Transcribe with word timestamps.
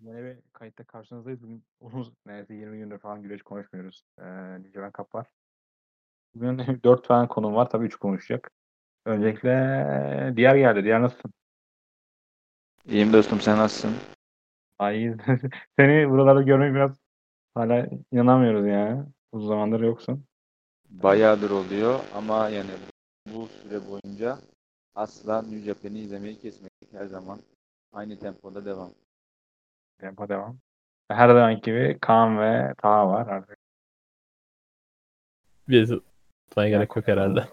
Yine 0.00 0.24
bir 0.24 0.36
kayıtta 0.52 0.84
karşınızdayız. 0.84 1.42
Bugün 1.42 1.64
uzun 1.80 2.14
neredeyse 2.26 2.54
20 2.54 2.78
gündür 2.78 2.98
falan 2.98 3.22
güreş 3.22 3.42
konuşmuyoruz. 3.42 4.04
Ee, 4.18 4.62
Niceven 4.62 4.92
Cup 4.96 5.14
var. 5.14 5.26
Bugün 6.34 6.58
4 6.84 7.04
tane 7.08 7.28
konum 7.28 7.54
var. 7.54 7.70
Tabii 7.70 7.86
3 7.86 7.96
konuşacak. 7.96 8.50
Öncelikle 9.04 9.52
diğer 10.36 10.54
geldi. 10.54 10.84
Diğer 10.84 11.02
nasılsın? 11.02 11.32
İyiyim 12.86 13.12
dostum 13.12 13.40
sen 13.40 13.58
nasılsın? 13.58 13.94
Ay 14.78 15.16
seni 15.78 16.10
buralarda 16.10 16.42
görmek 16.42 16.74
biraz 16.74 16.96
hala 17.54 17.88
inanamıyoruz 18.12 18.66
yani. 18.66 19.02
Uzun 19.32 19.48
zamandır 19.48 19.80
yoksun. 19.80 20.24
Bayağıdır 20.90 21.50
oluyor 21.50 22.00
ama 22.14 22.48
yani 22.48 22.70
bu 23.26 23.46
süre 23.46 23.80
boyunca 23.90 24.38
asla 24.94 25.42
New 25.42 25.60
Japan'i 25.60 25.98
izlemeyi 25.98 26.38
kesmedik. 26.38 26.92
Her 26.92 27.06
zaman 27.06 27.38
aynı 27.92 28.18
tempoda 28.18 28.64
devam. 28.64 28.90
Tempo 30.00 30.28
devam. 30.28 30.58
Her 31.08 31.28
zaman 31.28 31.60
gibi 31.60 31.98
Kaan 32.00 32.38
ve 32.38 32.74
Taha 32.78 33.08
var 33.08 33.26
artık. 33.26 33.58
Bir 35.68 36.00
tutmaya 36.48 36.68
gerek 36.68 36.96
yok 36.96 37.08
herhalde. 37.08 37.48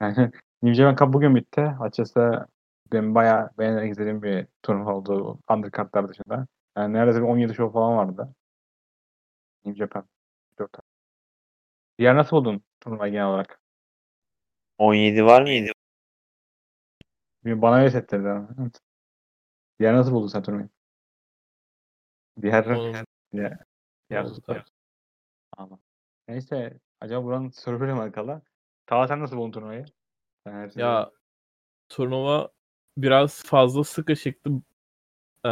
Yani 0.00 0.30
Japan 0.74 0.96
Cup 0.96 1.12
bugün 1.12 1.34
bitti. 1.34 1.60
Açıkçası 1.80 2.46
ben 2.92 3.14
bayağı 3.14 3.50
beğenerek 3.58 3.92
izlediğim 3.92 4.22
bir 4.22 4.46
turnuva 4.62 4.94
oldu 4.94 5.38
undercardlar 5.50 6.08
dışında. 6.08 6.46
Yani 6.76 6.92
neredeyse 6.92 7.20
bir 7.20 7.26
17 7.26 7.54
show 7.54 7.72
falan 7.72 7.96
vardı. 7.96 8.34
New 9.64 9.78
Japan. 9.78 10.04
Dört 10.58 10.72
tane. 10.72 10.86
Diğer 11.98 12.16
nasıl 12.16 12.36
buldun 12.36 12.62
turnuvayı 12.80 13.12
genel 13.12 13.26
olarak? 13.26 13.60
17 14.78 15.24
var 15.24 15.42
mıydı? 15.42 15.72
Bir 17.44 17.62
Bana 17.62 17.76
öyle 17.76 17.86
hissettirdi. 17.86 18.46
Diğer 19.80 19.94
nasıl 19.94 20.12
buldun 20.12 20.26
sen 20.26 20.42
turnuvayı? 20.42 20.68
Diğer, 22.42 22.64
diğer- 23.32 24.64
Anladım. 25.56 25.80
Neyse. 26.28 26.80
Acaba 27.00 27.24
buranın 27.24 27.50
server'ı 27.50 27.94
mı 27.96 28.02
alakalı? 28.02 28.42
Tava 28.86 29.08
sen 29.08 29.20
nasıl 29.20 29.36
buldun 29.36 29.50
turnuvayı? 29.52 29.84
Sen 30.46 30.52
her 30.52 30.68
şeyi- 30.68 30.80
Ya 30.82 31.10
turnuva 31.88 32.50
biraz 32.96 33.44
fazla 33.44 33.84
sıkışıktı. 33.84 34.50
Ee, 35.46 35.50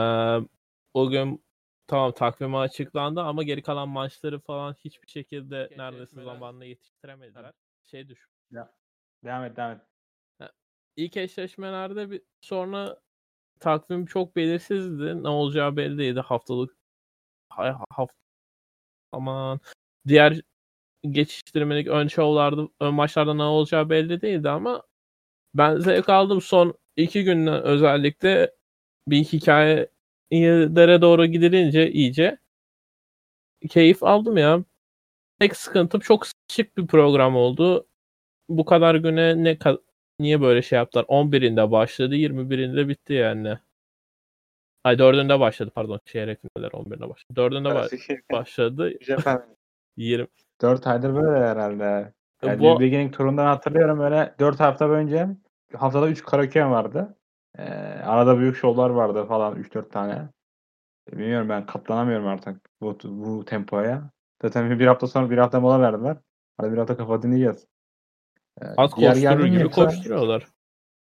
o 0.94 1.10
gün 1.10 1.44
tamam 1.86 2.12
takvimi 2.12 2.56
açıklandı 2.58 3.20
ama 3.20 3.42
geri 3.42 3.62
kalan 3.62 3.88
maçları 3.88 4.40
falan 4.40 4.72
hiçbir 4.74 5.08
şekilde 5.08 5.68
neredeyse 5.78 6.22
zamanla 6.24 6.64
yetiştiremediler. 6.64 7.52
Şey 7.84 8.08
düş. 8.08 8.28
Devam 9.24 9.44
et 9.44 9.56
devam 9.56 9.72
et. 9.72 9.80
İlk 10.96 11.16
eşleşmelerde 11.16 12.10
bir 12.10 12.22
sonra 12.40 13.00
takvim 13.60 14.06
çok 14.06 14.36
belirsizdi. 14.36 15.22
Ne 15.22 15.28
olacağı 15.28 15.76
belli 15.76 15.98
değildi. 15.98 16.20
Haftalık 16.20 16.76
hay- 17.50 17.74
haft 17.90 18.12
aman 19.12 19.60
diğer 20.08 20.40
geçiştirmelik 21.10 21.88
ön 21.88 22.08
şovlarda, 22.08 22.68
ön 22.80 22.94
maçlarda 22.94 23.34
ne 23.34 23.42
olacağı 23.42 23.90
belli 23.90 24.22
değildi 24.22 24.50
ama 24.50 24.82
ben 25.54 25.78
zevk 25.78 26.08
aldım. 26.08 26.40
Son 26.42 26.74
iki 26.96 27.24
günden 27.24 27.62
özellikle 27.62 28.52
bir 29.08 29.24
hikayelere 29.24 31.02
doğru 31.02 31.26
gidilince 31.26 31.92
iyice 31.92 32.38
keyif 33.70 34.02
aldım 34.02 34.36
ya. 34.36 34.64
Tek 35.40 35.56
sıkıntım 35.56 36.00
çok 36.00 36.26
şık 36.52 36.78
bir 36.78 36.86
program 36.86 37.36
oldu. 37.36 37.88
Bu 38.48 38.64
kadar 38.64 38.94
güne 38.96 39.44
ne 39.44 39.58
niye 40.20 40.40
böyle 40.40 40.62
şey 40.62 40.76
yaptılar? 40.78 41.04
11'inde 41.08 41.70
başladı, 41.72 42.16
21'inde 42.16 42.88
bitti 42.88 43.12
yani. 43.12 43.58
Ay 44.88 44.94
4'ünde 44.98 45.40
başladı 45.40 45.70
pardon. 45.74 46.00
Çeyrek 46.04 46.40
finaller 46.40 46.70
11'inde 46.70 47.08
başladı. 47.08 47.40
4'ünde 47.40 47.68
ba- 47.68 48.22
başladı. 48.32 48.92
Japan 49.00 49.44
20 49.96 50.26
4 50.62 50.86
aydır 50.86 51.14
böyle 51.14 51.46
herhalde. 51.46 52.12
Yani 52.44 52.60
Bu- 52.60 52.80
Beginning 52.80 53.14
turundan 53.14 53.46
hatırlıyorum 53.46 53.98
böyle 53.98 54.34
4 54.38 54.60
hafta 54.60 54.88
önce 54.88 55.28
haftada 55.76 56.08
3 56.08 56.22
karaoke 56.22 56.64
vardı. 56.66 57.16
Ee, 57.58 57.62
arada 58.04 58.38
büyük 58.38 58.56
şovlar 58.56 58.90
vardı 58.90 59.24
falan 59.26 59.56
3-4 59.56 59.90
tane. 59.90 60.28
Bilmiyorum 61.12 61.48
ben 61.48 61.66
katlanamıyorum 61.66 62.26
artık 62.26 62.60
bu, 62.80 62.98
bu 63.04 63.44
tempoya. 63.44 64.10
Zaten 64.42 64.78
bir 64.78 64.86
hafta 64.86 65.06
sonra 65.06 65.30
bir 65.30 65.38
hafta 65.38 65.60
mola 65.60 65.80
verdiler. 65.80 66.16
Hadi 66.56 66.72
bir 66.72 66.78
hafta 66.78 66.96
kafa 66.96 67.22
dinleyeceğiz. 67.22 67.66
Ee, 68.62 68.64
az 68.76 68.90
koşturur 68.90 69.46
gibi 69.46 69.62
yoksa- 69.62 69.84
koşturuyorlar. 69.84 70.46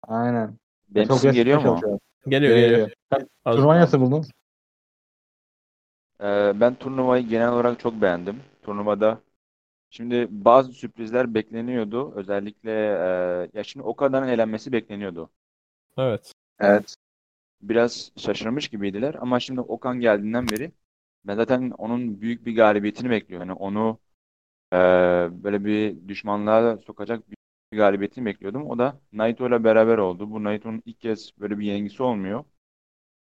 Aynen. 0.07 0.57
Benim 0.89 1.07
Çok 1.07 1.17
sesim 1.17 1.35
geliyor 1.35 1.57
mu? 1.57 1.63
çalışıyor. 1.63 1.99
Geliyor 2.27 2.51
Geliyor, 2.51 2.69
geliyor. 2.69 2.89
geliyor. 3.11 3.27
Turnuvayı 3.51 3.81
nasıl 3.81 3.99
buldun? 4.01 4.25
Ee, 6.21 6.53
ben 6.59 6.75
turnuvayı 6.75 7.27
genel 7.27 7.49
olarak 7.53 7.79
çok 7.79 8.01
beğendim. 8.01 8.39
Turnuvada 8.63 9.21
şimdi 9.89 10.27
bazı 10.31 10.73
sürprizler 10.73 11.33
bekleniyordu. 11.33 12.13
Özellikle 12.15 12.71
e, 12.73 13.49
ya 13.59 13.63
şimdi 13.63 13.85
Okada'nın 13.85 14.27
elenmesi 14.27 14.71
bekleniyordu. 14.71 15.31
Evet. 15.97 16.33
Evet. 16.59 16.95
Biraz 17.61 18.11
şaşırmış 18.17 18.69
gibiydiler 18.69 19.15
ama 19.19 19.39
şimdi 19.39 19.61
Okan 19.61 19.99
geldiğinden 19.99 20.51
beri 20.51 20.71
ben 21.25 21.35
zaten 21.35 21.71
onun 21.71 22.21
büyük 22.21 22.45
bir 22.45 22.55
galibiyetini 22.55 23.09
bekliyorum. 23.09 23.49
Yani 23.49 23.57
onu 23.59 23.99
e, 24.73 24.77
böyle 25.43 25.65
bir 25.65 26.09
düşmanlığa 26.09 26.77
sokacak 26.77 27.31
bir 27.31 27.37
galibiyetini 27.77 28.25
bekliyordum. 28.25 28.65
O 28.69 28.77
da 28.79 28.99
Naito 29.13 29.47
ile 29.47 29.63
beraber 29.63 29.97
oldu. 29.97 30.31
Bu 30.31 30.43
Naito'nun 30.43 30.81
ilk 30.85 30.99
kez 31.01 31.31
böyle 31.39 31.59
bir 31.59 31.65
yenilgisi 31.65 32.03
olmuyor. 32.03 32.43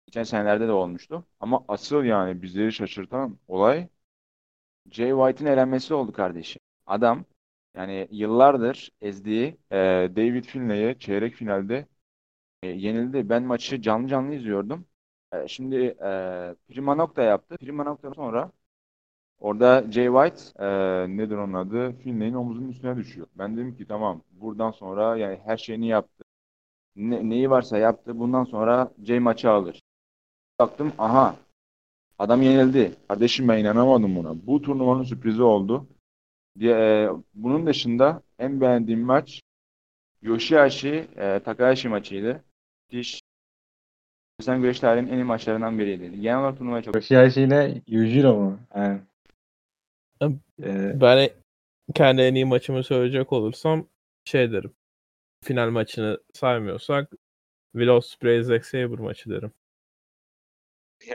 Geçen 0.07 0.23
senelerde 0.25 0.69
de 0.69 0.73
olmuştu. 0.73 1.27
Ama 1.41 1.65
asıl 1.69 2.05
yani 2.05 2.43
bizleri 2.43 2.73
şaşırtan 2.73 3.39
olay 3.49 3.89
Jay 4.91 5.11
White'in 5.11 5.47
elenmesi 5.53 5.95
oldu 5.95 6.13
kardeşim. 6.13 6.63
Adam 6.87 7.25
yani 7.77 8.09
yıllardır 8.11 8.91
ezdiği 9.01 9.59
e, 9.71 9.77
David 10.17 10.45
Finlay'e 10.45 10.99
çeyrek 10.99 11.35
finalde 11.35 11.87
e, 12.63 12.69
yenildi. 12.69 13.29
Ben 13.29 13.43
maçı 13.43 13.83
canlı 13.83 14.09
canlı 14.09 14.35
izliyordum. 14.35 14.87
E, 15.33 15.49
şimdi 15.49 15.77
e, 15.77 16.57
Prima 16.69 16.95
Nocta 16.95 17.23
yaptı. 17.23 17.59
Prima 17.59 17.85
Nocta'dan 17.85 18.15
sonra 18.15 18.53
orada 19.41 19.85
Jay 19.91 20.07
White 20.07 20.65
e, 20.65 20.69
nedir 21.17 21.37
onun 21.37 21.53
adı? 21.53 21.93
Finlay'in 21.93 22.35
omuzunun 22.35 22.69
üstüne 22.69 22.97
düşüyor. 22.97 23.27
Ben 23.39 23.57
dedim 23.57 23.77
ki 23.77 23.87
tamam 23.87 24.23
buradan 24.31 24.71
sonra 24.71 25.17
yani 25.17 25.39
her 25.45 25.57
şeyini 25.57 25.87
yaptı. 25.89 26.25
Ne- 26.97 27.31
neyi 27.31 27.51
varsa 27.51 27.79
yaptı. 27.79 28.19
Bundan 28.19 28.45
sonra 28.45 28.93
Jay 29.05 29.19
maçı 29.21 29.51
alır. 29.51 29.83
Baktım 30.59 30.93
aha 30.99 31.37
adam 32.19 32.43
yenildi. 32.43 32.93
Kardeşim 33.09 33.49
ben 33.49 33.59
inanamadım 33.59 34.17
buna. 34.17 34.47
Bu 34.47 34.63
turnuvanın 34.63 35.03
sürprizi 35.03 35.43
oldu. 35.43 35.87
Diye, 36.59 36.75
e, 36.75 37.09
bunun 37.35 37.67
dışında 37.67 38.23
en 38.39 38.61
beğendiğim 38.61 39.01
maç 39.01 39.43
Yoshihashi 40.23 41.09
e, 41.17 41.41
Takahashi 41.45 41.89
maçıydı. 41.89 42.45
Müthiş. 42.93 43.21
Sen 44.41 44.61
güreş 44.63 44.81
tarihinin 44.81 45.13
en 45.13 45.19
iyi 45.19 45.25
maçlarından 45.25 45.79
biriydi. 45.79 46.21
Genel 46.21 46.39
olarak 46.39 46.59
turnuvaya 46.59 46.83
çok 46.83 46.95
Yoshihashi 46.95 47.43
ile 47.43 47.83
Yujiro 47.87 48.35
mu? 48.35 48.59
Yani. 48.77 49.01
Ee, 50.23 51.01
Ben 51.01 51.31
kendi 51.95 52.23
en 52.23 52.35
iyi 52.35 52.45
maçımı 52.45 52.85
söyleyecek 52.85 53.33
olursam 53.33 53.87
şey 54.25 54.53
derim. 54.53 54.73
Final 55.45 55.71
maçını 55.71 56.19
saymıyorsak 56.35 57.11
Will 57.73 57.89
Ospreay 57.89 58.43
Zack 58.43 58.67
Sabre 58.67 59.03
maçı 59.03 59.31
derim. 59.31 59.53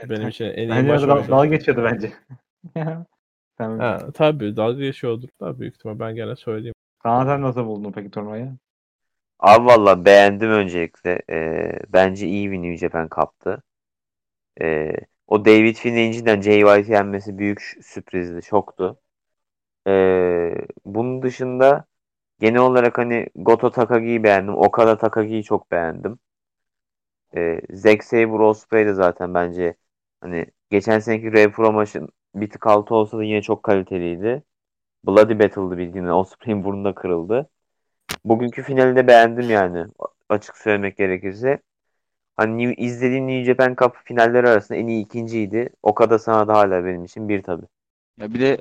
Benim 0.08 0.28
için 0.28 0.44
en 0.44 0.56
iyi 0.68 0.70
Bence 0.70 0.88
maç 0.92 1.02
dal- 1.02 1.16
oydu. 1.18 1.30
dalga 1.30 1.46
geçiyordu 1.46 1.84
bence. 1.84 2.12
Sen, 3.58 3.78
Ha, 3.78 3.98
tabii 4.14 4.56
dalga 4.56 4.80
geçiyordur 4.80 5.28
da 5.40 5.60
büyük 5.60 5.74
ihtimal 5.74 5.98
ben 5.98 6.14
gene 6.14 6.36
söyleyeyim. 6.36 6.74
Kaan 6.98 7.26
sen 7.26 7.42
nasıl 7.42 7.66
buldun 7.66 7.92
peki 7.92 8.10
turnuvayı? 8.10 8.52
Abi 9.38 9.66
valla 9.66 10.04
beğendim 10.04 10.50
öncelikle. 10.50 11.22
Ee, 11.30 11.72
bence 11.88 12.26
iyi 12.26 12.50
bir 12.50 12.56
New 12.58 12.76
Japan 12.76 13.08
Cup'tı. 13.14 13.62
Ee, 14.60 14.92
o 15.26 15.44
David 15.44 15.76
Finlay'in 15.76 16.12
cidden 16.12 16.40
Jay 16.40 16.60
White'i 16.60 16.92
yenmesi 16.92 17.38
büyük 17.38 17.60
sürprizdi, 17.82 18.42
şoktu. 18.42 19.00
Ee, 19.88 20.54
bunun 20.84 21.22
dışında 21.22 21.86
genel 22.40 22.60
olarak 22.60 22.98
hani 22.98 23.28
Goto 23.36 23.70
Takagi'yi 23.70 24.22
beğendim. 24.24 24.56
Okada 24.56 24.98
Takagi'yi 24.98 25.44
çok 25.44 25.70
beğendim. 25.72 26.18
Ee, 27.36 27.60
Zack 27.70 28.04
Sabre 28.04 28.42
Ospreay 28.42 28.86
de 28.86 28.94
zaten 28.94 29.34
bence 29.34 29.76
hani 30.20 30.46
geçen 30.70 30.98
seneki 30.98 31.32
Rev 31.32 31.52
Pro 31.52 31.72
maçın 31.72 32.08
bir 32.34 32.50
tık 32.50 32.66
altı 32.66 32.94
olsa 32.94 33.18
da 33.18 33.24
yine 33.24 33.42
çok 33.42 33.62
kaliteliydi. 33.62 34.42
Bloody 35.06 35.38
Battle'dı 35.38 35.78
bildiğin. 35.78 36.06
Ospreay'in 36.06 36.64
burnu 36.64 36.84
da 36.84 36.94
kırıldı. 36.94 37.50
Bugünkü 38.24 38.62
finali 38.62 38.96
de 38.96 39.06
beğendim 39.06 39.50
yani. 39.50 39.86
Açık 40.28 40.56
söylemek 40.58 40.96
gerekirse. 40.98 41.58
Hani 42.36 42.64
New- 42.66 42.82
izlediğim 42.84 43.28
New 43.28 43.44
Japan 43.44 43.76
Cup 43.80 43.96
finalleri 44.04 44.48
arasında 44.48 44.78
en 44.78 44.86
iyi 44.86 45.04
ikinciydi. 45.04 45.70
Okada 45.82 46.18
sana 46.18 46.48
da 46.48 46.54
hala 46.54 46.84
benim 46.84 47.04
için 47.04 47.28
bir 47.28 47.42
tabii. 47.42 47.66
Ya 48.18 48.34
bir 48.34 48.40
de 48.40 48.58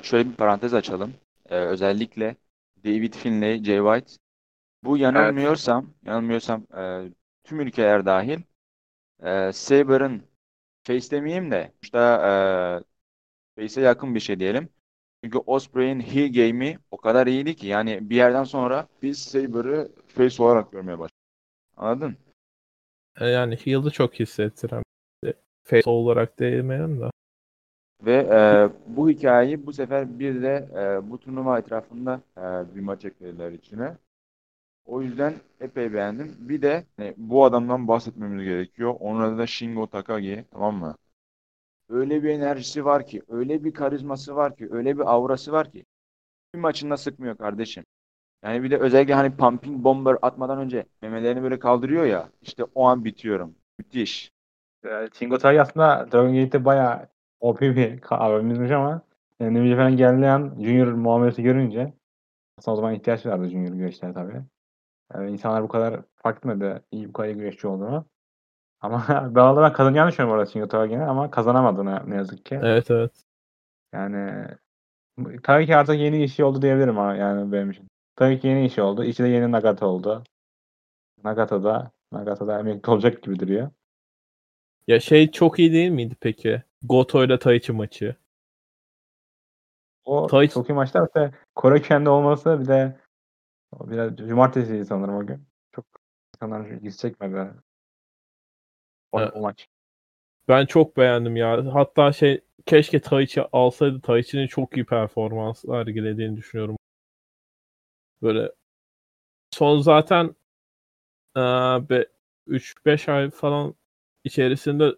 e, 0.00 0.02
şöyle 0.02 0.30
bir 0.30 0.34
parantez 0.36 0.74
açalım. 0.74 1.14
E, 1.50 1.56
özellikle 1.56 2.36
David 2.84 3.14
Finlay, 3.14 3.64
Jay 3.64 3.78
White. 3.78 4.22
Bu 4.84 4.98
yanılmıyorsam, 4.98 5.94
yanılmıyorsam 6.06 6.66
e, 6.78 7.04
tüm 7.44 7.60
ülkeler 7.60 8.06
dahil 8.06 8.40
e, 9.22 9.52
Saber'ın 9.54 10.22
face 10.86 11.10
demeyeyim 11.10 11.50
de 11.50 11.72
işte 11.82 11.98
e, 11.98 13.62
face'e 13.62 13.84
yakın 13.84 14.14
bir 14.14 14.20
şey 14.20 14.40
diyelim. 14.40 14.68
Çünkü 15.24 15.38
Osprey'in 15.38 16.00
heel 16.00 16.32
game'i 16.34 16.78
o 16.90 16.96
kadar 16.96 17.26
iyiydi 17.26 17.56
ki 17.56 17.66
yani 17.66 18.10
bir 18.10 18.16
yerden 18.16 18.44
sonra 18.44 18.88
biz 19.02 19.18
Saber'ı 19.18 19.92
face 20.08 20.42
olarak 20.42 20.72
görmeye 20.72 20.98
başladık. 20.98 21.22
Anladın? 21.76 22.16
E, 23.20 23.26
Yani 23.26 23.56
heal'ı 23.56 23.90
çok 23.90 24.14
hissettiren. 24.20 24.82
bir 25.24 25.34
Face 25.64 25.90
olarak 25.90 26.38
değmeyen 26.38 27.00
de. 27.00 27.10
Ve 28.02 28.12
e, 28.16 28.70
bu 28.96 29.10
hikayeyi 29.10 29.66
bu 29.66 29.72
sefer 29.72 30.18
bir 30.18 30.42
de 30.42 30.68
e, 30.76 31.10
bu 31.10 31.20
turnuva 31.20 31.58
etrafında 31.58 32.20
e, 32.36 32.40
bir 32.74 32.80
maç 32.80 33.04
eklediler 33.04 33.52
içine. 33.52 33.96
O 34.86 35.02
yüzden 35.02 35.34
epey 35.60 35.94
beğendim. 35.94 36.36
Bir 36.40 36.62
de 36.62 36.86
hani, 36.96 37.14
bu 37.18 37.44
adamdan 37.46 37.88
bahsetmemiz 37.88 38.44
gerekiyor. 38.44 38.96
Onun 39.00 39.20
adı 39.22 39.38
da 39.38 39.46
Shingo 39.48 39.86
Takagi. 39.86 40.46
Tamam 40.52 40.76
mı? 40.76 40.96
Öyle 41.88 42.22
bir 42.22 42.28
enerjisi 42.28 42.84
var 42.84 43.06
ki, 43.06 43.22
öyle 43.28 43.64
bir 43.64 43.72
karizması 43.74 44.36
var 44.36 44.56
ki, 44.56 44.68
öyle 44.70 44.96
bir 44.98 45.14
aurası 45.14 45.52
var 45.52 45.72
ki. 45.72 45.84
Bir 46.54 46.60
maçında 46.60 46.96
sıkmıyor 46.96 47.36
kardeşim. 47.38 47.84
Yani 48.44 48.62
bir 48.62 48.70
de 48.70 48.78
özellikle 48.78 49.14
hani 49.14 49.36
pumping 49.36 49.84
bomber 49.84 50.16
atmadan 50.22 50.58
önce 50.58 50.86
memelerini 51.02 51.42
böyle 51.42 51.58
kaldırıyor 51.58 52.04
ya. 52.04 52.28
İşte 52.42 52.64
o 52.74 52.86
an 52.86 53.04
bitiyorum. 53.04 53.54
Müthiş. 53.78 54.32
Ee, 54.84 55.08
Shingo 55.14 55.38
Takagi 55.38 55.62
aslında 55.62 56.08
Dragon 56.12 56.34
Gate'de 56.34 56.64
bayağı 56.64 57.08
OP 57.40 57.60
bir 57.76 58.00
abimizmiş 58.10 58.70
ama 58.70 59.02
yani 59.40 59.54
New 59.54 59.68
Japan'a 59.68 59.90
geldiği 59.90 60.28
an 60.28 60.54
Junior 60.60 60.92
muamelesi 60.92 61.42
görünce 61.42 61.92
aslında 62.58 62.72
o 62.72 62.76
zaman 62.76 62.94
ihtiyaç 62.94 63.26
vardı 63.26 63.48
Junior 63.48 63.74
güreşlere 63.74 64.14
tabii. 64.14 64.42
Yani 65.14 65.30
insanlar 65.30 65.62
bu 65.62 65.68
kadar 65.68 66.00
fark 66.16 66.38
etmedi 66.38 66.82
iyi 66.90 67.08
bu 67.08 67.12
kadar 67.12 67.28
iyi 67.28 67.36
güreşçi 67.36 67.68
olduğunu. 67.68 68.06
Ama 68.80 69.04
ben 69.34 69.56
ben 69.56 69.72
kazanacağını 69.72 70.10
düşünüyorum 70.10 70.38
orada 70.38 70.50
Shingo 70.50 70.68
Takagi'nin 70.68 71.00
ama 71.00 71.30
kazanamadığını 71.30 72.10
ne 72.10 72.16
yazık 72.16 72.46
ki. 72.46 72.60
Evet 72.62 72.90
evet. 72.90 73.12
Yani 73.92 74.46
tabii 75.42 75.66
ki 75.66 75.76
artık 75.76 75.96
yeni 75.96 76.24
işi 76.24 76.44
oldu 76.44 76.62
diyebilirim 76.62 76.98
ama 76.98 77.14
yani 77.14 77.52
benim 77.52 77.70
için. 77.70 77.91
Tabii 78.22 78.40
ki 78.40 78.46
yeni 78.46 78.66
işi 78.66 78.82
oldu. 78.82 79.04
İçi 79.04 79.22
de 79.22 79.28
yeni 79.28 79.52
Nagata 79.52 79.86
oldu. 79.86 80.24
Nagata 81.24 81.64
da 81.64 81.90
Nagata 82.12 82.46
da 82.46 82.60
emekli 82.60 82.90
olacak 82.90 83.22
gibi 83.22 83.38
duruyor. 83.38 83.70
Ya 84.86 85.00
şey 85.00 85.30
çok 85.30 85.58
iyi 85.58 85.72
değil 85.72 85.90
miydi 85.90 86.16
peki? 86.20 86.62
Goto 86.82 87.24
ile 87.24 87.38
Taichi 87.38 87.72
maçı. 87.72 88.16
O 90.04 90.26
Taichi- 90.26 90.54
çok 90.54 90.68
iyi 90.70 90.72
maçlar. 90.72 91.06
İşte 91.06 91.30
Kore 91.54 91.82
kendi 91.82 92.08
olması 92.08 92.60
bir 92.60 92.66
de 92.68 93.00
biraz 93.72 94.16
cumartesiydi 94.16 94.84
sanırım 94.84 95.16
o 95.16 95.26
gün. 95.26 95.46
Çok 95.72 95.84
insanlar 96.36 96.66
ilgisi 96.66 96.98
çekmedi. 96.98 97.50
O, 99.12 99.20
Evet. 99.20 99.32
o 99.34 99.40
maç. 99.40 99.68
Ben 100.48 100.66
çok 100.66 100.96
beğendim 100.96 101.36
ya. 101.36 101.74
Hatta 101.74 102.12
şey 102.12 102.40
keşke 102.66 103.00
Taichi 103.00 103.42
alsaydı. 103.52 104.00
Taichi'nin 104.00 104.46
çok 104.46 104.76
iyi 104.76 104.86
performans 104.86 105.60
sergilediğini 105.60 106.36
düşünüyorum. 106.36 106.76
Böyle 108.22 108.52
son 109.50 109.80
zaten 109.80 110.34
3-5 111.36 113.12
ay 113.12 113.30
falan 113.30 113.74
içerisinde 114.24 114.92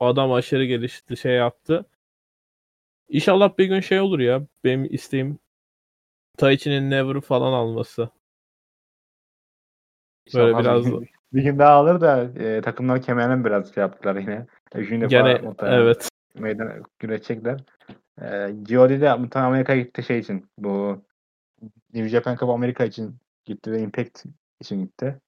adam 0.00 0.32
aşırı 0.32 0.64
gelişti 0.64 1.16
şey 1.16 1.32
yaptı. 1.32 1.86
İnşallah 3.08 3.58
bir 3.58 3.64
gün 3.64 3.80
şey 3.80 4.00
olur 4.00 4.18
ya. 4.18 4.46
Benim 4.64 4.94
isteğim 4.94 5.38
Taichi'nin 6.36 6.90
Never'ı 6.90 7.20
falan 7.20 7.52
alması. 7.52 8.10
Böyle 10.34 10.48
İnşallah 10.50 10.60
biraz 10.60 10.86
bir 10.86 10.90
gün, 10.90 11.08
bir 11.32 11.42
gün 11.42 11.58
daha 11.58 11.72
alır 11.72 12.00
da 12.00 12.22
e, 12.22 12.60
takımlar 12.60 13.02
kemerini 13.02 13.44
biraz 13.44 13.74
şey 13.74 13.80
yaptılar 13.80 14.16
yine. 14.16 14.46
Defa 14.74 15.06
Gene 15.06 15.54
evet. 15.62 16.08
meydan 16.34 16.82
güreşecekler. 16.98 17.60
E, 18.22 18.50
Giodi 18.62 19.00
de 19.00 19.10
Amerika'ya 19.34 19.80
gitti 19.80 20.02
şey 20.02 20.18
için. 20.18 20.46
Bu 20.58 21.02
New 21.94 22.08
Japan 22.08 22.36
Cup 22.36 22.48
Amerika 22.48 22.84
için 22.84 23.16
gitti 23.44 23.72
ve 23.72 23.82
Impact 23.82 24.24
için 24.60 24.80
gitti. 24.84 25.20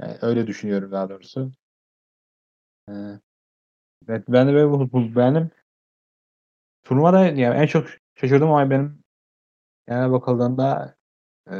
Yani 0.00 0.16
öyle 0.22 0.46
düşünüyorum 0.46 0.92
daha 0.92 1.08
doğrusu. 1.08 1.52
Evet, 4.08 4.24
ben 4.28 4.48
de 4.48 4.52
böyle 4.52 4.70
bu, 4.70 5.16
beğendim. 5.16 5.50
Turnuvada 6.82 7.20
yani 7.20 7.56
en 7.56 7.66
çok 7.66 7.86
şaşırdığım 8.14 8.50
olay 8.50 8.70
benim 8.70 9.04
yani 9.88 10.12
bakıldığında 10.12 10.96
e, 11.50 11.54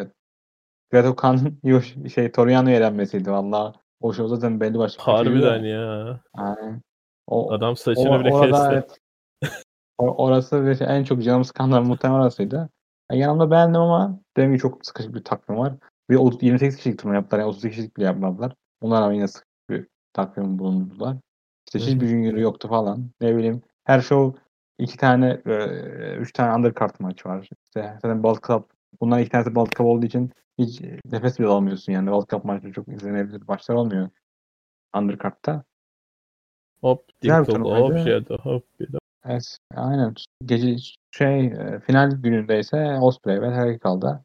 Greto 0.91 1.17
Khan'ın 1.17 2.09
şey 2.15 2.33
Toriano'yu 2.33 2.77
elenmesiydi 2.77 3.31
valla. 3.31 3.75
O 4.01 4.13
şey 4.13 4.29
zaten 4.29 4.61
belli 4.61 4.79
başlı. 4.79 5.03
Harbiden 5.03 5.65
ya. 5.65 6.21
Yani, 6.39 6.81
o, 7.27 7.53
Adam 7.53 7.77
saçını 7.77 8.17
o, 8.17 8.21
bile 8.21 8.33
orada 8.33 8.57
kesti. 8.57 8.73
evet. 8.73 9.01
O- 9.99 10.25
orası 10.25 10.67
ve 10.67 10.73
en 10.81 11.05
çok 11.05 11.23
canım 11.23 11.45
sıkanlar 11.45 11.81
muhtemelen 11.81 12.21
orasıydı. 12.21 12.69
Yani 13.11 13.21
yanımda 13.21 13.51
beğendim 13.51 13.81
ama 13.81 14.21
demin 14.37 14.59
çok 14.59 14.87
sıkışık 14.87 15.15
bir 15.15 15.25
takvim 15.25 15.59
var. 15.59 15.75
Bir 16.11 16.17
o- 16.17 16.39
28 16.41 16.77
kişilik 16.77 16.99
turnuva 16.99 17.17
yaptılar. 17.17 17.41
Yani 17.41 17.49
32 17.49 17.71
kişilik 17.71 17.97
bile 17.97 18.05
yapmadılar. 18.05 18.55
Ona 18.81 19.01
rağmen 19.01 19.15
yine 19.15 19.29
sıkı 19.29 19.47
bir 19.71 19.87
takvim 20.13 20.59
bulundular. 20.59 21.17
İşte 21.67 21.79
Hı 21.79 21.83
hiçbir 21.91 22.07
hı. 22.07 22.11
junior 22.11 22.35
yoktu 22.35 22.69
falan. 22.69 23.11
Ne 23.21 23.37
bileyim 23.37 23.63
her 23.85 24.01
show 24.01 24.41
iki 24.79 24.97
tane, 24.97 25.41
e, 25.47 26.17
üç 26.17 26.33
tane 26.33 26.55
undercard 26.57 26.95
maç 26.99 27.27
var. 27.27 27.43
İşte 27.43 27.99
zaten 28.03 28.15
World 28.15 28.43
Cup. 28.47 28.71
Bunların 29.01 29.23
iki 29.23 29.31
tanesi 29.31 29.47
World 29.49 29.73
Cup 29.77 29.87
olduğu 29.87 30.07
için 30.07 30.33
hiç 30.59 30.81
nefes 31.05 31.39
bile 31.39 31.47
alamıyorsun 31.47 31.93
yani. 31.93 32.05
World 32.07 32.29
Cup 32.31 32.45
maçları 32.45 32.73
çok 32.73 32.89
izlenebilir 32.89 33.43
maçlar 33.49 33.75
olmuyor. 33.75 34.09
Undercard'da. 34.97 35.65
Hop 36.81 37.09
Dinkle, 37.23 37.53
hop. 37.59 37.99
Shadow, 37.99 38.51
hop 38.51 38.81
bir 38.81 38.93
de. 38.93 38.99
Evet, 39.25 39.59
aynen. 39.75 40.15
Gece 40.45 40.77
şey 41.11 41.47
e, 41.47 41.81
final 41.87 42.11
gününde 42.11 42.59
ise 42.59 42.99
Osprey 43.01 43.43
ve 43.43 43.49
Takagi 43.49 43.79
kaldı. 43.79 44.25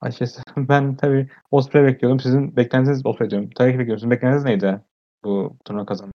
Açıkçası 0.00 0.42
ben 0.56 0.96
tabii 0.96 1.28
Osprey 1.50 1.84
bekliyordum. 1.84 2.20
Sizin 2.20 2.56
beklentiniz 2.56 3.06
Osprey 3.06 3.30
diyorum. 3.30 3.50
Takagi 3.50 3.78
bekliyorum. 3.78 3.98
Sizin 3.98 4.10
beklentiniz 4.10 4.44
neydi 4.44 4.80
bu 5.24 5.56
turnuva 5.64 5.86
kazanma? 5.86 6.12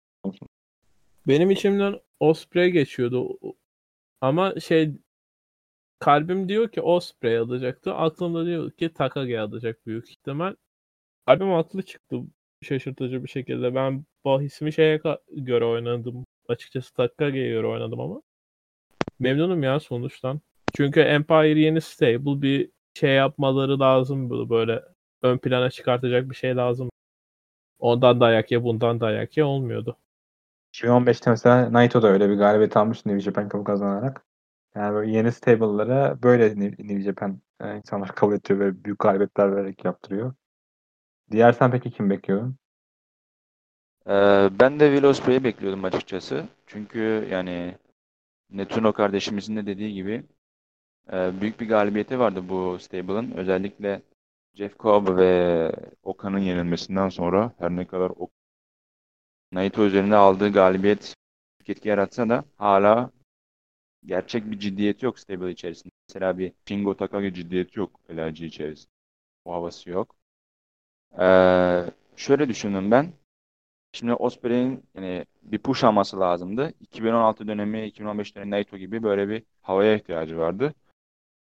Benim 1.27 1.51
içimden 1.51 1.99
Osprey 2.19 2.71
geçiyordu. 2.71 3.37
Ama 4.21 4.59
şey 4.59 4.91
kalbim 5.99 6.49
diyor 6.49 6.69
ki 6.69 6.81
Osprey 6.81 7.37
alacaktı. 7.37 7.93
Aklımda 7.93 8.45
diyor 8.45 8.71
ki 8.71 8.93
Takagi 8.93 9.39
alacak 9.39 9.85
büyük 9.85 10.09
ihtimal. 10.09 10.55
Kalbim 11.25 11.51
haklı 11.51 11.81
çıktı 11.83 12.17
şaşırtıcı 12.61 13.23
bir 13.23 13.29
şekilde. 13.29 13.75
Ben 13.75 14.05
bahisimi 14.25 14.73
şeye 14.73 15.01
göre 15.31 15.65
oynadım. 15.65 16.25
Açıkçası 16.47 16.93
Takagi'ye 16.93 17.49
göre 17.49 17.67
oynadım 17.67 17.99
ama. 17.99 18.21
Memnunum 19.23 19.63
ya 19.63 19.79
sonuçtan. 19.79 20.41
Çünkü 20.73 20.99
Empire 20.99 21.59
yeni 21.59 21.81
stable 21.81 22.41
bir 22.41 22.71
şey 22.93 23.15
yapmaları 23.15 23.79
lazım 23.79 24.29
böyle, 24.29 24.49
böyle 24.49 24.83
ön 25.21 25.37
plana 25.37 25.69
çıkartacak 25.69 26.29
bir 26.29 26.35
şey 26.35 26.55
lazım. 26.55 26.89
Ondan 27.79 28.19
dayak 28.19 28.51
ye 28.51 28.63
bundan 28.63 28.99
dayak 28.99 29.37
ye 29.37 29.43
olmuyordu. 29.43 29.97
2015'te 30.73 31.29
mesela 31.29 31.73
Naito 31.73 32.01
da 32.01 32.07
öyle 32.07 32.29
bir 32.29 32.35
galibiyet 32.35 32.77
almıştı 32.77 33.09
New 33.09 33.19
Japan 33.21 33.49
Cup'ı 33.49 33.63
kazanarak. 33.63 34.25
Yani 34.75 34.93
böyle 34.95 35.11
yeni 35.11 35.31
stable'lara 35.31 36.23
böyle 36.23 36.59
New 36.59 37.01
Japan 37.01 37.41
e, 37.61 37.77
insanlar 37.77 38.15
kabul 38.15 38.33
ediyor 38.33 38.59
ve 38.59 38.83
büyük 38.83 38.99
galibiyetler 38.99 39.55
vererek 39.55 39.85
yaptırıyor. 39.85 40.33
Diğer 41.31 41.51
sen 41.53 41.71
peki 41.71 41.91
kim 41.91 42.09
bekliyordun? 42.09 42.57
Ee, 44.07 44.49
ben 44.59 44.79
de 44.79 44.85
Will 44.91 45.03
Ospreay'i 45.03 45.43
bekliyordum 45.43 45.85
açıkçası. 45.85 46.45
Çünkü 46.67 47.27
yani 47.31 47.77
Netuno 48.53 48.93
kardeşimizin 48.93 49.55
de 49.55 49.65
dediği 49.65 49.93
gibi 49.93 50.23
e, 51.13 51.41
büyük 51.41 51.59
bir 51.59 51.69
galibiyeti 51.69 52.19
vardı 52.19 52.49
bu 52.49 52.79
stable'ın. 52.79 53.31
Özellikle 53.31 54.01
Jeff 54.53 54.79
Cobb 54.79 55.17
ve 55.17 55.71
Oka'nın 56.03 56.39
yenilmesinden 56.39 57.09
sonra 57.09 57.51
her 57.59 57.71
ne 57.71 57.87
kadar 57.87 58.09
o 58.09 58.29
Naito 59.51 59.85
üzerinde 59.85 60.15
aldığı 60.15 60.51
galibiyet 60.51 61.15
etki 61.67 61.89
yaratsa 61.89 62.29
da 62.29 62.43
hala 62.57 63.11
gerçek 64.05 64.51
bir 64.51 64.59
ciddiyeti 64.59 65.05
yok 65.05 65.19
stable 65.19 65.51
içerisinde. 65.51 65.91
Mesela 66.09 66.37
bir 66.37 66.53
Shingo 66.67 66.97
Takagi 66.97 67.33
ciddiyeti 67.33 67.79
yok 67.79 67.99
LRG 68.11 68.41
içerisinde. 68.41 68.91
O 69.45 69.53
havası 69.53 69.89
yok. 69.89 70.15
Ee, 71.19 71.85
şöyle 72.15 72.49
düşündüm 72.49 72.91
ben. 72.91 73.13
Şimdi 73.93 74.13
Osprey'in 74.13 74.85
yani 74.95 75.25
bir 75.43 75.59
push 75.59 75.83
alması 75.83 76.19
lazımdı. 76.19 76.73
2016 76.79 77.47
dönemi, 77.47 77.85
2015 77.85 78.35
dönemi 78.35 78.51
Naito 78.51 78.77
gibi 78.77 79.03
böyle 79.03 79.29
bir 79.29 79.43
havaya 79.61 79.95
ihtiyacı 79.95 80.37
vardı. 80.37 80.73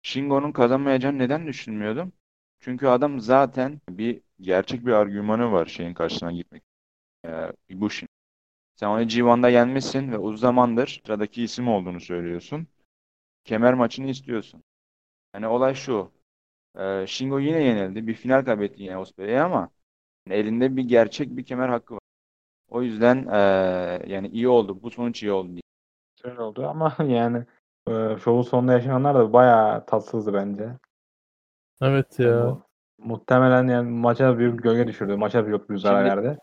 Shingo'nun 0.02 0.52
kazanmayacağını 0.52 1.18
neden 1.18 1.46
düşünmüyordum? 1.46 2.12
Çünkü 2.60 2.86
adam 2.86 3.20
zaten 3.20 3.80
bir 3.90 4.22
gerçek 4.40 4.86
bir 4.86 4.92
argümanı 4.92 5.52
var 5.52 5.66
şeyin 5.66 5.94
karşısına 5.94 6.32
gitmek. 6.32 6.62
Ee, 7.26 7.52
Ibushin. 7.68 8.08
Sen 8.76 8.88
onu 8.88 9.02
G1'da 9.02 9.48
yenmişsin 9.48 10.12
ve 10.12 10.18
uzun 10.18 10.36
zamandır 10.36 11.00
sıradaki 11.06 11.42
isim 11.42 11.68
olduğunu 11.68 12.00
söylüyorsun. 12.00 12.68
Kemer 13.44 13.74
maçını 13.74 14.08
istiyorsun. 14.10 14.64
Yani 15.34 15.46
olay 15.46 15.74
şu. 15.74 16.12
Ee, 16.78 17.04
Shingo 17.08 17.38
yine 17.38 17.62
yenildi. 17.62 18.06
Bir 18.06 18.14
final 18.14 18.44
kaybetti 18.44 18.82
yine 18.82 18.98
Osprey'e 18.98 19.40
ama 19.40 19.70
elinde 20.30 20.76
bir 20.76 20.84
gerçek 20.84 21.36
bir 21.36 21.44
kemer 21.44 21.68
hakkı 21.68 21.94
var. 21.94 22.00
O 22.68 22.82
yüzden 22.82 23.16
eee, 23.26 24.12
yani 24.14 24.28
iyi 24.28 24.48
oldu. 24.48 24.82
Bu 24.82 24.90
sonuç 24.90 25.22
iyi 25.22 25.32
oldu. 25.32 25.60
Öyle 26.24 26.40
oldu 26.42 26.66
ama 26.68 26.96
yani 27.08 27.44
e, 27.88 28.16
şovun 28.24 28.42
sonunda 28.42 28.72
yaşananlar 28.72 29.14
da 29.14 29.32
bayağı 29.32 29.86
tatsızdı 29.86 30.34
bence. 30.34 30.70
Evet 31.82 32.18
Yani 32.18 32.28
ya. 32.30 32.46
bu 32.46 32.62
muhtemelen 32.98 33.68
yani 33.68 33.90
maça 33.90 34.38
büyük 34.38 34.58
bir 34.58 34.62
gölge 34.62 34.86
düşürdü. 34.86 35.16
Maça 35.16 35.46
büyük 35.46 35.70
bir 35.70 35.76
zarar 35.78 36.10
Şimdi- 36.10 36.26
verdi. 36.26 36.38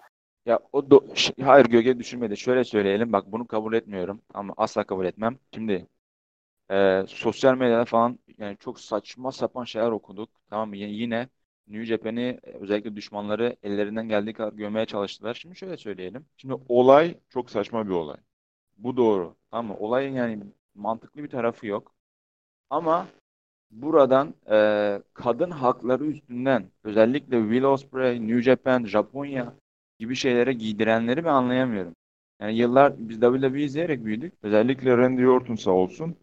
Ya 0.46 0.60
o 0.74 0.80
do- 0.80 1.16
Ş- 1.16 1.34
hayır 1.44 1.66
gölge 1.66 2.00
düşürmedi. 2.00 2.38
Şöyle 2.38 2.64
söyleyelim. 2.64 3.14
Bak 3.14 3.26
bunu 3.32 3.48
kabul 3.48 3.74
etmiyorum 3.74 4.22
ama 4.34 4.54
asla 4.58 4.84
kabul 4.84 5.06
etmem. 5.06 5.40
Şimdi 5.54 5.88
eee, 6.72 7.06
sosyal 7.08 7.56
medyada 7.58 7.86
falan 7.86 8.20
yani 8.38 8.58
çok 8.60 8.80
saçma 8.80 9.32
sapan 9.32 9.64
şeyler 9.64 9.92
okuduk. 9.92 10.30
Tamam 10.50 10.70
mı? 10.70 10.78
Y- 10.78 10.90
Yine 10.90 11.30
New 11.68 11.86
Japan'i 11.86 12.40
e, 12.44 12.52
özellikle 12.52 12.96
düşmanları 12.96 13.56
ellerinden 13.64 14.10
geldiği 14.10 14.34
kadar 14.34 14.54
gömmeye 14.54 14.86
çalıştılar. 14.86 15.34
Şimdi 15.34 15.56
şöyle 15.56 15.78
söyleyelim. 15.78 16.26
Şimdi 16.38 16.56
olay 16.70 17.16
çok 17.30 17.50
saçma 17.50 17.86
bir 17.86 17.92
olay. 17.92 18.18
Bu 18.78 18.98
doğru. 18.98 19.36
Mı? 19.52 19.78
Olayın 19.80 20.14
yani 20.14 20.40
mantıklı 20.76 21.24
bir 21.24 21.30
tarafı 21.30 21.68
yok. 21.68 21.96
Ama 22.70 23.08
buradan 23.72 24.34
eee, 24.50 25.02
kadın 25.14 25.52
hakları 25.52 26.06
üstünden 26.06 26.72
özellikle 26.84 27.42
Will 27.42 27.64
Ospreay, 27.64 28.22
New 28.28 28.42
Japan, 28.42 28.86
Japonya 28.86 29.54
gibi 30.00 30.16
şeylere 30.16 30.54
giydirenleri 30.54 31.26
ben 31.26 31.30
anlayamıyorum. 31.34 31.96
Yani 32.42 32.58
yıllar 32.58 32.94
biz 32.98 33.20
WWE 33.20 33.64
izleyerek 33.64 34.06
büyüdük. 34.06 34.34
Özellikle 34.44 34.98
Randy 34.98 35.28
Orton 35.28 35.56
sağ 35.56 35.72
olsun. 35.72 36.18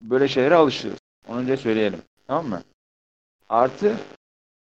Böyle 0.00 0.28
şeylere 0.28 0.54
alışırız. 0.54 0.98
Onu 1.28 1.38
önce 1.38 1.56
söyleyelim. 1.56 1.98
Tamam 2.26 2.48
mı? 2.48 2.62
Artı 3.54 3.96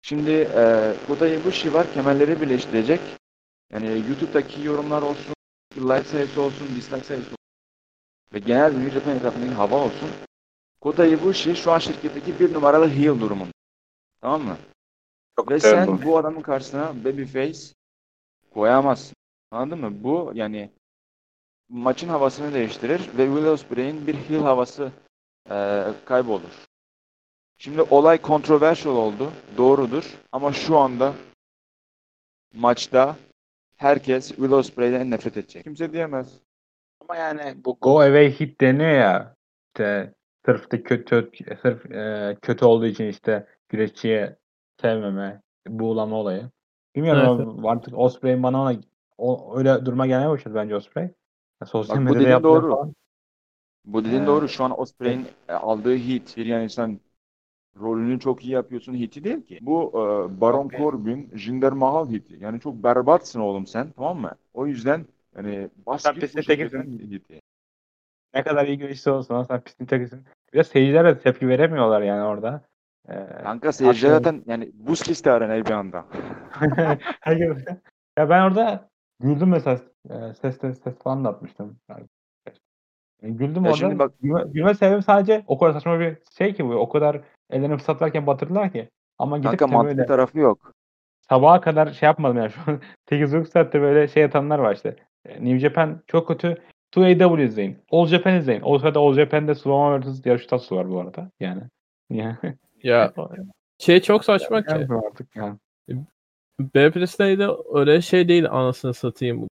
şimdi 0.02 0.30
e, 0.30 0.94
Kota 1.06 1.28
Ibushi 1.28 1.74
var. 1.74 1.86
Kemerleri 1.94 2.40
birleştirecek. 2.40 3.00
Yani 3.72 3.86
YouTube'daki 4.08 4.62
yorumlar 4.62 5.02
olsun, 5.02 5.34
like 5.76 6.04
sayısı 6.04 6.42
olsun, 6.42 6.68
dislike 6.76 7.04
sayısı 7.04 7.26
olsun 7.26 7.36
ve 8.32 8.38
genel 8.38 8.72
New 8.72 8.90
Japan 8.90 9.16
etrafındaki 9.16 9.52
hava 9.52 9.76
olsun. 9.76 10.08
Kota 10.80 11.06
Ibushi 11.06 11.56
şu 11.56 11.72
an 11.72 11.78
şirketteki 11.78 12.40
bir 12.40 12.54
numaralı 12.54 12.88
heel 12.88 13.20
durumunda. 13.20 13.52
Tamam 14.20 14.42
mı? 14.42 14.56
Çok 15.36 15.50
Ve 15.50 15.60
sen 15.60 15.86
bu. 15.86 16.02
bu 16.04 16.18
adamın 16.18 16.42
karşısına 16.42 17.04
babyface 17.04 17.60
koyamazsın. 18.50 19.16
Anladın 19.50 19.80
mı? 19.80 20.04
Bu 20.04 20.32
yani 20.34 20.70
maçın 21.68 22.08
havasını 22.08 22.54
değiştirir 22.54 23.00
ve 23.18 23.26
Will 23.26 23.46
Ospreay'in 23.46 24.06
bir 24.06 24.14
heel 24.14 24.42
havası 24.42 24.92
e, 25.50 25.84
kaybolur. 26.04 26.71
Şimdi 27.62 27.82
olay 27.82 28.22
controversial 28.22 28.96
oldu. 28.96 29.30
Doğrudur. 29.56 30.18
Ama 30.32 30.52
şu 30.52 30.78
anda 30.78 31.12
maçta 32.54 33.16
herkes 33.76 34.28
Will 34.28 34.50
Ospreay'den 34.52 35.10
nefret 35.10 35.36
edecek. 35.36 35.64
Kimse 35.64 35.92
diyemez. 35.92 36.38
Ama 37.00 37.16
yani 37.16 37.54
bu 37.64 37.78
go 37.80 38.00
away 38.00 38.30
hit 38.30 38.60
deniyor 38.60 38.90
ya 38.90 39.34
işte 39.68 40.14
sırf 40.46 40.72
da 40.72 40.82
kötü 40.82 41.30
sırf 41.62 41.90
e, 41.92 42.36
kötü 42.42 42.64
olduğu 42.64 42.86
için 42.86 43.06
işte 43.06 43.46
güreşçiye 43.68 44.36
sevmeme, 44.80 45.40
buğulama 45.68 46.16
olayı. 46.16 46.50
Bilmiyorum 46.96 47.40
Evet, 47.40 47.64
artık 47.64 47.98
Osprey 47.98 48.42
bana 48.42 48.62
ona 48.62 48.76
o, 49.18 49.58
öyle 49.58 49.86
duruma 49.86 50.06
gelmeye 50.06 50.28
başladı 50.28 50.54
bence 50.54 50.76
Osprey. 50.76 51.04
Ya 51.60 51.66
sosyal 51.66 51.96
Bak 51.96 52.08
bu 52.08 52.14
dediğin 52.14 52.42
doğru. 52.42 52.70
falan. 52.70 52.94
Bu 53.84 54.04
dediğin 54.04 54.22
Ee, 54.22 54.26
doğru. 54.26 54.48
Şu 54.48 54.64
an 54.64 54.80
Ospreay'in 54.80 55.26
e, 55.48 55.52
aldığı 55.52 55.94
hit 55.94 56.36
bir 56.36 56.46
yani 56.46 56.70
sen 56.70 57.00
rolünü 57.80 58.20
çok 58.20 58.44
iyi 58.44 58.52
yapıyorsun 58.52 58.94
hiti 58.94 59.24
değil 59.24 59.42
ki. 59.42 59.58
Bu 59.62 59.90
e, 59.94 60.40
Baron 60.40 60.66
Okey. 60.66 60.78
Corbin, 60.80 61.30
Jinder 61.34 61.72
Mahal 61.72 62.10
hiti. 62.10 62.36
Yani 62.40 62.60
çok 62.60 62.74
berbatsın 62.74 63.40
oğlum 63.40 63.66
sen 63.66 63.90
tamam 63.90 64.18
mı? 64.20 64.32
O 64.54 64.66
yüzden 64.66 65.06
yani 65.36 65.68
bas 65.86 66.02
Sen 66.02 66.14
git 66.14 66.22
pislik 66.22 66.44
bu 66.44 66.48
tekisin. 66.48 66.98
hiti. 66.98 67.40
Ne 68.34 68.42
kadar 68.42 68.66
iyi 68.66 68.78
güreşçi 68.78 69.10
olsun 69.10 69.34
ama 69.34 69.44
sen 69.44 69.60
pislik 69.60 69.88
tekisin. 69.88 70.24
Bir 70.52 70.58
de 70.58 70.64
seyirciler 70.64 71.04
de 71.04 71.18
tepki 71.18 71.48
veremiyorlar 71.48 72.02
yani 72.02 72.22
orada. 72.22 72.62
Ee, 73.08 73.26
Kanka 73.42 73.72
seyirciler 73.72 74.10
Haklı. 74.12 74.24
zaten 74.24 74.42
yani 74.46 74.70
buz 74.74 75.02
kesti 75.02 75.30
arenayı 75.30 75.64
bir 75.64 75.70
anda. 75.70 76.04
Ya 78.18 78.30
ben 78.30 78.42
orada 78.42 78.88
güldüm 79.20 79.48
mesela 79.48 79.80
e, 80.10 80.34
ses 80.34 80.60
ses 80.60 80.82
ses 80.82 80.98
falan 80.98 81.24
da 81.24 81.28
atmıştım. 81.28 81.76
Yani, 81.88 82.06
güldüm 83.22 83.54
Ya 83.64 83.70
orada. 83.70 83.76
şimdi 83.76 83.98
bak- 83.98 84.12
Gülme, 84.20 84.42
gülme 84.52 84.74
sebebim 84.74 85.02
sadece 85.02 85.44
o 85.46 85.58
kadar 85.58 85.72
saçma 85.72 86.00
bir 86.00 86.16
şey 86.38 86.54
ki 86.54 86.64
bu. 86.64 86.74
O 86.74 86.88
kadar 86.88 87.20
ellerini 87.52 87.76
fırsat 87.76 88.02
varken 88.02 88.26
batırdılar 88.26 88.72
ki. 88.72 88.88
Ama 89.18 89.38
gidip 89.38 89.50
Kanka 89.50 89.68
de 89.68 89.72
mantıklı 89.74 89.98
böyle 89.98 90.08
tarafı 90.08 90.38
yok. 90.38 90.72
sabaha 91.28 91.60
kadar 91.60 91.92
şey 91.92 92.06
yapmadım 92.06 92.36
yani. 92.36 92.50
Şu 92.50 92.60
an 92.70 92.80
8.30 93.10 93.44
saatte 93.46 93.80
böyle 93.80 94.08
şey 94.08 94.24
atanlar 94.24 94.58
var 94.58 94.74
işte. 94.74 94.96
E, 95.26 95.34
New 95.44 95.58
Japan 95.58 96.02
çok 96.06 96.28
kötü. 96.28 96.56
2AW 96.96 97.44
izleyin. 97.44 97.78
All 97.90 98.06
Japan 98.06 98.34
izleyin. 98.36 98.62
O 98.64 98.78
sırada 98.78 99.00
All 99.00 99.14
Japan'de 99.14 99.54
Suwama 99.54 100.00
vs. 100.00 100.26
Yarış 100.26 100.46
Tatsu 100.46 100.76
var 100.76 100.90
bu 100.90 101.00
arada. 101.00 101.30
Yani. 101.40 101.62
Yani. 102.10 102.36
Ya 102.82 103.12
şey 103.78 104.00
çok 104.00 104.24
saçma 104.24 104.56
Ne 104.60 104.64
ki. 104.66 104.70
yapayım 104.70 105.04
artık 105.06 105.36
yani. 105.36 105.58
Baptist'te 106.60 107.48
öyle 107.74 108.00
şey 108.00 108.28
değil 108.28 108.50
anasını 108.50 108.94
satayım. 108.94 109.48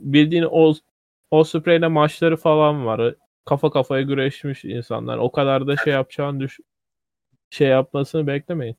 Bildiğin 0.00 0.46
o 0.50 0.74
Osprey'le 1.30 1.88
maçları 1.88 2.36
falan 2.36 2.86
var. 2.86 3.14
Kafa 3.44 3.70
kafaya 3.70 4.02
güreşmiş 4.02 4.64
insanlar. 4.64 5.18
O 5.18 5.32
kadar 5.32 5.66
da 5.66 5.76
şey 5.76 5.92
yapacağını 5.92 6.40
düş 6.40 6.60
şey 7.54 7.68
yapmasını 7.68 8.26
beklemeyin. 8.26 8.76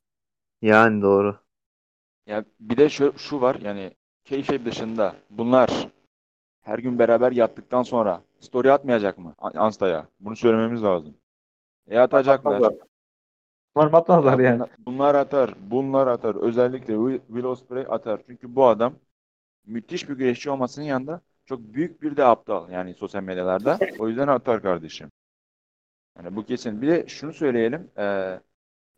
Yani 0.62 1.02
doğru. 1.02 1.40
Ya 2.26 2.44
bir 2.60 2.76
de 2.76 2.88
şu, 2.88 3.14
şu 3.18 3.40
var 3.40 3.54
yani 3.62 3.92
keyfe 4.24 4.64
dışında 4.64 5.16
bunlar 5.30 5.88
her 6.62 6.80
gün 6.80 6.98
beraber 6.98 7.32
yattıktan 7.32 7.84
sonra 7.84 8.22
story 8.40 8.72
atmayacak 8.72 9.18
mı 9.18 9.34
Ansta'ya? 9.38 10.08
Bunu 10.20 10.36
söylememiz 10.36 10.82
lazım. 10.84 11.16
E 11.88 11.98
atacaklar. 12.00 12.64
Umarım 13.74 13.94
atmazlar 13.94 14.38
Ya 14.38 14.44
yani. 14.44 14.58
bunlar, 14.58 14.70
bunlar 14.78 15.14
atar. 15.14 15.54
Bunlar 15.70 16.06
atar. 16.06 16.34
Özellikle 16.34 16.94
Will, 17.26 17.44
Ospreay 17.44 17.86
atar. 17.88 18.20
Çünkü 18.26 18.54
bu 18.56 18.66
adam 18.66 18.94
müthiş 19.66 20.08
bir 20.08 20.14
güreşçi 20.14 20.50
olmasının 20.50 20.86
yanında 20.86 21.20
çok 21.46 21.60
büyük 21.60 22.02
bir 22.02 22.16
de 22.16 22.24
aptal 22.24 22.70
yani 22.70 22.94
sosyal 22.94 23.22
medyalarda. 23.22 23.84
O 23.98 24.08
yüzden 24.08 24.28
atar 24.28 24.62
kardeşim. 24.62 25.10
Yani 26.16 26.36
bu 26.36 26.44
kesin. 26.46 26.82
Bir 26.82 26.88
de 26.88 27.04
şunu 27.08 27.32
söyleyelim. 27.32 27.90
eee 27.98 28.40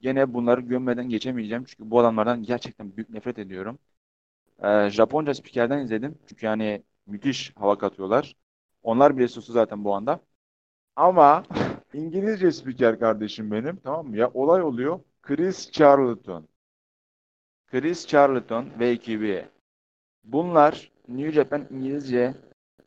gene 0.00 0.34
bunları 0.34 0.60
gömmeden 0.60 1.08
geçemeyeceğim. 1.08 1.64
Çünkü 1.64 1.90
bu 1.90 2.00
adamlardan 2.00 2.42
gerçekten 2.42 2.96
büyük 2.96 3.10
nefret 3.10 3.38
ediyorum. 3.38 3.78
Eee, 4.64 4.90
Japonca 4.92 5.34
spikerden 5.34 5.78
izledim. 5.84 6.18
Çünkü 6.28 6.46
yani 6.46 6.82
müthiş 7.06 7.52
hava 7.56 7.78
katıyorlar. 7.78 8.36
Onlar 8.82 9.16
bile 9.18 9.28
sustu 9.28 9.52
zaten 9.52 9.84
bu 9.84 9.94
anda. 9.94 10.20
Ama 10.96 11.44
İngilizce 11.94 12.52
spiker 12.52 13.00
kardeşim 13.00 13.50
benim 13.52 13.76
tamam 13.76 14.06
mı? 14.08 14.16
Ya 14.16 14.30
olay 14.34 14.62
oluyor. 14.62 15.00
Chris 15.22 15.72
Charlton. 15.72 16.48
Chris 17.66 18.06
Charlton 18.06 18.66
ve 18.78 18.88
ekibi. 18.88 19.44
Bunlar 20.24 20.92
New 21.08 21.32
Japan 21.32 21.66
İngilizce 21.70 22.34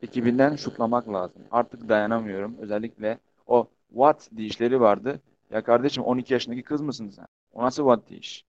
ekibinden 0.04 0.56
şutlamak 0.58 1.10
lazım. 1.14 1.44
Artık 1.52 1.90
dayanamıyorum. 1.90 2.58
Özellikle 2.60 3.20
o 3.48 3.68
what 3.90 4.30
deyişleri 4.32 4.82
vardı. 4.82 5.22
Ya 5.52 5.64
kardeşim 5.64 6.04
12 6.04 6.34
yaşındaki 6.34 6.64
kız 6.64 6.82
mısın 6.82 7.10
sen? 7.10 7.26
O 7.52 7.64
nasıl 7.64 7.84
what 7.84 8.10
deyiş? 8.10 8.46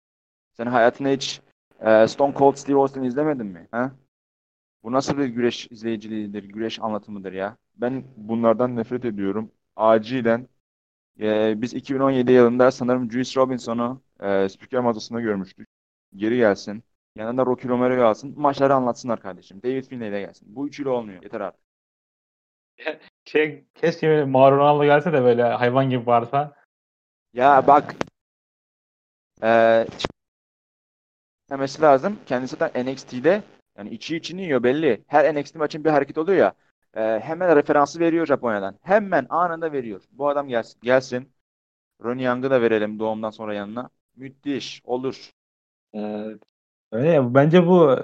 Sen 0.53 0.67
hayatında 0.67 1.09
hiç 1.09 1.43
e, 1.81 2.09
Stone 2.09 2.35
Cold 2.35 2.57
Steve 2.57 2.79
Austin 2.79 3.03
izlemedin 3.03 3.47
mi? 3.47 3.69
Ha? 3.71 3.93
Bu 4.83 4.93
nasıl 4.93 5.19
bir 5.19 5.27
güreş 5.27 5.69
izleyiciliğidir, 5.73 6.45
güreş 6.45 6.81
anlatımıdır 6.81 7.33
ya? 7.33 7.57
Ben 7.77 8.05
bunlardan 8.17 8.77
nefret 8.77 9.05
ediyorum. 9.05 9.53
Acilen 9.77 10.49
E, 11.21 11.63
biz 11.63 11.75
2017 11.75 12.33
yılında 12.33 12.71
sanırım 12.71 13.13
Juice 13.13 13.41
Robinson'u 13.41 14.03
e, 14.21 14.49
spiker 14.49 14.81
masasında 14.81 15.21
görmüştük. 15.21 15.69
geri 16.17 16.37
gelsin. 16.37 16.85
Yanında 17.17 17.47
Rocky 17.47 17.71
Romero'yu 17.73 18.05
alsın. 18.07 18.35
Maçları 18.41 18.75
anlatsınlar 18.75 19.21
kardeşim. 19.21 19.63
David 19.63 19.85
Finlay 19.85 20.13
de 20.13 20.21
gelsin. 20.21 20.57
Bu 20.57 20.69
üçüyle 20.69 20.89
olmuyor. 20.89 21.23
Yeter 21.23 21.41
artık. 21.41 21.63
Şey, 23.25 23.65
keşke 23.75 24.09
böyle 24.09 24.87
gelse 24.87 25.13
de 25.13 25.23
böyle 25.23 25.43
hayvan 25.43 25.91
gibi 25.91 26.07
bağırsa. 26.07 26.62
Ya 27.33 27.67
bak 27.67 27.95
eee 29.43 29.87
demesi 31.51 31.83
lazım. 31.83 32.19
Kendisi 32.27 32.61
de 32.61 32.85
NXT'de 32.85 33.43
yani 33.79 33.91
içi 33.91 34.17
içini 34.17 34.43
yiyor 34.43 34.63
belli. 34.63 35.05
Her 35.07 35.35
NXT 35.35 35.59
maçın 35.59 35.85
bir 35.85 35.91
hareket 35.91 36.19
oluyor 36.19 36.39
ya. 36.39 36.53
eee, 36.97 37.21
hemen 37.25 37.57
referansı 37.57 38.01
veriyor 38.01 38.27
Japonya'dan. 38.27 38.79
Hemen 38.83 39.27
anında 39.29 39.73
veriyor. 39.73 40.03
Bu 40.13 40.29
adam 40.29 40.49
gelsin. 40.49 40.81
Gelsin. 40.83 41.33
Ronnie 42.05 42.25
Young'ı 42.27 42.51
da 42.51 42.63
verelim 42.63 42.99
doğumdan 42.99 43.31
sonra 43.31 43.55
yanına. 43.55 43.91
Müthiş. 44.17 44.83
Olur. 44.85 45.31
Ee, 45.97 46.27
öyle 46.93 47.09
ya. 47.11 47.35
Bence 47.35 47.67
bu 47.67 47.99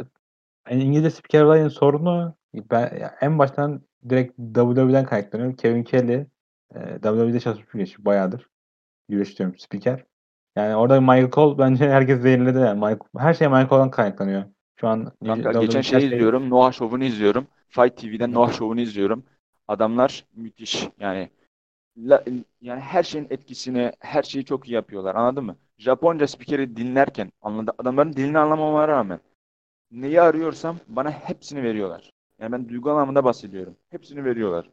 yani 0.70 0.82
İngilizce 0.84 1.10
spiker 1.10 1.42
olayın 1.42 1.68
sorunu 1.68 2.36
ben 2.54 2.80
ya 3.00 3.16
en 3.20 3.38
baştan 3.38 3.82
direkt 4.08 4.36
WWE'den 4.54 5.04
kaynaklanıyor. 5.06 5.56
Kevin 5.56 5.84
Kelly 5.84 6.26
e, 6.74 6.92
WWE'de 6.94 7.40
çalışmış 7.40 7.68
bir 7.68 7.72
güreşçi 7.72 8.04
bayağıdır. 8.04 8.48
Güreş 9.08 9.38
diyorum 9.38 9.58
spiker. 9.58 10.04
Yani 10.56 10.76
orada 10.76 11.00
Michael 11.00 11.30
Cole 11.30 11.58
bence 11.58 11.90
herkes 11.90 12.20
zehirledi 12.20 12.58
yani. 12.58 12.74
Michael, 12.74 12.98
her 13.18 13.34
şey 13.34 13.48
Michael 13.48 13.68
Cole'dan 13.68 13.90
kaynaklanıyor. 13.90 14.44
Şu 14.80 14.88
an 14.88 15.12
Kanka 15.26 15.52
geçen 15.52 15.80
şey 15.80 16.00
şey- 16.00 16.08
izliyorum. 16.08 16.50
Noah 16.50 16.72
Show'unu 16.72 17.04
izliyorum. 17.04 17.46
Fight 17.68 17.96
TV'den 17.96 18.32
Noah 18.32 18.52
Show'unu 18.52 18.80
izliyorum. 18.80 19.24
Adamlar 19.68 20.24
müthiş. 20.36 20.88
Yani 21.00 21.30
la- 21.98 22.24
yani 22.60 22.80
her 22.80 23.02
şeyin 23.02 23.26
etkisini, 23.30 23.92
her 23.98 24.22
şeyi 24.22 24.44
çok 24.44 24.68
iyi 24.68 24.72
yapıyorlar. 24.72 25.14
Anladın 25.14 25.44
mı? 25.44 25.56
Japonca 25.78 26.26
spikeri 26.26 26.76
dinlerken 26.76 27.32
anladı, 27.42 27.72
adamların 27.78 28.12
dilini 28.12 28.38
anlamama 28.38 28.88
rağmen 28.88 29.20
neyi 29.90 30.20
arıyorsam 30.20 30.76
bana 30.88 31.10
hepsini 31.10 31.62
veriyorlar. 31.62 32.10
Yani 32.38 32.52
ben 32.52 32.68
duygu 32.68 32.90
anlamında 32.90 33.24
bahsediyorum. 33.24 33.76
Hepsini 33.90 34.24
veriyorlar. 34.24 34.70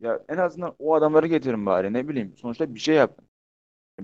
Ya 0.00 0.20
en 0.28 0.36
azından 0.36 0.74
o 0.78 0.94
adamları 0.94 1.26
getirin 1.26 1.66
bari 1.66 1.92
ne 1.92 2.08
bileyim. 2.08 2.36
Sonuçta 2.36 2.74
bir 2.74 2.80
şey 2.80 2.94
yapın. 2.94 3.24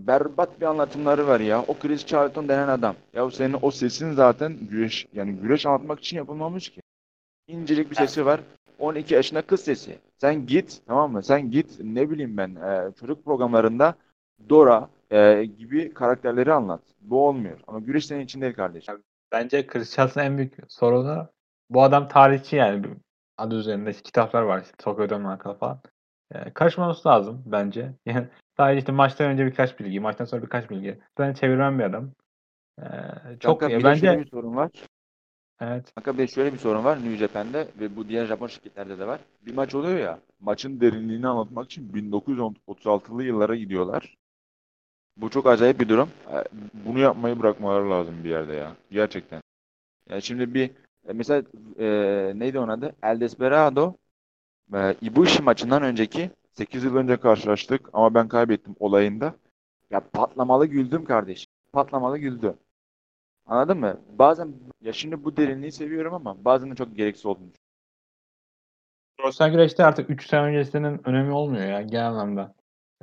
Berbat 0.07 0.61
bir 0.61 0.67
anlatımları 0.67 1.27
var 1.27 1.41
ya. 1.41 1.63
O 1.63 1.75
Chris 1.75 2.07
Charlton 2.07 2.49
denen 2.49 2.69
adam. 2.69 2.97
Ya 3.15 3.31
senin 3.31 3.57
o 3.63 3.71
sesin 3.71 4.13
zaten 4.13 4.57
güreş 4.71 5.07
yani 5.13 5.33
güreş 5.33 5.67
anlatmak 5.67 5.99
için 5.99 6.17
yapılmamış 6.17 6.69
ki. 6.69 6.81
İncecik 7.47 7.91
bir 7.91 7.97
sesi 7.97 8.27
var. 8.27 8.41
12 8.79 9.15
yaşında 9.15 9.43
kız 9.43 9.61
sesi. 9.61 9.99
Sen 10.19 10.47
git 10.47 10.81
tamam 10.87 11.13
mı? 11.13 11.23
Sen 11.23 11.51
git 11.51 11.81
ne 11.81 12.11
bileyim 12.11 12.37
ben 12.37 12.55
e, 12.55 12.93
çocuk 13.01 13.25
programlarında 13.25 13.95
Dora 14.49 14.89
e, 15.11 15.45
gibi 15.45 15.95
karakterleri 15.95 16.53
anlat. 16.53 16.83
Bu 17.01 17.29
olmuyor. 17.29 17.59
Ama 17.67 17.79
güreş 17.79 18.07
senin 18.07 18.25
için 18.25 18.41
değil 18.41 18.55
kardeşim. 18.55 19.03
Bence 19.33 19.67
Chris 19.67 19.97
Charles'ın 19.97 20.21
en 20.21 20.39
büyük 20.39 20.55
sorunu 20.69 21.29
bu 21.71 21.83
adam 21.83 22.09
tarihçi 22.09 22.57
yani. 22.57 22.87
Adı 23.39 23.55
üzerinde 23.55 23.93
kitaplar 23.93 24.43
var. 24.43 24.63
İşte 24.63 24.77
Tokyo'dan 24.79 25.21
markalı 25.21 25.55
falan. 25.59 25.81
Ee, 26.35 26.53
karışmaması 26.53 27.09
lazım 27.09 27.43
bence. 27.47 27.93
Yani 28.07 28.27
sadece 28.59 28.79
işte 28.79 28.93
maçtan 28.93 29.31
önce 29.31 29.47
birkaç 29.47 29.81
bilgi, 29.81 30.01
maçtan 30.01 30.25
sonra 30.25 30.43
birkaç 30.43 30.71
bilgi. 30.71 30.99
Ben 31.19 31.33
çevirmem 31.35 31.79
bir 31.79 31.85
adam. 31.85 32.11
Ee, 32.83 32.85
çok 33.41 33.61
Kanka 33.61 33.79
bir 33.79 33.85
de 33.85 33.95
şöyle 33.95 34.19
bence 34.19 34.19
bir 34.19 34.27
sorun 34.31 34.57
var. 34.57 34.71
evet. 35.61 35.95
Kanka 35.95 36.19
bir 36.19 36.27
şöyle 36.29 36.53
bir 36.53 36.59
sorun 36.59 36.85
var 36.85 36.97
New 36.99 37.17
Japan'de 37.17 37.69
ve 37.81 37.97
bu 37.97 38.09
diğer 38.09 38.27
Japon 38.27 38.47
şirketlerde 38.47 38.99
de 38.99 39.07
var. 39.07 39.21
Bir 39.47 39.55
maç 39.55 39.75
oluyor 39.75 39.99
ya, 39.99 40.19
maçın 40.41 40.81
derinliğini 40.81 41.29
anlatmak 41.29 41.67
için 41.67 41.93
1936'lı 41.93 43.25
yıllara 43.25 43.57
gidiyorlar. 43.57 44.17
Bu 45.17 45.31
çok 45.31 45.47
acayip 45.47 45.81
bir 45.81 45.89
durum. 45.89 46.11
E, 46.33 46.45
Bunu 46.75 46.99
yapmayı 46.99 47.41
bırakmaları 47.41 47.91
lazım 47.91 48.25
bir 48.25 48.31
yerde 48.31 48.55
ya. 48.55 48.77
Gerçekten. 48.91 49.43
Yani 50.09 50.23
şimdi 50.23 50.55
bir 50.55 50.71
e, 51.09 51.13
mesela 51.13 51.43
e, 51.79 51.87
neydi 52.35 52.59
onun 52.59 52.69
adı? 52.69 52.97
El 53.03 53.21
Desperado 53.21 53.95
e, 54.75 54.95
Ibushi 55.03 55.43
maçından 55.43 55.83
önceki 55.83 56.31
8 56.59 56.85
yıl 56.85 56.97
önce 56.97 57.17
karşılaştık 57.17 57.91
ama 57.93 58.15
ben 58.15 58.29
kaybettim 58.29 58.77
olayında. 58.81 59.35
ya 59.91 60.01
patlamalı 60.13 60.67
güldüm 60.67 61.05
kardeşim. 61.05 61.53
Patlamalı 61.73 62.19
güldüm. 62.19 62.57
Anladın 63.47 63.79
mı? 63.79 64.01
Bazen 64.19 64.55
ya 64.81 64.93
şimdi 64.93 65.25
bu 65.25 65.37
derinliği 65.37 65.73
seviyorum 65.73 66.15
ama 66.15 66.45
bazen 66.45 66.71
de 66.71 66.75
çok 66.75 66.97
gereksiz 66.97 67.27
olduğunu 67.27 67.51
Profesyonel 69.19 69.53
güreşte 69.53 69.85
artık 69.85 70.11
3 70.11 70.27
sene 70.27 70.41
öncesinin 70.41 71.09
önemi 71.09 71.33
olmuyor 71.33 71.65
ya 71.65 71.83
genel 71.83 72.07
anlamda. 72.07 72.55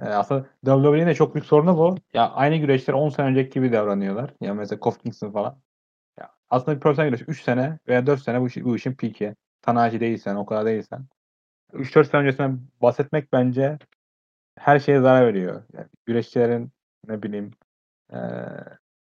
Ee, 0.01 0.05
aslında 0.05 0.45
WWE'nin 0.65 1.07
de 1.07 1.13
çok 1.13 1.35
büyük 1.35 1.45
sorunu 1.45 1.77
bu. 1.77 1.95
Ya 2.13 2.31
aynı 2.31 2.55
güreşler 2.55 2.93
10 2.93 3.09
sene 3.09 3.25
önceki 3.25 3.53
gibi 3.53 3.71
davranıyorlar. 3.71 4.33
Ya 4.41 4.53
mesela 4.53 4.79
Kofi 4.79 4.99
Kingston 4.99 5.31
falan. 5.31 5.59
Ya 6.19 6.31
aslında 6.49 6.75
bir 6.75 6.81
profesyonel 6.81 7.11
güreş 7.11 7.25
3 7.27 7.43
sene 7.43 7.79
veya 7.87 8.07
4 8.07 8.21
sene 8.21 8.41
bu, 8.41 8.47
işi- 8.47 8.65
bu 8.65 8.75
işin 8.75 8.93
piki. 8.93 9.35
Tanahashi 9.61 9.99
değilsen, 9.99 10.35
o 10.35 10.45
kadar 10.45 10.65
değilsen. 10.65 11.05
3-4 11.73 12.09
sene 12.09 12.21
öncesinden 12.21 12.59
bahsetmek 12.81 13.33
bence 13.33 13.77
her 14.57 14.79
şeye 14.79 15.01
zarar 15.01 15.27
veriyor. 15.27 15.63
Yani 15.73 15.87
güreşçilerin 16.05 16.71
ne 17.07 17.23
bileyim 17.23 17.51
eee 18.13 18.19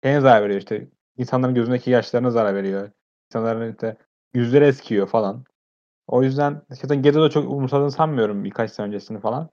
şeye 0.04 0.20
zarar 0.22 0.44
veriyor 0.44 0.60
işte. 0.60 0.88
İnsanların 1.18 1.56
gözündeki 1.56 1.92
yaşlarına 1.92 2.32
zarar 2.32 2.56
veriyor. 2.56 2.92
İnsanların 3.30 3.72
işte 3.74 3.98
yüzleri 4.34 4.66
eskiyor 4.66 5.08
falan. 5.08 5.44
O 6.08 6.24
yüzden 6.24 6.62
zaten 6.70 7.02
Gedo 7.02 7.22
da 7.24 7.30
çok 7.30 7.52
umursadığını 7.52 7.92
sanmıyorum 7.92 8.44
birkaç 8.44 8.72
sene 8.72 8.88
öncesini 8.88 9.20
falan. 9.20 9.50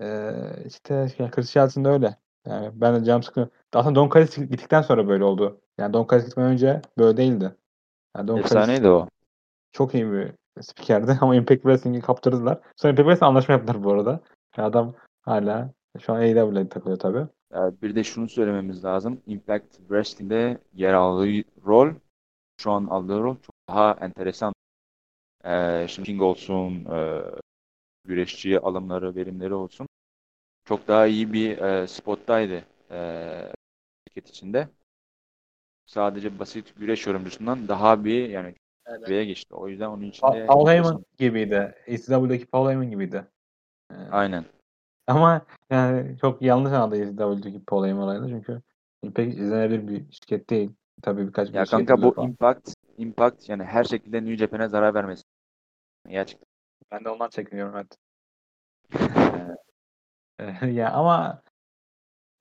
Eee 0.00 0.62
işte 0.66 0.94
yani 1.18 1.30
Chris 1.30 1.52
Charlton 1.52 1.84
da 1.84 1.90
öyle. 1.90 2.16
Yani 2.46 2.70
ben 2.74 3.00
de 3.00 3.04
canım 3.04 3.22
sıkı. 3.22 3.48
Aslında 3.72 3.94
Don 3.94 4.10
Callis 4.14 4.36
gittikten 4.36 4.82
sonra 4.82 5.08
böyle 5.08 5.24
oldu. 5.24 5.60
Yani 5.78 5.92
Don 5.92 6.06
Callis 6.10 6.26
gitmeden 6.26 6.50
önce 6.50 6.82
böyle 6.98 7.16
değildi. 7.16 7.56
Yani 8.16 8.28
Don 8.28 8.36
Callis 8.36 8.52
Efsaneydi 8.52 8.88
o. 8.88 9.08
çok 9.72 9.94
iyi 9.94 10.12
bir 10.12 10.32
spikerdi 10.62 11.18
ama 11.20 11.36
Impact 11.36 11.62
Wrestling'i 11.62 12.00
kaptırdılar. 12.00 12.60
Sonra 12.76 12.90
Impact 12.90 13.06
Wrestling 13.06 13.28
anlaşma 13.28 13.54
yaptılar 13.54 13.84
bu 13.84 13.92
arada. 13.92 14.20
Adam 14.56 14.94
hala 15.22 15.72
şu 16.00 16.12
an 16.12 16.16
AEW'de 16.16 16.68
takılıyor 16.68 16.98
tabii. 16.98 17.26
Ya 17.52 17.72
bir 17.82 17.94
de 17.94 18.04
şunu 18.04 18.28
söylememiz 18.28 18.84
lazım. 18.84 19.22
Impact 19.26 19.76
Wrestling'de 19.76 20.58
yer 20.72 20.94
aldığı 20.94 21.44
rol, 21.66 21.94
şu 22.60 22.70
an 22.70 22.86
aldığı 22.86 23.20
rol 23.20 23.36
çok 23.36 23.54
daha 23.68 23.96
enteresan. 24.00 24.52
Ee, 25.44 25.86
şimdi 25.88 26.06
King 26.06 26.22
olsun, 26.22 26.84
e, 26.84 27.22
güreşçi 28.04 28.60
alımları, 28.60 29.14
verimleri 29.14 29.54
olsun. 29.54 29.86
Çok 30.64 30.88
daha 30.88 31.06
iyi 31.06 31.32
bir 31.32 31.58
e, 31.58 31.86
spottaydı 31.86 32.64
e, 32.90 33.52
şirket 34.08 34.28
içinde. 34.28 34.68
Sadece 35.86 36.38
basit 36.38 36.76
güreş 36.76 37.06
yorumcusundan 37.06 37.68
daha 37.68 38.04
bir 38.04 38.28
yani 38.28 38.54
seviyeye 38.96 39.24
geçti. 39.24 39.54
O 39.54 39.68
yüzden 39.68 39.86
onun 39.86 40.02
için 40.02 40.22
de 40.22 40.30
Pa- 40.30 40.46
Paul 40.46 40.68
Heyman 40.68 41.04
gibiydi. 41.18 41.74
ECW'deki 41.86 42.46
Paul 42.46 42.68
Heyman 42.68 42.90
gibiydi. 42.90 43.24
Ee, 43.90 43.94
Aynen. 44.10 44.44
ama 45.06 45.42
yani 45.70 46.18
çok 46.20 46.42
yanlış 46.42 46.72
anladı 46.72 46.96
ECW'deki 46.96 47.64
Paul 47.64 47.84
Heyman 47.84 48.02
olayını 48.02 48.28
çünkü 48.28 48.62
Impact 49.02 49.34
izlenebilir 49.34 49.88
bir 49.88 50.12
şirket 50.12 50.50
değil. 50.50 50.70
Tabii 51.02 51.26
birkaç 51.26 51.54
Ya 51.54 51.62
bir 51.62 51.68
kanka 51.68 52.02
bu 52.02 52.12
falan. 52.12 52.28
Impact, 52.28 52.74
Impact 52.98 53.48
yani 53.48 53.64
her 53.64 53.84
şekilde 53.84 54.24
New 54.24 54.36
Japan'e 54.36 54.68
zarar 54.68 54.94
vermesi. 54.94 55.22
Gerçekten. 56.08 56.48
Ben 56.92 57.04
de 57.04 57.08
ondan 57.08 57.28
çekiniyorum 57.28 57.76
evet. 57.76 57.96
Ee, 60.38 60.66
ya 60.70 60.92
ama 60.92 61.42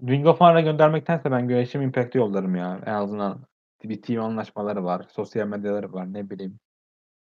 Ring 0.07 0.27
of 0.27 0.41
Honor'a 0.41 0.61
göndermektense 0.61 1.31
ben 1.31 1.47
güreşimi 1.47 1.85
Impact'e 1.85 2.19
yollarım 2.19 2.55
ya. 2.55 2.79
En 2.85 2.93
azından 2.93 3.39
bir 3.83 4.01
team 4.01 4.23
anlaşmaları 4.23 4.83
var. 4.83 5.05
Sosyal 5.09 5.47
medyaları 5.47 5.93
var. 5.93 6.13
Ne 6.13 6.29
bileyim. 6.29 6.59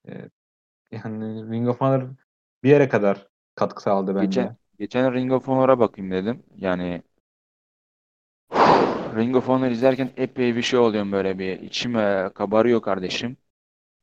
Ee, 0.08 0.30
yani 0.92 1.52
Ring 1.52 1.70
of 1.70 1.82
Honor 1.82 2.10
bir 2.64 2.70
yere 2.70 2.90
kadar 2.90 3.28
katkı 3.56 3.82
sağladı 3.84 4.16
bence. 4.16 4.42
Geçen, 4.42 4.58
geçen 4.80 5.14
Ring 5.14 5.32
of 5.32 5.48
Honor'a 5.48 5.80
bakayım 5.80 6.12
dedim. 6.12 6.44
Yani 6.56 7.02
Ring 9.16 9.36
of 9.36 9.48
Honor 9.48 9.72
izlerken 9.72 10.10
epey 10.18 10.56
bir 10.56 10.62
şey 10.62 10.80
oluyorum 10.80 11.12
böyle 11.12 11.40
bir. 11.40 11.60
içim 11.60 11.96
e, 11.96 12.30
kabarıyor 12.36 12.82
kardeşim. 12.82 13.38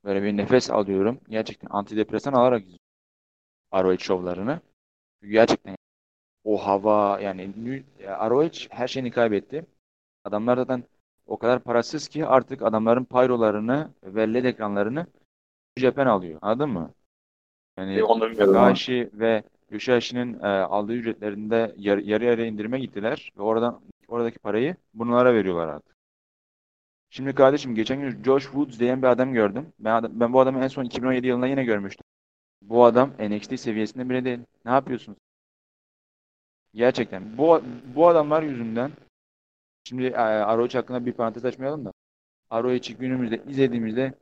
Böyle 0.04 0.22
bir 0.22 0.36
nefes 0.36 0.70
alıyorum. 0.70 1.20
Gerçekten 1.28 1.68
antidepresan 1.70 2.32
alarak 2.32 2.62
izliyorum. 2.62 2.78
ROH 3.74 3.98
şovlarını. 3.98 4.60
Gerçekten 5.22 5.76
o 6.44 6.66
hava 6.66 7.20
yani 7.20 7.52
ROH 8.00 8.66
her 8.70 8.88
şeyini 8.88 9.10
kaybetti. 9.10 9.66
Adamlar 10.24 10.56
zaten 10.56 10.84
o 11.28 11.38
kadar 11.38 11.60
parasız 11.60 12.08
ki 12.08 12.26
artık 12.26 12.62
adamların 12.62 13.04
pyrolarını 13.04 13.90
ve 14.02 14.34
LED 14.34 14.44
ekranlarını 14.44 15.06
Japan 15.76 16.06
alıyor. 16.06 16.38
Anladın 16.42 16.70
mı? 16.70 16.90
Yani. 17.78 17.94
Takahashi 18.54 19.10
ve 19.12 19.42
Yoshihashi'nin 19.70 20.40
e, 20.40 20.46
aldığı 20.46 20.92
ücretlerinde 20.92 21.74
yarı, 21.76 22.00
yarı 22.02 22.24
yarıya 22.24 22.46
indirime 22.46 22.80
gittiler 22.80 23.32
ve 23.38 23.42
oradan 23.42 23.80
oradaki 24.08 24.38
parayı 24.38 24.76
bunlara 24.94 25.34
veriyorlar 25.34 25.68
artık. 25.68 25.96
Şimdi 27.10 27.34
kardeşim 27.34 27.74
geçen 27.74 28.00
gün 28.00 28.24
Josh 28.24 28.42
Woods 28.44 28.78
diyen 28.78 29.02
bir 29.02 29.06
adam 29.06 29.32
gördüm. 29.32 29.72
Ben, 29.78 29.94
adam- 29.94 30.20
ben 30.20 30.32
bu 30.32 30.40
adamı 30.40 30.64
en 30.64 30.68
son 30.68 30.84
2017 30.84 31.26
yılında 31.26 31.46
yine 31.46 31.64
görmüştüm. 31.64 32.04
Bu 32.62 32.84
adam 32.84 33.10
NXT 33.18 33.60
seviyesinde 33.60 34.08
bile 34.10 34.24
değil. 34.24 34.38
Ne 34.64 34.70
yapıyorsunuz? 34.70 35.18
Gerçekten. 36.74 37.38
Bu, 37.38 37.62
bu 37.94 38.08
adamlar 38.08 38.42
yüzünden 38.42 38.90
şimdi 39.88 40.06
e, 40.06 40.12
hakkında 40.72 41.06
bir 41.06 41.12
parantez 41.12 41.44
açmayalım 41.44 41.84
da 41.84 41.92
ROH'i 42.52 42.96
günümüzde 42.96 43.42
izlediğimizde 43.48 44.14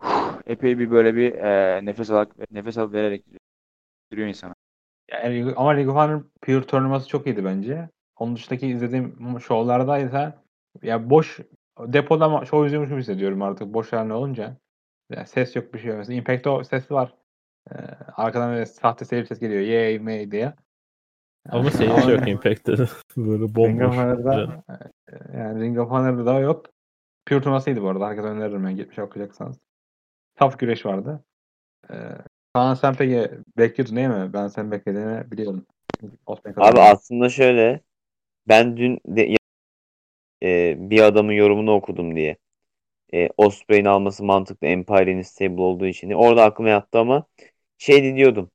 epey 0.46 0.78
bir 0.78 0.90
böyle 0.90 1.16
bir 1.16 1.34
e, 1.34 1.84
nefes 1.84 2.10
alıp 2.10 2.52
nefes 2.52 2.78
alıp 2.78 2.92
vererek 2.92 3.24
duruyor 4.12 4.28
insana. 4.28 4.54
Yani, 5.12 5.54
ama 5.56 5.76
Ring 5.76 5.88
of 5.88 5.96
Honor 5.96 6.24
Pure 6.42 6.66
turnuvası 6.66 7.08
çok 7.08 7.26
iyiydi 7.26 7.44
bence. 7.44 7.88
Onun 8.16 8.36
dışındaki 8.36 8.66
izlediğim 8.68 9.40
şovlardaysa 9.40 10.42
ya 10.82 11.10
boş 11.10 11.40
depoda 11.80 12.44
şov 12.44 12.66
izliyormuş 12.66 12.90
gibi 12.90 13.00
hissediyorum 13.00 13.42
artık 13.42 13.74
boş 13.74 13.92
halde 13.92 14.12
olunca. 14.12 14.56
Ya 15.10 15.26
ses 15.26 15.56
yok 15.56 15.74
bir 15.74 15.78
şey 15.78 15.88
yok. 15.90 15.98
Mesela 15.98 16.16
Impact'te 16.16 16.50
o 16.50 16.64
ses 16.64 16.90
var. 16.90 17.14
Ee, 17.72 17.74
arkadan 18.16 18.50
böyle 18.52 18.66
sahte 18.66 19.04
seyir 19.04 19.26
ses 19.26 19.40
geliyor. 19.40 19.60
Yay 19.60 19.98
may 19.98 20.30
diye. 20.30 20.54
Ama 21.50 21.70
seyirci 21.70 22.10
yok 22.10 22.28
Impact'te. 22.28 22.72
Böyle 23.16 23.42
Ring 23.42 23.82
of 23.82 23.90
bomboş. 23.90 23.96
Honor'da 23.96 24.64
e, 24.68 25.38
yani 25.38 25.60
Ring 25.60 25.78
of 25.78 25.90
Honor'da 25.90 26.26
da 26.26 26.40
yok. 26.40 26.66
Pure 27.26 27.40
turnuvasıydı 27.40 27.82
bu 27.82 27.88
arada. 27.88 28.08
Herkese 28.08 28.28
öneririm 28.28 28.64
yani 28.64 28.76
gitmiş 28.76 28.98
okuyacaksanız. 28.98 29.56
Tough 30.36 30.58
güreş 30.58 30.86
vardı. 30.86 31.24
Ee, 31.90 31.94
Kaan 32.54 32.74
sen 32.74 32.94
peki 32.94 33.30
bekliyordun 33.58 33.96
değil 33.96 34.08
mi? 34.08 34.32
Ben 34.32 34.48
senin 34.48 34.70
beklediğini 34.70 35.30
biliyorum. 35.30 35.66
Abi 36.56 36.80
aslında 36.80 37.28
şöyle 37.28 37.80
ben 38.48 38.76
dün 38.76 39.00
de, 39.06 39.36
e, 40.42 40.74
bir 40.90 41.00
adamın 41.00 41.32
yorumunu 41.32 41.72
okudum 41.72 42.16
diye. 42.16 42.36
e, 43.14 43.28
Osprey'in 43.36 43.84
alması 43.84 44.24
mantıklı. 44.24 44.66
Empire'in 44.66 45.22
stable 45.22 45.62
olduğu 45.62 45.86
için. 45.86 46.10
Orada 46.10 46.44
aklıma 46.44 46.68
yattı 46.68 46.98
ama 46.98 47.26
şey 47.78 48.16
diyordum. 48.16 48.50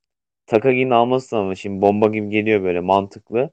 Takagi'nin 0.51 0.91
alması 0.91 1.37
ama 1.37 1.55
şimdi 1.55 1.81
bomba 1.81 2.07
gibi 2.09 2.29
geliyor 2.29 2.63
böyle 2.63 2.79
mantıklı. 2.79 3.51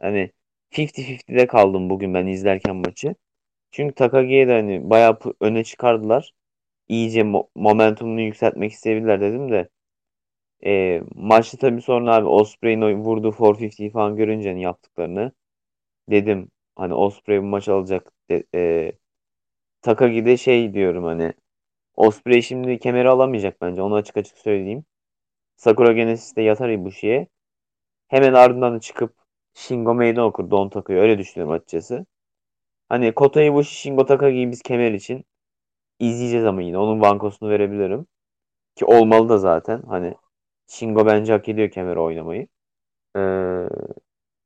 Hani 0.00 0.32
50-50'de 0.78 1.46
kaldım 1.46 1.90
bugün 1.90 2.14
ben 2.14 2.26
izlerken 2.28 2.76
maçı. 2.76 3.14
Çünkü 3.72 3.94
Takagi'ye 3.96 4.48
de 4.48 4.52
hani 4.52 4.90
bayağı 4.90 5.18
öne 5.42 5.64
çıkardılar. 5.64 6.32
İyice 6.88 7.22
mo- 7.22 7.48
momentumunu 7.56 8.20
yükseltmek 8.22 8.72
isteyebilirler 8.72 9.20
dedim 9.22 9.52
de. 9.52 9.70
E, 10.66 11.02
maçta 11.14 11.58
tabii 11.58 11.82
sonra 11.82 12.14
abi 12.14 12.26
Osprey'in 12.26 12.80
vurduğu 13.04 13.32
450 13.32 13.90
falan 13.90 14.16
görünce 14.16 14.48
hani 14.48 14.62
yaptıklarını 14.62 15.32
dedim 16.10 16.50
hani 16.76 16.94
Osprey 16.94 17.40
bu 17.42 17.46
maç 17.46 17.68
alacak. 17.68 18.12
De, 18.30 18.44
e, 18.54 18.92
Takagi'de 19.82 20.36
şey 20.36 20.74
diyorum 20.74 21.04
hani 21.04 21.32
Osprey 21.96 22.42
şimdi 22.42 22.80
kemeri 22.80 23.08
alamayacak 23.10 23.60
bence. 23.62 23.82
Onu 23.82 23.94
açık 23.94 24.16
açık 24.16 24.38
söyleyeyim. 24.38 24.86
Sakura 25.56 25.92
Genesis 25.92 26.36
de 26.36 26.42
yatar 26.42 26.68
Ibushi'ye. 26.70 27.28
Hemen 28.08 28.32
ardından 28.34 28.74
da 28.76 28.80
çıkıp 28.80 29.14
Shingo 29.54 29.94
meydan 29.94 30.24
okur 30.24 30.50
Don 30.50 30.68
Taku'yu. 30.68 31.00
Öyle 31.00 31.18
düşünüyorum 31.18 31.54
açıkçası. 31.54 32.06
Hani 32.88 33.12
Kota 33.14 33.42
Ibushi, 33.42 33.74
Shingo 33.76 34.06
Takagi'yi 34.06 34.50
biz 34.50 34.62
kemer 34.62 34.92
için 34.92 35.24
izleyeceğiz 36.00 36.46
ama 36.46 36.62
yine. 36.62 36.78
Onun 36.78 37.00
bankosunu 37.00 37.50
verebilirim. 37.50 38.06
Ki 38.76 38.84
olmalı 38.84 39.28
da 39.28 39.38
zaten. 39.38 39.82
Hani 39.82 40.14
Shingo 40.68 41.06
bence 41.06 41.32
hak 41.32 41.48
ediyor 41.48 41.70
kemeri 41.70 42.00
oynamayı. 42.00 42.48
Ee, 43.16 43.20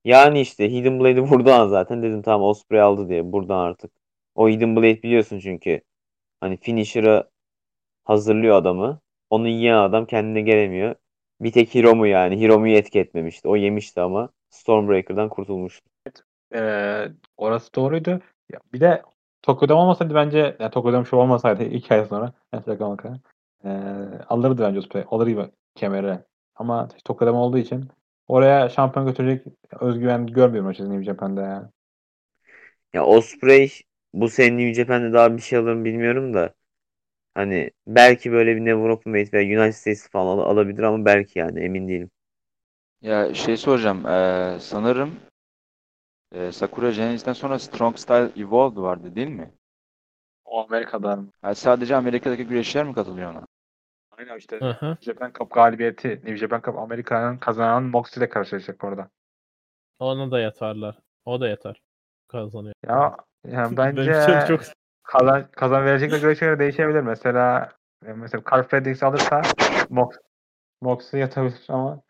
yani 0.04 0.40
işte 0.40 0.72
Hidden 0.72 1.00
Blade'i 1.00 1.20
vurduğu 1.30 1.52
an 1.52 1.68
zaten 1.68 2.02
dedim 2.02 2.22
tamam 2.22 2.48
Osprey 2.48 2.80
aldı 2.80 3.08
diye 3.08 3.32
buradan 3.32 3.58
artık. 3.58 3.92
O 4.34 4.48
Hidden 4.48 4.76
Blade 4.76 5.02
biliyorsun 5.02 5.38
çünkü. 5.40 5.80
Hani 6.40 6.56
finisher'ı 6.56 7.30
hazırlıyor 8.04 8.56
adamı. 8.56 9.00
Onu 9.30 9.48
yiyen 9.48 9.76
adam 9.76 10.06
kendine 10.06 10.40
gelemiyor. 10.40 10.94
Bir 11.40 11.52
tek 11.52 11.74
Hiromu 11.74 12.06
yani. 12.06 12.40
Hiromu'yu 12.40 12.76
etki 12.76 13.00
etmemişti. 13.00 13.48
O 13.48 13.56
yemişti 13.56 14.00
ama 14.00 14.28
Stormbreaker'dan 14.50 15.28
kurtulmuştu. 15.28 15.86
Ee, 16.54 17.08
orası 17.36 17.74
doğruydu. 17.74 18.10
Ya, 18.52 18.60
bir 18.72 18.80
de 18.80 19.02
Tokyo'da 19.42 19.74
olmasaydı 19.74 20.14
bence 20.14 20.56
yani 20.60 20.70
Tokyo'da 20.70 21.04
şu 21.04 21.16
olmasaydı 21.16 21.64
iki 21.76 21.94
ay 21.94 22.04
sonra 22.04 22.32
maka, 22.80 23.14
ee, 23.64 23.68
alırdı 24.28 24.62
bence 24.62 24.78
Osprey. 24.78 25.04
Alır 25.10 25.26
gibi 25.26 25.42
kemeri. 25.74 26.18
Ama 26.54 26.88
Tokyo'da 27.04 27.34
olduğu 27.34 27.58
için 27.58 27.88
oraya 28.28 28.68
şampiyon 28.68 29.06
götürecek 29.06 29.46
özgüven 29.80 30.26
görmüyorum 30.26 30.70
açıkçası 30.70 30.90
New 30.92 31.04
Japan'da 31.04 31.42
yani. 31.42 31.66
Ya 32.92 33.04
Osprey 33.04 33.72
bu 34.12 34.28
sene 34.28 34.56
New 34.56 34.74
Japan'de 34.74 35.12
daha 35.12 35.36
bir 35.36 35.42
şey 35.42 35.58
alır 35.58 35.74
mı 35.74 35.84
bilmiyorum 35.84 36.34
da 36.34 36.54
hani 37.34 37.70
belki 37.86 38.32
böyle 38.32 38.56
bir 38.56 38.60
Never 38.64 38.88
Openweight 38.88 39.34
veya 39.34 39.60
United 39.60 39.72
States 39.78 40.08
falan 40.10 40.38
al- 40.38 40.50
alabilir 40.50 40.82
ama 40.82 41.04
belki 41.04 41.38
yani 41.38 41.60
emin 41.60 41.88
değilim. 41.88 42.10
Ya 43.02 43.34
şey 43.34 43.56
soracağım. 43.56 44.04
eee, 44.06 44.58
sanırım 44.60 45.14
eee, 46.34 46.52
Sakura 46.52 46.90
Genesis'ten 46.90 47.32
sonra 47.32 47.58
Strong 47.58 47.96
Style 47.98 48.42
Evolved 48.42 48.76
vardı 48.76 49.16
değil 49.16 49.28
mi? 49.28 49.52
O 50.44 50.60
Amerika'da 50.64 51.16
mı? 51.16 51.30
Ha, 51.42 51.54
sadece 51.54 51.96
Amerika'daki 51.96 52.44
güreşçiler 52.46 52.86
mi 52.86 52.94
katılıyor 52.94 53.32
ona? 53.32 53.46
Aynen 54.10 54.38
işte 54.38 54.62
Hı 54.62 54.70
hı. 54.70 54.96
Japan 55.00 55.32
Cup 55.38 55.50
galibiyeti 55.52 56.08
New 56.08 56.36
Japan 56.36 56.62
Cup 56.66 56.78
Amerika'nın 56.78 57.38
kazanan 57.38 57.82
Moxley 57.82 58.24
ile 58.24 58.28
karşılaşacak 58.30 58.84
orada. 58.84 59.10
Ona 59.98 60.30
da 60.30 60.40
yatarlar. 60.40 60.98
O 61.24 61.40
da 61.40 61.48
yatar. 61.48 61.82
Kazanıyor. 62.28 62.74
Ya 62.88 63.16
yani 63.44 63.76
bence 63.76 64.10
için 64.10 64.38
çok 64.40 64.60
kazan, 65.10 65.50
kazan 65.50 65.84
verecek 65.84 66.12
de 66.12 66.18
göre 66.18 66.34
göre 66.34 66.58
değişebilir. 66.58 67.00
Mesela 67.00 67.72
e, 68.06 68.12
mesela 68.12 68.42
Carl 68.52 68.62
Fredericks 68.62 69.02
alırsa 69.02 69.42
Mox 69.88 70.08
Moxley 70.80 71.20
yatabilir 71.20 71.64
ama 71.68 72.02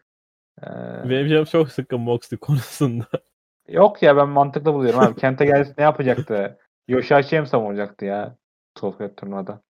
e, 0.62 0.66
benim 1.10 1.28
canım 1.28 1.44
çok 1.44 1.72
sıkkın 1.72 2.00
Moxley 2.00 2.38
konusunda. 2.38 3.06
yok 3.68 4.02
ya 4.02 4.16
ben 4.16 4.28
mantıklı 4.28 4.74
buluyorum 4.74 5.00
abi. 5.00 5.20
Kent'e 5.20 5.44
gelse 5.44 5.74
ne 5.78 5.84
yapacaktı? 5.84 6.58
Yoshihachi'ye 6.88 7.40
mi 7.40 7.48
savunacaktı 7.48 8.04
ya? 8.04 8.36
Tokyo 8.74 9.14
turnuvada. 9.14 9.62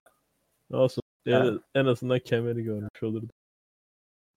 Olsun. 0.73 1.03
En, 1.27 1.33
Yani- 1.33 1.61
en 1.75 1.85
azından 1.85 2.19
kemeri 2.19 2.63
görmüş 2.63 3.03
olurdu. 3.03 3.33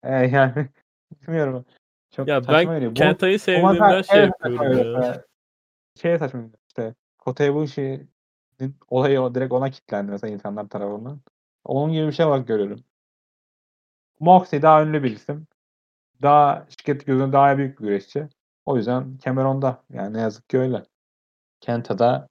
E, 0.03 0.11
yani 0.11 0.69
bilmiyorum. 1.27 1.65
Çok 2.11 2.27
Ya 2.27 2.47
ben 2.47 2.93
Kenta'yı 2.93 3.39
sevdiğimden 3.39 4.01
şey 4.01 4.19
yapıyorum 4.19 5.01
ya. 5.01 5.23
Şey 6.01 6.17
saçma 6.17 6.41
işte. 6.67 6.95
Kota 7.17 7.43
Ibushi'nin 7.43 8.12
olayı 8.89 9.21
o- 9.21 9.35
direkt 9.35 9.53
ona 9.53 9.69
kilitlendi 9.71 10.11
mesela 10.11 10.33
insanlar 10.33 10.69
tarafından. 10.69 11.21
Onun 11.65 11.93
gibi 11.93 12.07
bir 12.07 12.11
şey 12.11 12.25
olarak 12.25 12.47
görüyorum. 12.47 12.83
Moxley 14.19 14.61
daha 14.61 14.83
ünlü 14.83 15.03
bir 15.03 15.11
isim. 15.11 15.47
Daha 16.21 16.67
şirket 16.69 17.05
gözünde 17.07 17.33
daha 17.33 17.59
büyük 17.59 17.79
bir 17.81 17.85
güreşçi. 17.85 18.29
O 18.65 18.77
yüzden 18.77 19.19
Cameron'da. 19.25 19.83
Yani 19.91 20.13
ne 20.17 20.21
yazık 20.21 20.49
ki 20.49 20.59
öyle. 20.59 20.83
Kenta'da 21.61 22.29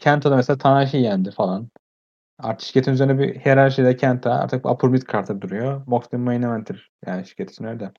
Kenta'da 0.00 0.36
mesela 0.36 0.58
Tanahashi'yi 0.58 1.04
yendi 1.04 1.32
falan. 1.32 1.70
Artık 2.40 2.66
şirketin 2.68 2.92
üzerine 2.92 3.20
bir 3.20 3.40
hiyerarşide 3.40 3.96
Kenta 3.96 4.32
artık 4.34 4.66
upper 4.66 4.90
mid 4.90 5.02
kartı 5.02 5.42
duruyor. 5.42 5.82
Moxley 5.86 6.20
main 6.22 6.42
eventer. 6.42 6.90
Yani 7.06 7.26
şirket 7.26 7.52
için 7.52 7.64
öyle. 7.64 7.92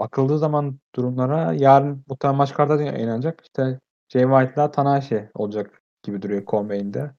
Bakıldığı 0.00 0.38
zaman 0.40 0.80
durumlara 0.96 1.54
yarın 1.54 2.04
muhtemelen 2.08 2.38
maç 2.38 2.54
kartı 2.54 2.84
yayınlanacak. 2.84 3.42
İşte 3.44 3.80
Jay 4.10 4.22
White'la 4.24 4.72
Tanahashi 4.72 5.30
olacak 5.34 5.82
gibi 6.04 6.22
duruyor 6.22 6.46
Conway'inde. 6.46 7.14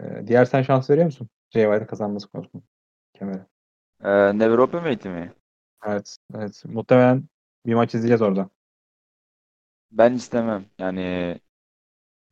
Ee, 0.00 0.26
diğer 0.26 0.44
sen 0.44 0.62
şans 0.62 0.90
veriyor 0.90 1.06
musun? 1.06 1.28
White'ın 1.52 1.86
kazanması 1.86 2.28
konusunda. 2.28 2.64
Kemeri. 3.14 3.42
Eee 4.04 4.32
Never 4.38 4.58
Openweight'i 4.58 5.08
mi? 5.08 5.32
Evet. 5.86 6.16
Evet. 6.34 6.62
Muhtemelen 6.66 7.24
bir 7.66 7.74
maç 7.74 7.94
izleyeceğiz 7.94 8.22
orada. 8.22 8.50
Ben 9.90 10.12
istemem. 10.14 10.64
Yani 10.78 11.38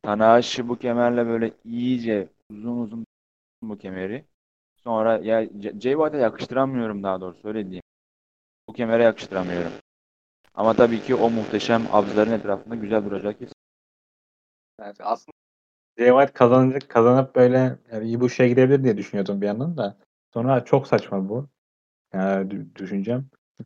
Tanahashi 0.03 0.69
bu 0.69 0.79
kemerle 0.79 1.27
böyle 1.27 1.53
iyice 1.65 2.29
uzun 2.51 2.77
uzun 2.79 3.05
bu 3.63 3.77
kemeri. 3.77 4.25
Sonra 4.77 5.17
ya 5.17 5.45
J- 5.45 5.81
Jay 5.81 5.93
White'a 5.93 6.21
yakıştıramıyorum 6.21 7.03
daha 7.03 7.21
doğrusu 7.21 7.49
öyle 7.49 7.63
diyeyim. 7.65 7.83
Bu 8.69 8.73
kemere 8.73 9.03
yakıştıramıyorum. 9.03 9.73
Ama 10.55 10.75
tabii 10.75 11.01
ki 11.01 11.15
o 11.15 11.31
muhteşem 11.31 11.83
abzların 11.93 12.33
etrafında 12.33 12.75
güzel 12.75 13.05
duracak 13.05 13.39
kesin. 13.39 13.56
Evet, 14.79 14.97
aslında 14.99 15.35
Jay 15.97 16.27
kazanacak, 16.27 16.89
kazanıp 16.89 17.35
böyle 17.35 17.79
yani 17.91 18.05
iyi 18.05 18.19
bu 18.19 18.29
şeye 18.29 18.49
gidebilir 18.49 18.83
diye 18.83 18.97
düşünüyordum 18.97 19.41
bir 19.41 19.47
yandan 19.47 19.77
da. 19.77 19.97
Sonra 20.33 20.65
çok 20.65 20.87
saçma 20.87 21.29
bu. 21.29 21.47
Yani 22.13 22.51
dü- 22.51 22.75
düşüncem. 22.75 23.25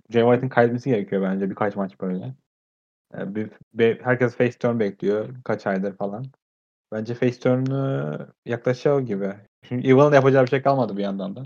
Jay 0.09 0.23
White'ın 0.23 0.49
kaybetmesi 0.49 0.89
gerekiyor 0.89 1.21
bence 1.21 1.49
birkaç 1.49 1.75
maç 1.75 2.01
böyle. 2.01 2.35
Yani 3.13 3.35
bir, 3.35 3.51
be- 3.73 3.99
herkes 4.03 4.35
face 4.35 4.57
turn 4.57 4.79
bekliyor 4.79 5.29
kaç 5.43 5.67
aydır 5.67 5.97
falan. 5.97 6.25
Bence 6.91 7.13
face 7.15 7.39
turn'u 7.39 8.17
yaklaşıyor 8.45 8.99
gibi. 8.99 9.33
Şimdi 9.67 9.87
Evil'ın 9.87 10.13
yapacağı 10.13 10.43
bir 10.43 10.49
şey 10.49 10.61
kalmadı 10.61 10.97
bir 10.97 11.03
yandan 11.03 11.35
da. 11.35 11.43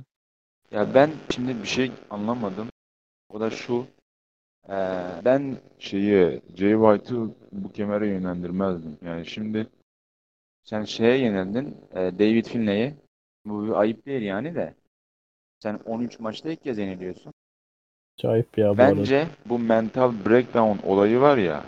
Ya 0.71 0.93
ben 0.93 1.11
şimdi 1.29 1.63
bir 1.63 1.67
şey 1.67 1.91
anlamadım. 2.09 2.67
O 3.29 3.39
da 3.39 3.49
şu. 3.49 3.87
Eee, 4.69 4.75
ben 5.25 5.57
şeyi 5.79 6.41
Jay 6.55 6.73
White'ı 6.73 7.29
bu 7.51 7.71
kemere 7.71 8.07
yönlendirmezdim. 8.07 8.97
Yani 9.05 9.25
şimdi 9.25 9.67
sen 10.63 10.83
şeye 10.83 11.17
yenildin. 11.17 11.77
eee, 11.95 12.19
David 12.19 12.45
Finlay'e. 12.45 12.95
Bu 13.45 13.67
bir 13.67 13.71
ayıp 13.79 14.05
değil 14.05 14.21
yani 14.21 14.55
de. 14.55 14.75
Sen 15.59 15.79
13 15.85 16.19
maçta 16.19 16.49
ilk 16.49 16.63
kez 16.63 16.77
yeniliyorsun. 16.77 17.33
Acayip 18.19 18.57
ya 18.57 18.77
bu 18.77 18.83
arada. 18.83 18.95
Bence 18.95 19.27
bu 19.45 19.59
mental 19.59 20.13
breakdown 20.25 20.87
olayı 20.87 21.21
var 21.21 21.37
ya. 21.37 21.65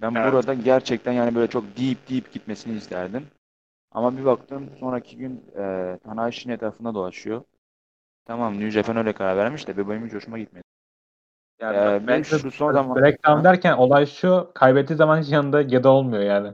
Ben 0.00 0.16
Evet. 0.16 0.32
burada 0.32 0.54
gerçekten 0.54 1.12
yani 1.12 1.34
böyle 1.34 1.46
çok 1.50 1.64
deep 1.64 2.08
deep 2.10 2.32
gitmesini 2.32 2.76
isterdim. 2.76 3.26
Ama 3.90 4.18
bir 4.18 4.24
baktım 4.24 4.70
sonraki 4.80 5.16
gün 5.16 5.44
e, 5.56 5.98
Tanahashi'nin 6.04 6.54
etrafında 6.54 6.94
dolaşıyor. 6.94 7.44
Tamam 8.24 8.54
New 8.54 8.70
Japan 8.70 8.96
öyle 8.96 9.12
karar 9.12 9.36
vermiş 9.36 9.68
de 9.68 9.88
benim 9.88 10.06
hiç 10.06 10.12
hoşuma 10.14 10.38
gitmedi. 10.38 10.64
Yani 11.60 12.10
Ee, 12.10 12.24
şu 12.24 12.50
son 12.50 12.72
zaman- 12.72 12.96
breakdown 12.96 13.44
derken 13.44 13.72
olay 13.72 14.06
şu 14.06 14.50
kaybettiği 14.54 14.96
zaman 14.96 15.22
hiç 15.22 15.32
yanında 15.32 15.62
Gedo 15.62 15.90
olmuyor 15.90 16.22
yani. 16.22 16.52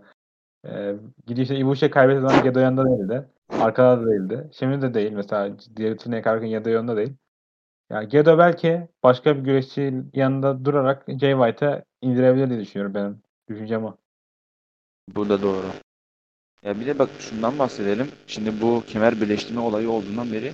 Ee, 0.66 0.94
gidiyor 1.26 1.42
işte 1.42 1.56
Ibushi 1.56 1.90
kaybettiği 1.90 2.28
zaman 2.28 2.42
Gedo 2.44 2.58
yanında 2.60 2.84
değildi. 2.86 3.26
Arkada 3.60 4.00
da 4.02 4.06
değildi. 4.10 4.48
Şimdi 4.52 4.82
de 4.82 4.94
değil 4.94 5.12
mesela 5.12 5.56
diğer 5.76 5.98
turneye 5.98 6.22
kararken 6.22 6.48
Gedo 6.48 6.68
yanında 6.68 6.96
değil. 6.96 7.12
Yani 7.90 8.08
Gedo 8.08 8.38
belki 8.38 8.88
başka 9.02 9.36
bir 9.36 9.40
güreşçinin 9.40 10.10
yanında 10.14 10.64
durarak 10.64 11.04
Jay 11.08 11.32
White'ı 11.32 11.84
indirebilir 12.02 12.50
diye 12.50 12.60
düşünüyorum 12.60 12.94
benim. 12.94 13.22
Düşüncem 13.48 13.84
o. 13.84 13.96
Bu 15.14 15.28
da 15.28 15.42
doğru. 15.42 15.66
Ya 16.62 16.80
bir 16.80 16.86
de 16.86 16.98
bak 16.98 17.08
şundan 17.18 17.58
bahsedelim. 17.58 18.08
Şimdi 18.26 18.60
bu 18.62 18.82
kemer 18.86 19.20
birleştirme 19.20 19.60
olayı 19.60 19.90
olduğundan 19.90 20.32
beri 20.32 20.52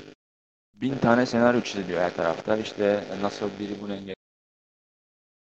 bin 0.75 0.95
tane 0.99 1.27
senaryo 1.27 1.61
çiziliyor 1.61 2.01
her 2.01 2.17
tarafta. 2.17 2.57
İşte 2.57 3.05
nasıl 3.23 3.47
biri 3.61 3.73
bunu 3.83 3.93
engel. 3.93 4.15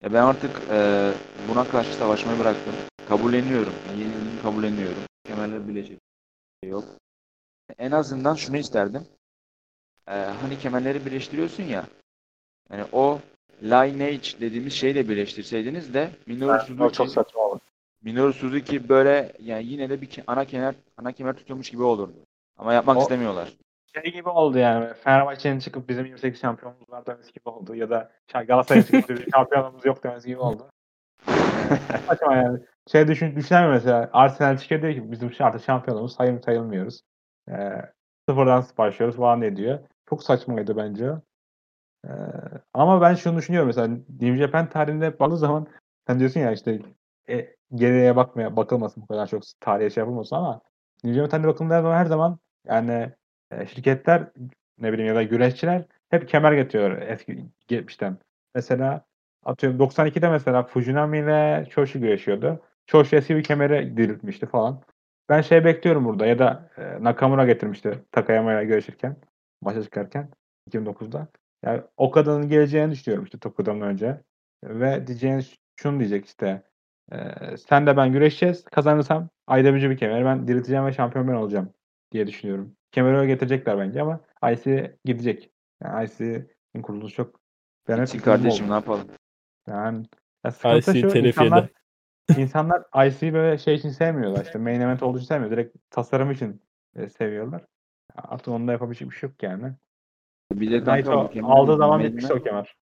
Ya 0.04 0.14
ben 0.14 0.24
artık 0.24 0.62
e, 0.72 1.12
buna 1.50 1.68
karşı 1.68 1.94
savaşmayı 1.94 2.40
bıraktım. 2.40 2.74
Kabulleniyorum. 3.10 3.74
Yenildiğimi 3.90 4.42
kabulleniyorum. 4.42 5.04
Kemerler 5.28 5.68
birleşik. 5.68 6.00
Yok. 6.64 6.84
en 7.78 7.92
azından 7.92 8.36
şunu 8.36 8.58
isterdim. 8.58 9.08
Ee, 10.08 10.12
hani 10.12 10.60
kemerleri 10.60 11.06
birleştiriyorsun 11.06 11.64
ya. 11.64 11.86
Yani 12.72 12.86
o 12.92 13.20
lineage 13.64 14.30
dediğimiz 14.40 14.74
şeyle 14.74 15.10
birleştirseydiniz 15.10 15.94
de 15.94 16.10
Minoru 16.26 16.54
O 16.54 16.60
Suzuki, 16.60 16.94
çok 16.98 17.10
saçma 17.10 17.42
oldu. 17.42 17.60
Minoru 18.02 18.34
Suzuki 18.34 18.90
böyle 18.90 19.34
yani 19.40 19.66
yine 19.66 19.90
de 19.90 20.02
bir 20.02 20.10
ana 20.28 20.46
kemer 20.46 20.76
ana 20.98 21.12
kemer 21.12 21.34
tutuyormuş 21.36 21.70
gibi 21.70 21.84
olurdu. 21.84 22.16
Ama 22.58 22.74
yapmak 22.74 22.98
O- 22.98 23.02
istemiyorlar. 23.02 23.54
Şey 23.94 24.14
gibi 24.14 24.30
oldu 24.30 24.58
yani. 24.58 24.94
Fenerbahçe'nin 24.94 25.60
çıkıp 25.60 25.90
bizim 25.90 26.06
28 26.06 26.42
şampiyonumuz 26.42 26.90
var 26.90 27.06
demesi 27.06 27.34
gibi 27.34 27.50
oldu. 27.50 27.76
Ya 27.76 27.90
da 27.90 28.12
şey, 28.32 28.42
Galatasaray'ın 28.42 28.86
çıkıp 28.86 29.10
bizim 29.10 29.32
şampiyonumuz 29.34 29.86
yok 29.86 30.04
demesi 30.04 30.28
gibi 30.28 30.40
oldu. 30.40 30.70
Saçma 32.08 32.36
yani. 32.36 32.60
Şey 32.92 33.08
düşün, 33.08 33.36
düşünen 33.36 33.70
mesela 33.70 34.10
Arsenal 34.14 34.58
çıkıyor 34.58 34.82
diyor 34.82 34.94
ki 34.94 35.12
bizim 35.12 35.32
artık 35.40 35.64
şampiyonumuz 35.64 36.16
sayım 36.16 36.42
sayılmıyoruz. 36.44 37.02
Ee, 37.50 37.82
sıfırdan 38.30 38.66
başlıyoruz 38.78 39.18
falan 39.18 39.42
ne 39.42 39.56
diyor. 39.56 39.80
Çok 40.10 40.24
saçmaydı 40.24 40.78
bence. 40.78 41.14
Ee, 42.06 42.10
ama 42.74 43.02
ben 43.02 43.16
şunu 43.16 43.38
düşünüyorum 43.38 43.68
mesela 43.68 43.88
New 44.22 44.38
Japan 44.38 44.70
tarihinde 44.70 45.20
baktığı 45.20 45.38
zaman 45.38 45.68
sen 46.08 46.20
diyorsun 46.20 46.40
ya 46.40 46.52
işte 46.52 46.80
e, 47.30 47.56
geriye 47.76 48.16
bakmaya 48.16 48.56
bakılmasın 48.56 49.04
bu 49.04 49.08
kadar 49.08 49.28
çok 49.28 49.44
tarihe 49.60 49.90
şey 49.90 50.02
yapılmasın 50.02 50.36
ama 50.36 50.62
New 51.04 51.14
Japan 51.14 51.30
tarihinde 51.30 51.48
bakıldığında 51.48 51.96
her 51.96 52.06
zaman 52.06 52.40
yani 52.68 53.14
şirketler 53.52 54.24
ne 54.80 54.94
bileyim 54.94 55.08
ya 55.08 55.16
da 55.16 55.24
güreşçiler 55.24 55.86
hep 56.10 56.30
kemer 56.30 56.54
getiriyor 56.54 57.02
eski 57.02 57.46
geçmişten. 57.68 58.18
Mesela 58.56 59.06
atıyorum 59.44 59.80
92'de 59.80 60.30
mesela 60.30 60.64
Fujinami 60.64 61.18
ile 61.18 61.68
Choshi 61.70 62.00
güreşiyordu. 62.00 62.62
Choshi 62.88 63.16
eski 63.16 63.36
bir 63.36 63.44
kemeri 63.44 63.98
diriltmişti 63.98 64.46
falan. 64.46 64.82
Ben 65.30 65.42
şey 65.42 65.66
bekliyorum 65.66 66.06
burada 66.06 66.26
ya 66.26 66.40
da 66.40 66.70
Nakamura 67.00 67.46
getirmişti 67.46 68.00
Takayama 68.12 68.54
ile 68.54 68.66
görüşürken 68.66 69.16
maça 69.62 69.84
çıkarken 69.84 70.30
2009'da. 70.70 71.28
Yani 71.66 71.82
o 71.98 72.12
kadının 72.12 72.50
geleceğini 72.50 72.92
düşünüyorum 72.92 73.26
işte 73.26 73.38
Toku'dan 73.38 73.82
önce. 73.82 74.22
Ve 74.64 75.08
diyeceğiniz 75.08 75.56
şunu 75.76 76.00
diyecek 76.00 76.26
işte. 76.26 76.64
Sen 77.68 77.88
de 77.88 77.98
ben 77.98 78.12
güreşeceğiz. 78.12 78.64
Kazanırsam 78.64 79.30
IWGP 79.50 79.90
bir 79.90 79.98
kemer 79.98 80.26
ben 80.26 80.48
dirilteceğim 80.48 80.86
ve 80.86 80.94
şampiyon 80.94 81.28
ben 81.28 81.34
olacağım 81.34 81.74
diye 82.12 82.28
düşünüyorum. 82.28 82.76
Kemeri 82.94 83.18
öyle 83.18 83.28
getirecekler 83.28 83.80
bence 83.80 84.02
ama 84.02 84.20
IC 84.52 84.98
gidecek. 85.06 85.52
Yani 85.84 86.06
IC'nin 86.06 86.82
kuruluşu 86.82 87.16
çok 87.16 87.40
ben 87.88 88.02
üzüldüm 88.02 88.22
kardeşim 88.26 88.66
oldu. 88.66 88.72
ne 88.72 88.76
yapalım? 88.76 89.08
Yani 89.68 90.06
ya 90.46 90.52
sıkıntı 90.52 90.92
IC 90.98 91.12
şu, 91.12 91.18
insanlar, 91.18 91.70
insanlar 92.38 93.08
IC'yi 93.08 93.34
böyle 93.34 93.58
şey 93.58 93.76
için 93.76 93.90
sevmiyorlar. 93.90 94.46
İşte 94.46 94.60
main 94.60 94.82
event 94.82 95.04
olduğu 95.04 95.18
için 95.18 95.28
sevmiyor. 95.28 95.52
Direkt 95.52 95.78
tasarım 95.90 96.32
için 96.32 96.62
e, 96.96 97.10
seviyorlar. 97.10 97.66
Artık 98.16 98.48
onda 98.48 98.72
yapabilecek 98.72 99.10
bir 99.10 99.16
şey 99.16 99.30
yok 99.30 99.44
yani. 99.44 99.74
Bir 100.52 100.72
de 100.72 100.84
kanka 100.84 101.12
Naito 101.12 101.48
aldığı 101.48 101.78
zaman 101.78 102.00
main 102.00 102.08
bitmişti 102.08 102.34
o 102.34 102.44
kemer. 102.44 102.76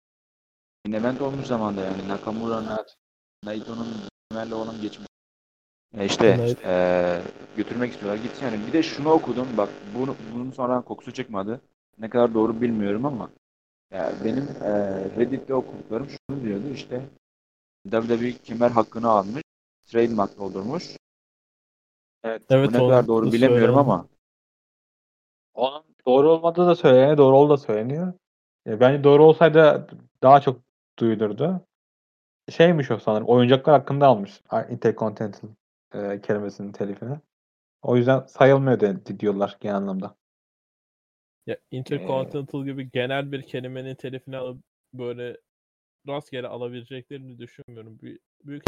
main 0.85 0.95
event 0.95 1.21
olmuş 1.21 1.45
zamanda 1.45 1.81
yani 1.81 2.07
Nakamura'nın 2.07 2.85
Naito'nun 3.45 3.87
kemerle 4.31 4.55
olan 4.55 4.81
geçmiş. 4.81 5.08
E 5.97 6.05
işte 6.05 6.25
Evet. 6.39 6.57
eee, 6.65 7.21
götürmek 7.57 7.93
istiyorlar 7.93 8.23
gitsin 8.23 8.45
yani. 8.45 8.67
Bir 8.67 8.73
de 8.73 8.83
şunu 8.83 9.09
okudum 9.09 9.47
bak 9.57 9.69
bunu, 9.95 10.15
bunun 10.33 10.51
sonra 10.51 10.81
kokusu 10.81 11.13
çıkmadı. 11.13 11.61
Ne 11.99 12.09
kadar 12.09 12.33
doğru 12.33 12.61
bilmiyorum 12.61 13.05
ama 13.05 13.29
ya 13.91 14.11
benim 14.25 14.47
eee 14.61 15.15
Reddit'te 15.17 15.53
okuduklarım 15.53 16.07
şunu 16.09 16.43
diyordu 16.43 16.63
işte 16.73 17.01
WWE 17.91 18.31
kemer 18.43 18.71
hakkını 18.71 19.09
almış. 19.09 19.43
Trademark 19.85 20.37
doldurmuş. 20.39 20.83
Evet. 22.23 22.41
Evet 22.49 22.69
Bu 22.69 22.73
ne 22.73 22.77
kadar 22.77 23.07
doğru 23.07 23.25
bilemiyorum 23.25 23.59
söylendi. 23.75 23.79
ama 23.79 24.05
Onun 25.53 25.83
doğru 26.07 26.29
olmadığı 26.31 26.67
da 26.67 26.75
söyleniyor, 26.75 27.17
doğru 27.17 27.37
olduğu 27.37 27.53
da 27.53 27.57
söyleniyor. 27.57 28.13
E, 28.67 28.79
bence 28.79 29.03
doğru 29.03 29.23
olsaydı 29.25 29.87
daha 30.23 30.41
çok 30.41 30.59
duyulurdu. 30.99 31.61
Şeymiş 32.49 32.91
o 32.91 32.99
sanırım, 32.99 33.27
oyuncaklar 33.27 33.79
hakkında 33.79 34.07
almış 34.07 34.41
Intercontinental 34.69 35.47
e, 35.93 36.21
kelimesinin 36.21 36.71
telifini. 36.71 37.19
O 37.81 37.97
yüzden 37.97 38.25
sayılmıyor 38.25 38.79
de, 38.79 39.19
diyorlar 39.19 39.57
genel 39.59 39.75
anlamda. 39.75 40.15
Ya 41.47 41.57
Intercontinental 41.71 42.65
gibi 42.65 42.91
genel 42.91 43.31
bir 43.31 43.41
kelimenin 43.41 43.95
telifini 43.95 44.37
alıp 44.37 44.63
böyle 44.93 45.37
rastgele 46.07 46.47
alabileceklerini 46.47 47.39
düşünmüyorum. 47.39 47.99
Büyük, 47.99 48.21
büyük 48.43 48.63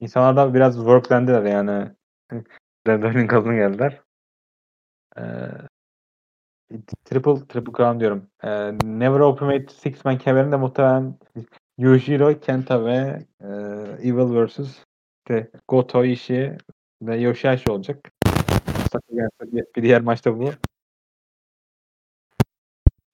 İnsanlar 0.00 0.36
da 0.36 0.54
biraz 0.54 0.76
worklendiler 0.76 1.42
yani. 1.42 1.92
Deadline'in 2.86 3.26
gazına 3.26 3.54
geldiler. 3.54 4.00
Ee, 5.18 5.22
triple 7.04 7.46
triple 7.48 7.72
crown 7.72 8.00
diyorum. 8.00 8.30
Ee, 8.42 8.72
Never 8.84 9.20
Ultimate 9.20 9.68
Six 9.68 10.04
Man 10.04 10.18
kemerinde 10.18 10.56
muhtemelen 10.56 11.18
Yujiro 11.78 12.40
Kenta 12.40 12.84
ve 12.84 13.26
e, 13.40 13.46
Evil 14.08 14.46
vs. 14.46 14.84
işte 15.20 15.50
Goto 15.68 16.04
Ishii 16.04 16.56
ve 17.02 17.16
Yoshihashi 17.16 17.70
olacak. 17.72 18.12
Sakagen'de 18.92 19.52
bir, 19.52 19.64
bir 19.76 19.82
diğer 19.82 20.00
maçta 20.00 20.38
bu. 20.38 20.50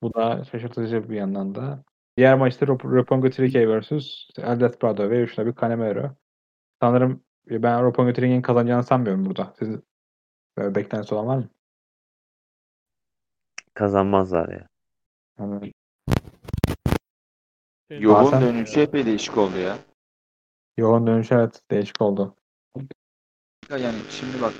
Bu 0.02 0.14
da 0.14 0.44
şaşırtıcı 0.44 1.10
bir 1.10 1.16
yandan 1.16 1.54
da. 1.54 1.84
Diğer 2.16 2.34
maçta 2.38 2.66
Rop- 2.66 2.96
Roppongi 2.96 3.28
3K 3.28 3.80
vs. 3.80 3.92
El 4.38 4.60
Desperado 4.60 5.10
ve 5.10 5.18
Yoshinobu 5.18 5.54
Kanemaru. 5.54 6.10
Sanırım 6.80 7.22
ben 7.50 7.82
Roppongi 7.82 8.12
3K'nin 8.12 8.42
kazanacağını 8.42 8.84
sanmıyorum 8.84 9.26
burada. 9.26 9.54
Siz 9.58 9.76
böyle 10.56 10.74
beklentisi 10.74 11.14
olan 11.14 11.26
var 11.26 11.36
mı? 11.36 11.48
Kazanmazlar 13.74 14.48
ya. 14.48 14.68
Yani 15.38 15.72
Yoğun 17.90 18.24
Bazen- 18.24 18.40
dönüşü 18.42 18.80
epey 18.80 19.06
değişik 19.06 19.38
oldu 19.38 19.58
ya. 19.58 19.76
Yoğun 20.76 21.06
dönüş 21.06 21.32
evet 21.32 21.62
değişik 21.70 22.02
oldu. 22.02 22.36
Yani 23.70 23.98
şimdi 24.10 24.42
bak 24.42 24.52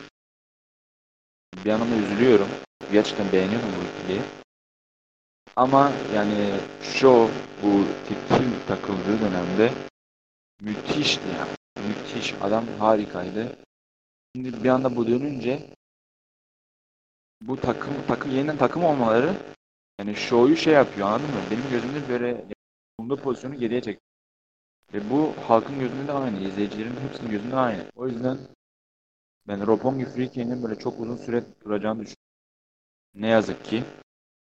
bir 1.64 1.70
yandan 1.70 2.02
üzülüyorum. 2.02 2.48
Gerçekten 2.92 3.32
beğeniyorum 3.32 3.68
bu 3.68 4.00
ikiliyi. 4.00 4.22
Ama 5.56 5.92
yani 6.14 6.54
show 6.82 7.34
bu 7.62 7.84
titil 8.08 8.66
takıldığı 8.68 9.20
dönemde 9.20 9.72
müthişti 10.60 11.28
yani. 11.38 11.88
Müthiş. 11.88 12.34
Adam 12.42 12.64
harikaydı. 12.78 13.56
Şimdi 14.36 14.64
bir 14.64 14.68
anda 14.68 14.96
bu 14.96 15.06
dönünce 15.06 15.70
bu 17.40 17.60
takım 17.60 17.94
takım 18.08 18.36
yeniden 18.36 18.56
takım 18.56 18.84
olmaları 18.84 19.34
yani 19.98 20.16
show'u 20.16 20.56
şey 20.56 20.74
yapıyor 20.74 21.06
anladın 21.06 21.26
mı? 21.26 21.40
Benim 21.50 21.70
gözümde 21.70 22.08
böyle 22.08 22.44
bulunduğu 22.98 23.16
pozisyonu 23.16 23.54
geriye 23.54 23.82
çek. 23.82 24.05
Ve 24.96 25.10
bu 25.10 25.32
halkın 25.48 25.78
gözünde 25.78 26.08
de 26.08 26.12
aynı. 26.12 26.40
izleyicilerin 26.40 26.96
hepsinin 27.08 27.30
gözünde 27.30 27.56
aynı. 27.56 27.84
O 27.96 28.08
yüzden 28.08 28.38
ben 29.48 29.66
Roppongi 29.66 30.04
Freaky'nin 30.04 30.62
böyle 30.62 30.78
çok 30.78 31.00
uzun 31.00 31.16
süre 31.16 31.44
duracağını 31.64 32.00
düşünüyorum. 32.00 32.16
Ne 33.14 33.28
yazık 33.28 33.64
ki. 33.64 33.84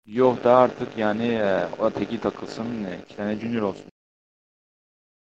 Yok 0.06 0.44
da 0.44 0.58
artık 0.58 0.98
yani 0.98 1.26
e, 1.28 1.66
o 1.80 1.90
teki 1.90 2.20
takılsın, 2.20 2.84
e, 2.84 3.00
iki 3.04 3.16
tane 3.16 3.36
junior 3.36 3.62
olsun. 3.62 3.86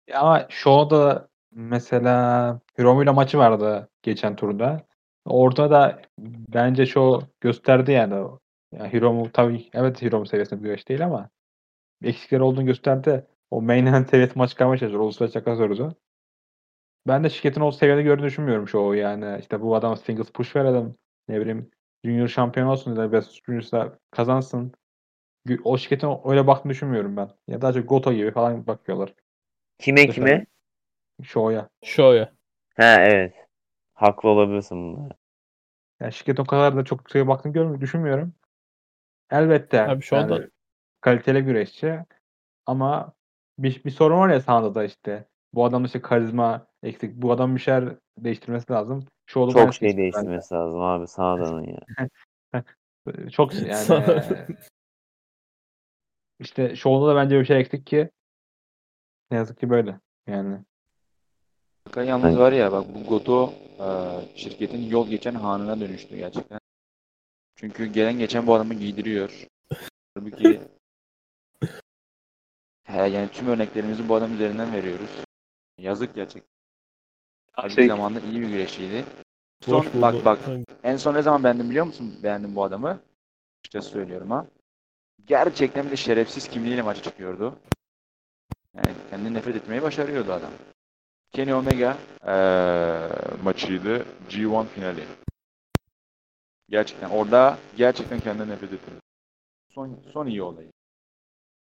Ya 0.08 0.20
Ama 0.20 0.46
Show'da 0.48 1.28
mesela 1.50 2.60
Hiromu 2.78 3.02
ile 3.02 3.10
maçı 3.10 3.38
vardı 3.38 3.88
geçen 4.02 4.36
turda. 4.36 4.86
Orada 5.24 5.70
da 5.70 6.02
bence 6.48 6.86
Show 6.86 7.26
gösterdi 7.40 7.92
yani. 7.92 8.28
Yani 8.72 8.92
Hiromu 8.92 9.32
tabii 9.32 9.70
evet 9.72 10.02
Hiromu 10.02 10.26
seviyesinde 10.26 10.60
bir 10.60 10.64
güreş 10.64 10.88
değil 10.88 11.04
ama 11.04 11.30
eksikleri 12.04 12.42
olduğunu 12.42 12.66
gösterdi. 12.66 13.26
O 13.52 13.62
main 13.62 13.86
event 13.86 14.10
seviyesi 14.10 14.38
maç 14.38 14.50
çıkarmaya 14.50 14.78
çalışıyor. 14.78 15.00
Uluslararası 15.02 15.32
çaka 15.32 15.56
sorusu. 15.56 15.94
Ben 17.06 17.24
de 17.24 17.30
şirketin 17.30 17.60
o 17.60 17.72
seviyede 17.72 18.02
gördüğünü 18.02 18.26
düşünmüyorum 18.26 18.68
Show'u 18.68 18.94
yani. 18.94 19.38
İşte 19.40 19.60
bu 19.60 19.74
adam 19.74 19.96
singles 19.96 20.30
push 20.30 20.56
verelim. 20.56 20.94
Ne 21.28 21.40
bileyim 21.40 21.70
Junior 22.04 22.28
şampiyon 22.28 22.66
olsun 22.66 22.90
ya 22.90 22.96
da 22.96 23.12
Best 23.12 23.40
kazansın. 24.10 24.72
O 25.64 25.78
şirketin 25.78 26.18
öyle 26.24 26.46
baktığını 26.46 26.70
düşünmüyorum 26.70 27.16
ben. 27.16 27.30
Ya 27.48 27.62
daha 27.62 27.72
çok 27.72 27.88
Goto 27.88 28.12
gibi 28.12 28.30
falan 28.30 28.66
bakıyorlar. 28.66 29.14
Kime 29.78 30.06
Mesela- 30.06 30.14
kime? 30.14 30.46
Show'ya. 31.22 31.68
Şöyle. 31.82 32.32
Ha 32.76 33.00
evet. 33.00 33.34
Haklı 33.94 34.28
olabilirsin 34.28 34.78
bunda. 34.78 35.14
Yani 36.00 36.12
şirketin 36.12 36.42
o 36.42 36.46
kadar 36.46 36.76
da 36.76 36.84
çok 36.84 37.10
şeye 37.10 37.28
baktığını 37.28 37.52
görmüyorum, 37.52 37.80
düşünmüyorum. 37.80 38.34
Elbette 39.30 39.82
Abi 39.82 40.02
şu 40.02 40.16
anda- 40.16 40.34
yani 40.34 40.48
kaliteli 41.00 41.42
güreşçi 41.44 41.98
ama 42.66 43.12
bir, 43.58 43.84
bir 43.84 43.90
sorun 43.90 44.18
var 44.18 44.28
ya 44.28 44.40
sahada 44.40 44.74
da 44.74 44.84
işte. 44.84 45.28
Bu 45.54 45.64
adamın 45.64 45.86
işte 45.86 46.00
karizma 46.00 46.66
eksik. 46.82 47.14
Bu 47.14 47.32
adam 47.32 47.54
bir 47.54 47.60
şeyler 47.60 47.96
değiştirmesi 48.18 48.72
lazım. 48.72 49.04
Şu 49.26 49.40
oldu 49.40 49.52
Çok 49.52 49.74
şey 49.74 49.96
değiştirmesi 49.96 50.54
lazım 50.54 50.80
abi 50.80 51.06
sağdanın 51.06 51.66
ya. 51.66 51.80
Çok 53.30 53.54
yani 53.54 53.86
Sağ- 53.86 54.22
işte 56.40 56.76
Show'da 56.76 57.06
da 57.06 57.16
bence 57.16 57.40
bir 57.40 57.44
şey 57.44 57.60
eksik 57.60 57.86
ki 57.86 58.10
ne 59.30 59.36
yazık 59.36 59.60
ki 59.60 59.70
böyle. 59.70 60.00
Yani 60.26 60.58
yalnız 61.96 62.38
var 62.38 62.52
ya 62.52 62.72
bak 62.72 62.84
bu 62.94 63.08
Goto 63.08 63.54
e, 63.78 63.86
şirketin 64.34 64.90
yol 64.90 65.08
geçen 65.08 65.34
hanına 65.34 65.80
dönüştü 65.80 66.16
gerçekten. 66.16 66.58
Çünkü 67.56 67.86
gelen 67.86 68.18
geçen 68.18 68.46
bu 68.46 68.54
adamı 68.54 68.74
giydiriyor. 68.74 69.46
Halbuki 70.14 70.60
he, 72.92 73.08
yani 73.08 73.28
tüm 73.28 73.46
örneklerimizi 73.48 74.08
bu 74.08 74.14
adam 74.14 74.34
üzerinden 74.34 74.72
veriyoruz. 74.72 75.10
Yazık 75.78 76.14
gerçekten. 76.14 76.52
Halbuki 77.52 77.74
Şey- 77.74 77.86
zamanında 77.88 78.20
iyi 78.20 78.40
bir 78.40 78.48
güreşçiydi. 78.48 79.04
Son 79.60 79.84
Boş 79.84 79.86
bak 79.94 80.24
bak 80.24 80.38
en 80.82 80.96
son 80.96 81.14
ne 81.14 81.22
zaman 81.22 81.44
beğendim 81.44 81.70
biliyor 81.70 81.86
musun? 81.86 82.18
Beğendim 82.22 82.56
bu 82.56 82.64
adamı. 82.64 83.00
İşte 83.64 83.80
söylüyorum 83.82 84.30
ha. 84.30 84.46
Gerçekten 85.24 85.86
bir 85.86 85.90
de 85.90 85.96
şerefsiz 85.96 86.48
kimliğiyle 86.48 86.82
maça 86.82 87.02
çıkıyordu. 87.02 87.58
Yani 88.74 88.86
kendini 89.10 89.34
nefret 89.34 89.56
etmeyi 89.56 89.82
başarıyordu 89.82 90.32
adam. 90.32 90.50
Kenny 91.32 91.54
Omega 91.54 91.96
Ee, 92.26 93.08
maçıydı. 93.44 94.06
G1 94.28 94.66
finali. 94.66 95.04
gerçekten 96.68 97.10
orada 97.10 97.58
gerçekten 97.76 98.20
kendinden 98.20 98.48
nefret 98.48 98.72
etti. 98.72 98.90
Son, 99.74 100.00
son 100.12 100.26
iyi 100.26 100.42
olayı. 100.42 100.70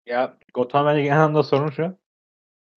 Ya 0.07 0.37
Gotham 0.55 0.87
bence 0.87 1.03
genel 1.03 1.19
anlamda 1.19 1.43
sorun 1.43 1.71
şu. 1.71 1.97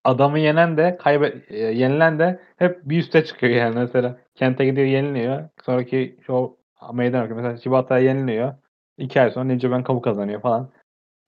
Adamı 0.04 0.40
yenen 0.40 0.78
de 0.78 0.98
kaybet 0.98 1.52
e, 1.52 1.58
yenilen 1.58 2.20
de 2.20 2.40
hep 2.58 2.90
bir 2.90 3.00
üste 3.00 3.26
çıkıyor 3.26 3.54
yani 3.54 3.76
mesela. 3.76 4.18
Kent'e 4.36 4.66
gidiyor 4.66 4.88
yeniliyor. 4.88 5.50
Sonraki 5.66 6.20
show 6.26 6.64
meydan 6.94 7.22
okuyor. 7.24 7.38
Mesela 7.38 7.58
Shibata'ya 7.58 8.06
yeniliyor. 8.06 8.54
İki 8.98 9.22
ay 9.22 9.32
sonra 9.32 9.46
Ninja 9.46 9.72
Ben 9.72 9.84
kabul 9.84 10.00
kazanıyor 10.00 10.42
falan. 10.42 10.72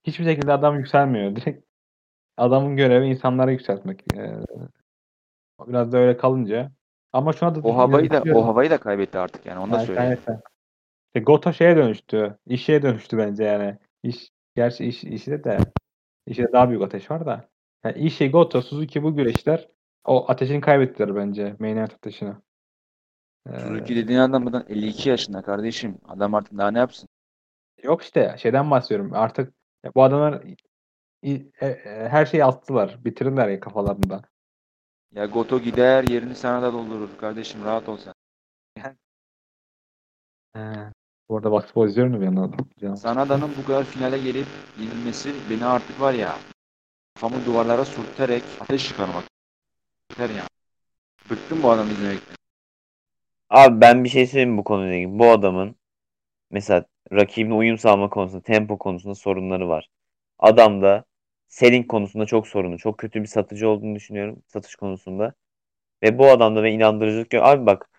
Hiçbir 0.04 0.24
şekilde 0.24 0.52
adam 0.52 0.78
yükselmiyor. 0.78 1.36
Direkt 1.36 1.64
adamın 2.36 2.76
görevi 2.76 3.06
insanları 3.06 3.52
yükseltmek. 3.52 4.04
Ee, 4.16 4.32
biraz 5.66 5.92
da 5.92 5.98
öyle 5.98 6.16
kalınca. 6.16 6.70
Ama 7.12 7.32
şuna 7.32 7.54
da 7.54 7.60
O 7.62 7.76
havayı 7.76 8.10
da 8.10 8.22
o 8.34 8.46
havayı 8.46 8.70
da 8.70 8.78
kaybetti 8.78 9.18
artık 9.18 9.46
yani 9.46 9.58
onu 9.58 9.72
da 9.72 9.78
söyleyeyim. 9.78 10.18
İşte 11.06 11.20
Goto 11.20 11.52
şeye 11.52 11.76
dönüştü. 11.76 12.38
İşe 12.46 12.82
dönüştü 12.82 13.18
bence 13.18 13.44
yani. 13.44 13.78
İş, 14.02 14.30
gerçi 14.56 14.84
iş, 14.84 15.04
işi 15.04 15.30
de 15.30 15.58
işe 16.30 16.52
daha 16.52 16.68
büyük 16.68 16.82
ateş 16.82 17.10
var 17.10 17.26
da. 17.26 17.48
Yani 17.84 17.98
işi 17.98 18.30
Goto, 18.30 18.62
Suzuki 18.62 19.02
bu 19.02 19.16
güreşler 19.16 19.68
o 20.04 20.30
ateşini 20.30 20.60
kaybettiler 20.60 21.16
bence. 21.16 21.56
Main 21.58 21.76
event 21.76 21.94
ateşini. 21.94 22.34
Ee, 23.46 23.58
Suzuki 23.58 23.96
dediğin 23.96 24.18
adam 24.18 24.44
buradan 24.44 24.64
52 24.68 25.08
yaşında 25.08 25.42
kardeşim. 25.42 25.98
Adam 26.08 26.34
artık 26.34 26.58
daha 26.58 26.70
ne 26.70 26.78
yapsın? 26.78 27.08
yok 27.82 28.02
işte 28.02 28.36
şeyden 28.38 28.70
bahsediyorum. 28.70 29.14
Artık 29.14 29.54
bu 29.94 30.02
adamlar 30.02 30.42
e- 31.22 31.50
e, 31.60 32.08
her 32.08 32.26
şeyi 32.26 32.44
attılar. 32.44 33.04
Bitirdiler 33.04 33.48
ya 33.48 33.60
kafalarında. 33.60 34.22
Ya 35.12 35.26
Goto 35.26 35.60
gider 35.60 36.04
yerini 36.04 36.34
sana 36.34 36.62
da 36.62 36.72
doldurur 36.72 37.18
kardeşim 37.18 37.64
rahat 37.64 37.88
ol 37.88 37.96
sen. 37.96 38.14
He. 40.54 40.92
Bu 41.28 41.36
arada 41.36 41.52
basketbol 41.52 41.88
izliyorum 41.88 42.14
da 42.14 42.20
bir 42.20 42.24
yandan. 42.24 42.52
Canım. 42.80 42.96
Sanada'nın 42.96 43.50
bu 43.62 43.66
kadar 43.66 43.84
finale 43.84 44.18
gelip 44.18 44.46
yenilmesi 44.80 45.32
beni 45.50 45.64
artık 45.64 46.00
var 46.00 46.12
ya 46.12 46.36
kafamı 47.14 47.46
duvarlara 47.46 47.84
sürterek 47.84 48.42
ateş 48.60 48.88
çıkarmak. 48.88 49.24
Yeter 50.10 50.34
ya. 50.34 50.44
Bıktım 51.30 51.62
bu 51.62 51.70
adamı 51.70 51.92
izlemekten. 51.92 52.36
Abi 53.50 53.80
ben 53.80 54.04
bir 54.04 54.08
şey 54.08 54.26
söyleyeyim 54.26 54.58
bu 54.58 54.64
konuyla 54.64 54.94
ilgili. 54.94 55.18
Bu 55.18 55.30
adamın 55.30 55.76
mesela 56.50 56.84
rakibine 57.12 57.54
uyum 57.54 57.78
sağlama 57.78 58.10
konusunda, 58.10 58.42
tempo 58.42 58.78
konusunda 58.78 59.14
sorunları 59.14 59.68
var. 59.68 59.88
Adam 60.38 60.82
da 60.82 61.04
selling 61.48 61.88
konusunda 61.88 62.26
çok 62.26 62.48
sorunu. 62.48 62.78
Çok 62.78 62.98
kötü 62.98 63.22
bir 63.22 63.26
satıcı 63.26 63.68
olduğunu 63.68 63.94
düşünüyorum 63.94 64.42
satış 64.46 64.76
konusunda. 64.76 65.34
Ve 66.02 66.18
bu 66.18 66.26
adamda 66.30 66.62
ve 66.62 66.72
inandırıcılık 66.72 67.34
yok. 67.34 67.44
Abi 67.44 67.66
bak 67.66 67.90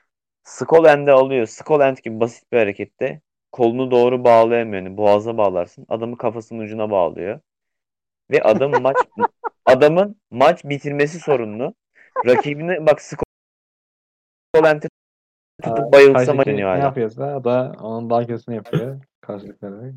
Skull 0.44 0.86
End'i 0.86 1.12
alıyor. 1.12 1.46
Skull 1.46 1.82
End 1.82 1.98
gibi 1.98 2.20
basit 2.20 2.52
bir 2.52 2.58
harekette 2.58 3.22
kolunu 3.52 3.92
doğru 3.92 4.24
bağlayamıyor. 4.24 4.84
Yani 4.84 4.98
boğaza 4.98 5.38
bağlarsın. 5.38 5.86
Adamı 5.90 6.18
kafasının 6.18 6.60
ucuna 6.60 6.92
bağlıyor. 6.92 7.40
Ve 8.32 8.44
adam 8.44 8.72
maç 8.82 8.98
adamın 9.66 10.22
maç 10.32 10.66
bitirmesi 10.66 11.20
sorunlu. 11.20 11.74
Rakibine 12.26 12.86
bak 12.86 13.02
Skull 13.02 14.66
End'i 14.66 14.88
tutup 15.62 15.94
bayılsa 15.94 16.34
maç 16.34 16.48
ne 16.48 16.60
yapıyorsa 16.60 17.44
da 17.44 17.76
onun 17.82 18.10
daha 18.10 18.28
kötüsünü 18.28 18.56
yapıyor. 18.56 19.02
Karşılıkları. 19.22 19.94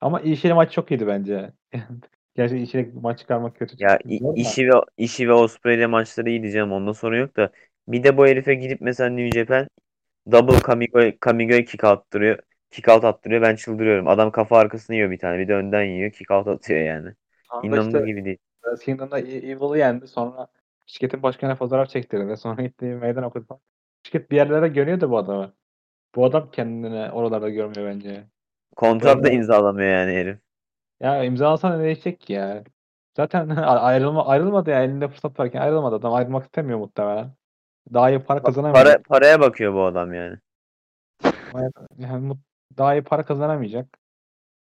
Ama 0.00 0.20
İşili 0.20 0.54
maç 0.54 0.72
çok 0.72 0.90
iyiydi 0.90 1.06
bence. 1.06 1.52
Gerçi 2.34 2.58
İşili 2.58 2.92
maç 3.02 3.18
çıkarmak 3.18 3.56
kötü. 3.56 3.76
Ya 3.78 3.98
işi 4.34 4.68
ve 4.68 4.72
işi 4.96 5.28
ve 5.28 5.32
Osprey'le 5.32 5.86
maçları 5.86 6.30
iyi 6.30 6.42
diyeceğim. 6.42 6.72
Onda 6.72 6.94
sorun 6.94 7.18
yok 7.18 7.36
da. 7.36 7.50
Bir 7.88 8.04
de 8.04 8.16
bu 8.16 8.26
herife 8.26 8.54
gidip 8.54 8.80
mesela 8.80 9.10
New 9.10 9.40
Japan 9.40 9.68
double 10.32 10.62
Kamigo 10.62 11.00
Kamigo'ya 11.20 11.64
kick 11.64 11.84
attırıyor. 11.84 12.38
Kick 12.70 12.88
out 12.88 13.04
attırıyor. 13.04 13.42
Ben 13.42 13.56
çıldırıyorum. 13.56 14.08
Adam 14.08 14.32
kafa 14.32 14.58
arkasını 14.58 14.96
yiyor 14.96 15.10
bir 15.10 15.18
tane. 15.18 15.38
Bir 15.38 15.48
de 15.48 15.54
önden 15.54 15.84
yiyor. 15.84 16.12
Kick 16.12 16.30
out 16.30 16.48
atıyor 16.48 16.80
yani. 16.80 17.14
İnanılır 17.62 18.02
işte 18.02 18.06
gibi 18.06 18.24
değil. 18.24 18.38
Kingdom'da 18.82 19.18
E- 19.20 19.22
Evil'ı 19.50 19.78
yendi. 19.78 20.08
Sonra 20.08 20.48
şirketin 20.86 21.22
başkanına 21.22 21.56
fotoğraf 21.56 21.90
çektirdi. 21.90 22.36
Sonra 22.36 22.62
gitti 22.62 22.84
meydan 22.86 23.24
okudu. 23.24 23.60
Şirket 24.02 24.30
bir 24.30 24.36
yerlere 24.36 24.68
görüyordu 24.68 25.10
bu 25.10 25.18
adamı. 25.18 25.54
Bu 26.16 26.24
adam 26.26 26.50
kendini 26.50 27.12
oralarda 27.12 27.50
görmüyor 27.50 27.88
bence. 27.90 28.28
Kontrat 28.76 29.24
da 29.24 29.28
imzalamıyor 29.30 29.88
yani 29.90 30.12
herif. 30.12 30.38
Ya 31.00 31.24
imzalasana 31.24 31.76
ne 31.76 31.84
değişecek 31.84 32.20
ki 32.20 32.32
ya? 32.32 32.64
Zaten 33.16 33.48
ayrılma, 33.56 34.26
ayrılmadı 34.26 34.70
ya 34.70 34.82
elinde 34.84 35.08
fırsat 35.08 35.38
varken 35.40 35.60
ayrılmadı 35.60 35.94
adam 35.96 36.12
ayrılmak 36.14 36.44
istemiyor 36.44 36.78
muhtemelen. 36.78 37.34
Daha 37.94 38.10
iyi 38.10 38.18
para 38.18 38.42
kazanamayacak. 38.42 39.04
Para 39.04 39.18
paraya 39.18 39.40
bakıyor 39.40 39.74
bu 39.74 39.84
adam 39.84 40.14
yani. 40.14 40.36
Yani 41.98 42.32
daha 42.78 42.94
iyi 42.94 43.02
para 43.02 43.22
kazanamayacak. 43.24 43.98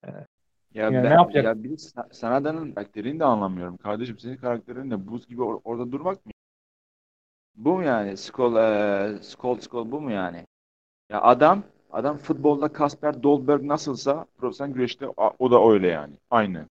Ya 0.06 0.26
Yani 0.74 0.96
ben, 0.96 1.04
ne 1.04 1.13
yapacak? 1.13 1.44
ya 1.44 1.63
bir 1.63 1.78
Sanada'nın 2.12 2.72
karakterini 2.72 3.20
de 3.20 3.26
anlamıyorum. 3.26 3.78
Kardeşim 3.78 4.20
senin 4.20 4.38
karakterin 4.38 4.92
de 4.92 5.08
buz 5.08 5.28
gibi 5.28 5.42
or- 5.42 5.62
orada 5.63 5.92
durmak 5.92 6.26
mı? 6.26 6.32
Bu 7.56 7.76
mu 7.76 7.84
yani? 7.84 8.18
Skol, 8.18 8.56
eee 8.56 9.24
skol, 9.24 9.58
skol 9.60 9.92
bu 9.92 10.02
mu 10.02 10.12
yani? 10.12 10.46
Ya 11.10 11.22
adam, 11.22 11.63
adam 11.92 12.18
futbolda 12.18 12.68
Kasper 12.74 13.24
Dolberg 13.24 13.63
nasılsa 13.63 14.26
Profesyonel 14.38 14.74
güreşte 14.74 15.08
o 15.39 15.52
da 15.52 15.72
öyle 15.72 15.88
yani. 15.88 16.13
Aynı. 16.32 16.66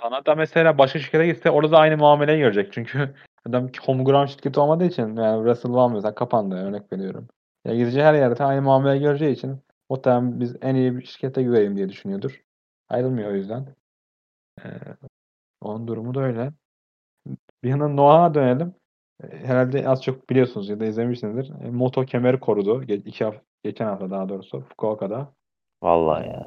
Sana 0.00 0.26
da 0.26 0.34
mesela 0.34 0.78
başka 0.78 0.98
şirkete 0.98 1.26
gitse 1.26 1.50
orada 1.50 1.72
da 1.72 1.78
aynı 1.78 1.96
muameleyi 1.96 2.38
görecek. 2.38 2.72
Çünkü 2.72 3.14
adam 3.46 3.68
homegrown 3.86 4.26
şirketi 4.26 4.60
olmadığı 4.60 4.84
için 4.84 5.16
yani 5.16 5.38
WrestleMania 5.38 5.88
mesela 5.88 6.14
kapandı 6.14 6.54
örnek 6.54 6.92
veriyorum. 6.92 7.28
Ya 7.64 7.74
gideceği 7.76 8.04
her 8.04 8.14
yerde 8.14 8.44
aynı 8.44 8.62
muameleyi 8.62 9.02
göreceği 9.02 9.32
için 9.32 9.58
muhtemelen 9.90 10.40
biz 10.40 10.56
en 10.62 10.74
iyi 10.74 10.96
bir 10.96 11.04
şirkete 11.04 11.42
güvenelim 11.42 11.76
diye 11.76 11.88
düşünüyordur. 11.88 12.42
Ayrılmıyor 12.88 13.30
o 13.30 13.34
yüzden. 13.34 13.66
Ee, 14.64 14.68
onun 15.60 15.88
durumu 15.88 16.14
da 16.14 16.20
öyle. 16.20 16.52
Bir 17.62 17.68
yandan 17.68 17.96
Noah'a 17.96 18.34
dönelim. 18.34 18.74
Ee, 19.22 19.36
Herhalde 19.36 19.88
az 19.88 20.02
çok 20.02 20.30
biliyorsunuz 20.30 20.68
ya 20.68 20.80
da 20.80 20.84
izlemişsinizdir. 20.84 21.64
E, 21.64 21.70
Moto 21.70 22.04
kemeri 22.04 22.40
korudu. 22.40 22.82
Ge- 22.82 23.04
iki 23.04 23.24
hafta, 23.24 23.42
geçen 23.62 23.86
hafta 23.86 24.10
daha 24.10 24.28
doğrusu 24.28 24.60
Fukuoka'da. 24.60 25.32
Vallahi 25.82 26.28
ya. 26.28 26.46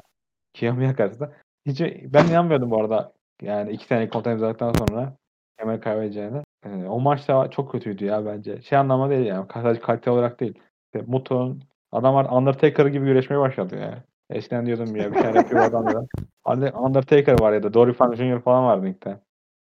Kiyomiya 0.54 0.96
karşısında. 0.96 1.32
Hiç, 1.66 1.80
ben 2.14 2.26
inanmıyordum 2.26 2.70
bu 2.70 2.80
arada. 2.80 3.12
Yani 3.42 3.72
iki 3.72 3.84
senelik 3.84 4.12
kontrat 4.12 4.32
imzaladıktan 4.32 4.72
sonra 4.72 5.16
kemer 5.58 5.80
kaybedeceğine. 5.80 6.42
Ee, 6.66 6.84
o 6.86 7.00
maç 7.00 7.28
da 7.28 7.50
çok 7.50 7.72
kötüydü 7.72 8.04
ya 8.04 8.26
bence. 8.26 8.62
Şey 8.62 8.78
anlamda 8.78 9.10
değil 9.10 9.26
yani. 9.26 9.46
Sadece 9.54 9.80
kalite 9.80 10.10
olarak 10.10 10.40
değil. 10.40 10.58
İşte 10.86 11.04
Muto'nun 11.06 11.62
adamlar 11.92 12.24
Undertaker 12.30 12.86
gibi 12.86 13.04
güreşmeye 13.06 13.40
başladı 13.40 13.76
ya. 13.80 14.04
Eskiden 14.30 14.66
diyordum 14.66 14.96
ya 14.96 15.12
bir 15.12 15.22
tane 15.22 15.36
yapıyor 15.36 15.62
adam 15.62 15.86
da. 15.86 16.06
Hani 16.44 16.70
Undertaker 16.70 17.40
var 17.40 17.52
ya 17.52 17.62
da 17.62 17.74
Dory 17.74 17.92
Funk 17.92 18.16
Jr. 18.16 18.40
falan 18.40 18.64
vardı 18.64 18.88
ilk 18.88 19.04
de. 19.04 19.18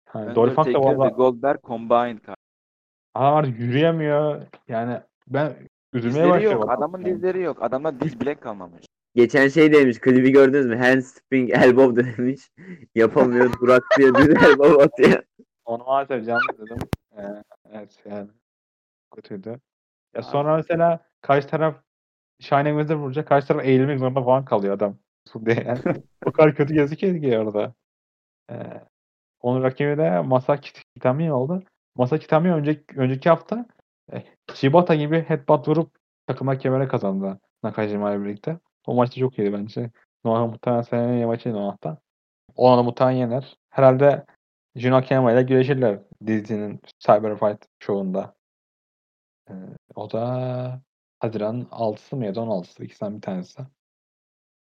Hani 0.09 0.35
Dory 0.35 0.51
Funk 0.51 0.75
da 0.75 0.81
valla 0.81 1.09
Goldberg 1.09 1.59
combined. 1.65 2.19
adamlar 3.15 3.45
yürüyemiyor. 3.45 4.43
Yani 4.69 5.01
ben 5.29 5.53
üzülmeye 5.93 6.15
Dizleri 6.15 6.31
başlıyorum. 6.31 6.61
yok. 6.61 6.71
Adamın 6.71 7.05
dizleri 7.05 7.43
yok. 7.43 7.59
Adamda 7.61 8.01
diz 8.01 8.21
bilek 8.21 8.41
kalmamış. 8.41 8.87
Geçen 9.15 9.49
şey 9.49 9.73
demiş. 9.73 9.99
Klibi 10.01 10.33
gördünüz 10.33 10.67
mü? 10.67 10.77
Handspring 10.77 11.51
elbow 11.51 12.05
demiş. 12.19 12.41
Yapamıyor. 12.95 13.53
Durak 13.61 13.83
diyor. 13.99 14.15
Düz 14.15 14.29
elbow 14.29 14.83
atıyor. 14.83 15.23
Maalesef 15.67 16.27
canlı. 16.27 16.41
Ee, 17.19 17.23
evet 17.71 17.99
yani 18.05 18.29
kötüydü. 19.15 19.61
Ya 20.15 20.23
sonra 20.23 20.57
mesela 20.57 21.01
karşı 21.21 21.49
taraf 21.49 21.77
Shining 22.41 22.81
Wizard 22.81 22.99
vuracak. 22.99 23.29
Karşı 23.29 23.49
taraf 23.49 23.65
eğilmek 23.65 23.99
zorunda 23.99 24.23
falan 24.23 24.45
kalıyor 24.45 24.75
adam. 24.75 24.99
diye 25.47 25.65
yani. 25.67 26.03
o 26.27 26.33
kadar 26.33 26.55
kötü 26.55 26.75
gözüküyor 26.75 27.23
ki 27.23 27.39
orada. 27.39 27.75
Ee, 28.51 28.55
onun 29.41 29.63
rakibi 29.63 29.99
de 29.99 30.21
Masaki 30.21 30.73
Kitami 30.95 31.33
oldu. 31.33 31.63
Masaki 31.97 32.23
Kitami 32.23 32.53
önceki, 32.53 32.85
önceki 32.97 33.29
hafta 33.29 33.67
e, 34.13 34.23
Shibata 34.55 34.95
gibi 34.95 35.23
headbutt 35.23 35.69
vurup 35.69 35.91
takıma 36.27 36.59
kemere 36.59 36.89
kazandı 36.89 37.41
Nakajima 37.63 38.13
ile 38.13 38.25
birlikte. 38.25 38.59
O 38.87 38.95
maçta 38.95 39.21
çok 39.21 39.39
iyiydi 39.39 39.53
bence. 39.53 39.91
Noah 40.25 40.47
muhtemelen 40.47 41.09
en 41.09 41.13
iyi 41.13 41.27
maçıydı 41.27 41.57
o 41.57 41.69
hafta. 41.69 41.99
Onu 42.55 42.79
da 42.79 42.83
muhtemelen 42.83 43.17
yener. 43.17 43.57
Herhalde 43.71 44.27
Jun 44.77 44.93
Akiyama 44.93 45.33
ile 45.33 45.43
güreşirler 45.43 45.99
dizinin 46.27 46.81
Cyber 46.99 47.39
Fight 47.39 47.67
şovunda. 47.79 48.35
Ee, 49.51 49.53
o 49.95 50.11
da 50.13 50.83
Haziran 51.21 51.67
6'sı 51.71 52.17
mı 52.17 52.27
ya 52.27 52.35
da 52.35 52.41
16'sı 52.41 52.85
ikisinden 52.85 53.17
bir 53.17 53.23
tanesi. 53.23 53.63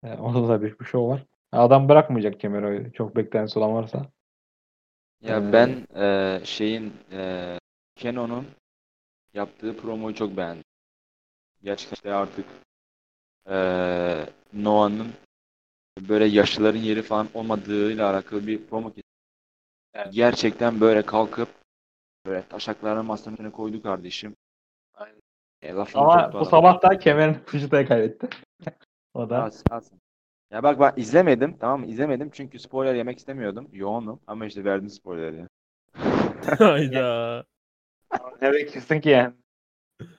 Ee, 0.03 0.13
orada 0.13 0.47
da 0.47 0.61
büyük 0.61 0.79
bir 0.79 0.85
show 0.85 1.13
var. 1.13 1.25
Adam 1.51 1.89
bırakmayacak 1.89 2.39
kemeri 2.39 2.93
çok 2.93 3.15
beklentisi 3.15 3.59
olan 3.59 3.73
varsa. 3.73 4.11
Ya 5.21 5.37
Ee, 5.37 5.53
ben 5.53 5.87
e, 5.95 6.39
şeyin 6.45 6.93
e, 7.11 7.57
Keno'nun 7.95 8.47
yaptığı 9.33 9.77
promoyu 9.77 10.15
çok 10.15 10.37
beğendim. 10.37 10.63
Gerçekten 11.63 11.95
işte 11.95 12.13
artık 12.13 12.45
e, 13.49 13.55
Noah'nın 14.53 15.13
böyle 15.99 16.25
yaşlıların 16.25 16.79
yeri 16.79 17.01
falan 17.01 17.27
olmadığıyla 17.33 18.11
alakalı 18.11 18.47
bir 18.47 18.65
promo 18.67 18.93
Evet. 19.93 20.13
Gerçekten 20.13 20.81
böyle 20.81 21.01
kalkıp 21.01 21.49
böyle 22.25 22.47
taşaklarını 22.47 23.03
masanın 23.03 23.35
üstüne 23.35 23.51
koydu 23.51 23.81
kardeşim. 23.81 24.35
Aynen. 24.93 25.21
E, 25.61 25.71
Ama 25.71 26.33
bu 26.33 26.37
adam. 26.37 26.45
sabah 26.45 26.81
da 26.81 26.99
kemerini 26.99 27.37
Fujita'ya 27.45 27.85
kaybetti. 27.85 28.29
o 29.13 29.29
da 29.29 29.43
Az, 29.43 29.63
az. 29.69 29.91
Ya 30.51 30.63
bak 30.63 30.79
ben 30.79 31.01
izlemedim 31.01 31.57
tamam 31.57 31.79
mı? 31.79 31.85
İzlemedim 31.85 32.29
çünkü 32.33 32.59
spoiler 32.59 32.95
yemek 32.95 33.19
istemiyordum. 33.19 33.69
Yoğunum 33.71 34.19
ama 34.27 34.45
işte 34.45 34.65
verdin 34.65 34.87
spoiler'i. 34.87 35.47
Hayda. 36.59 37.45
ne 38.41 38.51
bekliyorsun 38.53 38.99
ki 38.99 39.09
yani? 39.09 39.33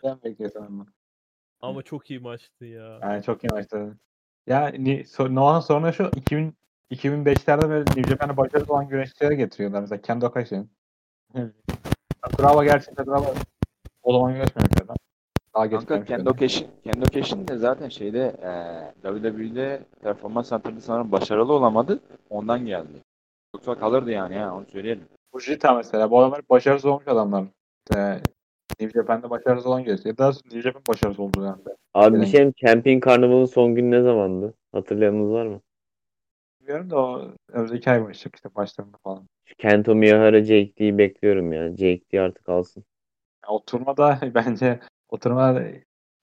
Sen 0.00 0.22
bekliyorsun 0.24 0.66
ama. 0.66 0.86
Ama 1.60 1.82
çok 1.82 2.10
iyi 2.10 2.20
maçtı 2.20 2.64
ya. 2.64 2.98
Yani 3.02 3.22
çok 3.22 3.44
iyi 3.44 3.48
maçtı. 3.52 3.98
Ya 4.46 4.72
Noah'ın 5.18 5.60
sorunu 5.60 5.92
şu 5.92 6.10
2000 6.16 6.56
2005'lerde 6.90 7.68
böyle 7.68 7.84
New 7.84 8.10
Japan'a 8.10 8.36
başarılı 8.36 8.72
olan 8.72 8.88
güreşçilere 8.88 9.34
getiriyorlar. 9.34 9.80
Mesela 9.80 10.02
Kendo 10.02 10.30
Kashin. 10.30 10.70
Bravo 12.38 12.64
gerçekten 12.64 13.06
bravo. 13.06 13.34
O 14.02 14.12
zaman 14.12 14.32
güreşmemiş 14.32 14.82
adam. 14.84 14.96
Daha 15.54 15.66
geç 15.66 15.86
Kanka 15.86 16.04
Kendo. 16.04 16.36
Cashin, 16.36 16.66
Kendo 16.84 17.06
Cashin 17.06 17.48
de 17.48 17.56
zaten 17.56 17.88
şeyde 17.88 18.36
e, 18.42 18.52
WWE'de 19.02 19.82
performans 20.02 20.52
antrenörü 20.52 20.80
sanırım 20.80 21.12
başarılı 21.12 21.52
olamadı. 21.52 22.00
Ondan 22.30 22.66
geldi. 22.66 23.02
Yoksa 23.54 23.74
kalırdı 23.74 24.10
yani 24.10 24.34
ya 24.34 24.54
onu 24.54 24.66
söyleyelim. 24.66 25.04
Fujita 25.32 25.74
mesela. 25.74 26.10
Bu 26.10 26.18
adamlar 26.20 26.40
başarısız 26.50 26.84
olmuş 26.84 27.08
adamlar. 27.08 27.44
İşte 27.88 28.20
New 28.80 29.00
Japan'da 29.00 29.30
başarısız 29.30 29.66
olan 29.66 29.84
güreşçi. 29.84 30.08
Ya 30.08 30.18
da 30.18 30.28
New 30.28 30.62
Japan 30.62 30.82
başarısız 30.88 31.20
oldu 31.20 31.44
yani. 31.44 31.56
Abi 31.94 32.20
bir 32.20 32.26
şey 32.26 32.52
Camping 32.52 33.04
Karnaval'ın 33.04 33.44
son 33.44 33.74
günü 33.74 33.90
ne 33.90 34.02
zamandı? 34.02 34.54
Hatırlayanınız 34.72 35.30
var 35.30 35.46
mı? 35.46 35.60
Bilmiyorum 36.62 36.90
da 36.90 36.96
o 36.96 37.32
önümüzdeki 37.48 37.90
ay 37.90 38.04
başlayacak 38.04 38.34
işte 38.34 38.54
başlarında 38.54 38.96
falan. 39.02 39.28
Şu 39.44 39.54
Kento 39.54 39.94
Miyahara 39.94 40.44
Jake 40.44 40.76
D'yi 40.76 40.98
bekliyorum 40.98 41.52
ya. 41.52 41.70
Jake 41.70 42.02
D 42.12 42.20
artık 42.20 42.48
alsın. 42.48 42.84
Ya, 43.44 43.48
oturmada 43.48 44.18
bence 44.34 44.80
oturma 45.08 45.62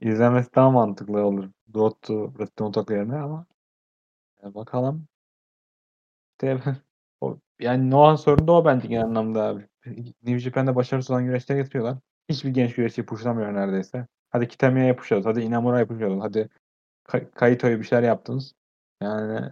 izlemesi 0.01 0.55
daha 0.55 0.71
mantıklı 0.71 1.25
olur. 1.25 1.49
Road 1.75 2.47
to 2.55 2.71
Talk 2.71 2.89
yerine 2.89 3.15
ama 3.15 3.45
ya 4.43 4.55
bakalım. 4.55 5.07
İşte 6.31 6.59
o, 7.21 7.37
yani 7.59 7.91
Noah'ın 7.91 8.15
sorunu 8.15 8.47
da 8.47 8.51
o 8.51 8.65
bence 8.65 8.87
genel 8.87 9.03
anlamda 9.03 9.43
abi. 9.43 9.67
New 10.23 10.39
Japan'da 10.39 10.75
başarısız 10.75 11.11
olan 11.11 11.25
güreşleri 11.25 11.57
getiriyorlar. 11.57 11.97
Hiçbir 12.29 12.49
genç 12.49 12.75
güreşçiyi 12.75 13.05
pushlamıyor 13.05 13.53
neredeyse. 13.53 14.07
Hadi 14.29 14.47
Kitamiya 14.47 14.95
pushladınız. 14.95 15.25
Hadi 15.25 15.41
Inamura 15.41 15.87
pushladınız. 15.87 16.23
Hadi 16.23 16.49
Ka- 17.05 17.31
Kaito'ya 17.31 17.79
bir 17.79 17.83
şeyler 17.83 18.03
yaptınız. 18.03 18.53
Yani 19.01 19.51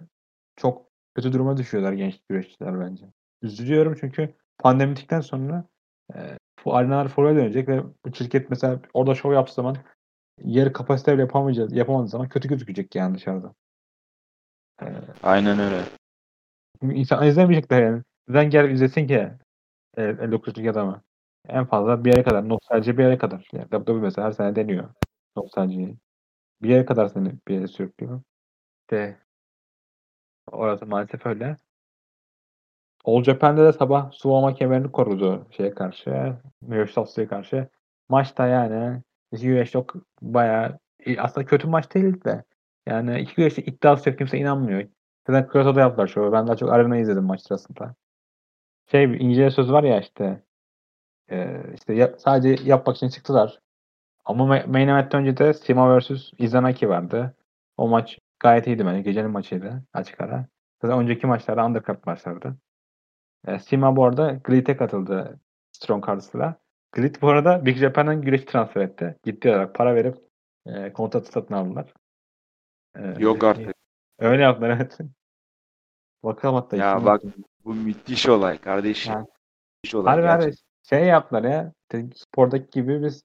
çok 0.58 0.88
kötü 1.16 1.34
duruma 1.34 1.58
düşüyorlar 1.58 1.94
genç 1.94 2.22
güreşçiler 2.30 2.80
bence. 2.80 3.06
Üzülüyorum 3.42 3.98
çünkü 4.00 4.34
pandemi 4.58 4.92
bittikten 4.92 5.22
sonra 5.22 5.66
e, 6.16 6.38
bu 6.66 6.76
arenalar 6.76 7.08
full'e 7.08 7.36
dönecek 7.36 7.68
ve 7.68 7.84
bu 8.06 8.16
şirket 8.16 8.50
mesela 8.50 8.80
orada 8.94 9.16
show 9.16 9.36
yaptığı 9.36 9.54
zaman 9.54 9.78
yarı 10.44 10.74
kapasiteyle 10.74 11.22
yapamayacağız, 11.22 11.74
yapamadığı 11.74 12.08
zaman 12.08 12.30
kötü 12.30 12.50
gözükecek 12.50 12.96
yani 12.96 13.16
dışarıda. 13.16 13.54
E, 14.82 14.86
Aynen 15.24 15.60
öyle. 15.60 15.82
İnsan 16.82 17.28
izlemeyecekler 17.28 17.82
yani. 17.82 18.04
Neden 18.28 18.50
gel 18.50 18.70
izlesin 18.70 19.08
ki 19.08 19.30
e, 19.98 20.02
59'luk 20.02 20.70
adamı? 20.70 21.02
En 21.50 21.66
fazla 21.66 22.06
bir 22.06 22.12
yere 22.12 22.24
kadar. 22.24 22.50
Nostalji 22.50 22.98
bir 22.98 23.04
yere 23.04 23.18
kadar. 23.18 23.48
Yani 23.54 23.70
WWE 23.70 23.94
mesela 23.94 24.28
her 24.28 24.32
sene 24.32 24.56
deniyor. 24.56 24.90
Nostaljiyi. 25.36 25.98
Bir 26.62 26.70
yere 26.70 26.86
kadar 26.86 27.08
seni 27.08 27.34
bir 27.48 27.54
yere 27.54 27.68
sürüklüyor. 27.68 28.22
De 28.92 29.18
orası 30.52 30.86
maalesef 30.86 31.26
öyle. 31.26 31.58
All 33.06 33.24
Japan'de 33.24 33.64
de 33.64 33.74
sabah 33.74 34.12
Suwama 34.12 34.54
kemerini 34.56 34.92
korudu 34.92 35.48
şeye 35.52 35.72
karşı. 35.74 36.34
Miyoshi 36.62 37.28
karşı. 37.28 37.68
Maçta 38.10 38.48
yani 38.48 39.02
güreş 39.32 39.72
çok 39.72 39.94
bayağı 40.22 40.80
e, 41.06 41.20
aslında 41.20 41.48
kötü 41.48 41.68
maç 41.68 41.94
değil 41.94 42.24
de 42.24 42.44
yani 42.86 43.20
iki 43.20 43.36
güreşte 43.36 43.62
iddiası 43.62 44.10
yok 44.10 44.18
kimse 44.18 44.38
inanmıyor. 44.38 44.84
Zaten 45.28 45.50
Kyoto'da 45.52 45.80
yaptılar 45.80 46.08
şovu. 46.08 46.32
Ben 46.32 46.48
daha 46.48 46.56
çok 46.58 46.72
arena 46.72 46.98
izledim 46.98 47.24
maç 47.24 47.42
sırasında. 47.42 47.96
Şey 48.92 49.04
İngilizce 49.04 49.52
söz 49.52 49.72
var 49.72 49.84
ya 49.84 50.00
işte 50.00 50.44
e, 51.32 51.62
işte 51.76 51.94
ya- 51.94 52.16
sadece 52.20 52.64
yapmak 52.70 52.96
için 52.98 53.10
çıktılar. 53.10 53.60
Ama 54.26 54.44
ma- 54.58 54.68
main 54.68 54.88
event'ten 54.88 55.22
önce 55.22 55.38
de 55.38 55.54
Sima 55.54 56.00
vs 56.00 56.34
Izanaki 56.38 56.90
vardı. 56.90 57.36
O 57.78 57.88
maç 57.88 58.20
gayet 58.40 58.68
iyiydi 58.68 58.86
bence. 58.86 59.02
Gecenin 59.02 59.32
maçıydı 59.32 59.84
açık 59.94 60.22
ara. 60.22 60.48
Zaten 60.82 61.00
önceki 61.00 61.28
maçlarda 61.28 61.66
undercard 61.66 62.00
maçlardı. 62.06 62.58
E, 63.48 63.60
Sima 63.60 63.96
bu 63.96 64.06
arada 64.06 64.32
Glit'e 64.44 64.78
katıldı 64.78 65.40
Strong 65.72 66.06
karşısıyla. 66.06 66.56
Glit 66.92 67.22
bu 67.22 67.30
arada 67.30 67.66
Big 67.66 67.78
Japan'ın 67.78 68.22
güreş 68.22 68.46
transfer 68.46 68.82
etti. 68.82 69.18
Ciddi 69.24 69.50
olarak 69.50 69.76
para 69.76 69.96
verip 69.96 70.18
e, 70.66 70.94
kontratı 70.94 71.32
satın 71.32 71.54
aldılar. 71.54 71.94
E, 72.96 73.16
Yok 73.20 73.44
artık. 73.44 73.76
Öyle 74.20 74.44
yaptılar 74.44 74.70
evet. 74.70 74.98
Bakalım 76.24 76.56
hatta. 76.56 76.78
Ya 76.78 77.06
bak. 77.06 77.22
Bu 77.66 77.74
müthiş 77.74 78.30
olay 78.30 78.58
kardeşim. 78.58 79.14
Yani. 79.14 79.28
Müthiş 79.84 79.96
olay 79.96 80.16
Harbi 80.16 80.28
harbi 80.28 80.56
şey 80.90 81.06
yaptılar 81.06 81.44
ya. 81.44 81.74
Spordaki 82.16 82.70
gibi 82.72 83.04
biz 83.04 83.24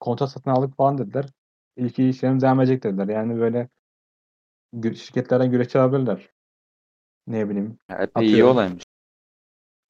kontrat 0.00 0.30
satın 0.30 0.50
aldık 0.50 0.76
falan 0.76 0.98
dediler. 0.98 1.26
İlk 1.76 1.98
işlerimiz 1.98 2.42
devam 2.42 2.60
edecek 2.60 2.82
dediler. 2.82 3.08
Yani 3.08 3.40
böyle 3.40 3.68
şirketlerden 4.82 5.50
güreşçi 5.50 5.78
alabilirler. 5.78 6.28
Ne 7.26 7.48
bileyim. 7.48 7.78
Epey 7.98 8.26
iyi 8.26 8.44
olaymış. 8.44 8.84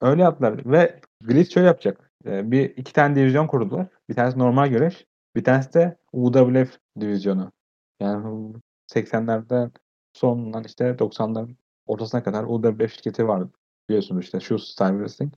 Öyle 0.01 0.23
yaptılar. 0.23 0.61
Ve 0.67 1.01
Glitch 1.21 1.55
şöyle 1.55 1.67
yapacak. 1.67 2.11
Ee, 2.27 2.51
bir 2.51 2.77
iki 2.77 2.93
tane 2.93 3.17
divizyon 3.17 3.47
kurdular. 3.47 3.87
Bir 4.09 4.15
tanesi 4.15 4.39
normal 4.39 4.69
güreş. 4.69 5.07
Bir 5.37 5.45
tanesi 5.45 5.75
de 5.75 5.97
UWF 6.13 6.79
divizyonu. 7.01 7.53
Yani 8.01 8.25
bu 8.25 8.61
80'lerden 8.93 9.71
sonundan 10.13 10.65
işte 10.65 10.85
90'ların 10.85 11.57
ortasına 11.87 12.23
kadar 12.23 12.45
UWF 12.45 12.93
şirketi 12.93 13.29
var. 13.29 13.49
Biliyorsunuz 13.89 14.25
işte 14.25 14.41
şu 14.41 14.59
Style 14.59 14.89
Wrestling. 14.89 15.35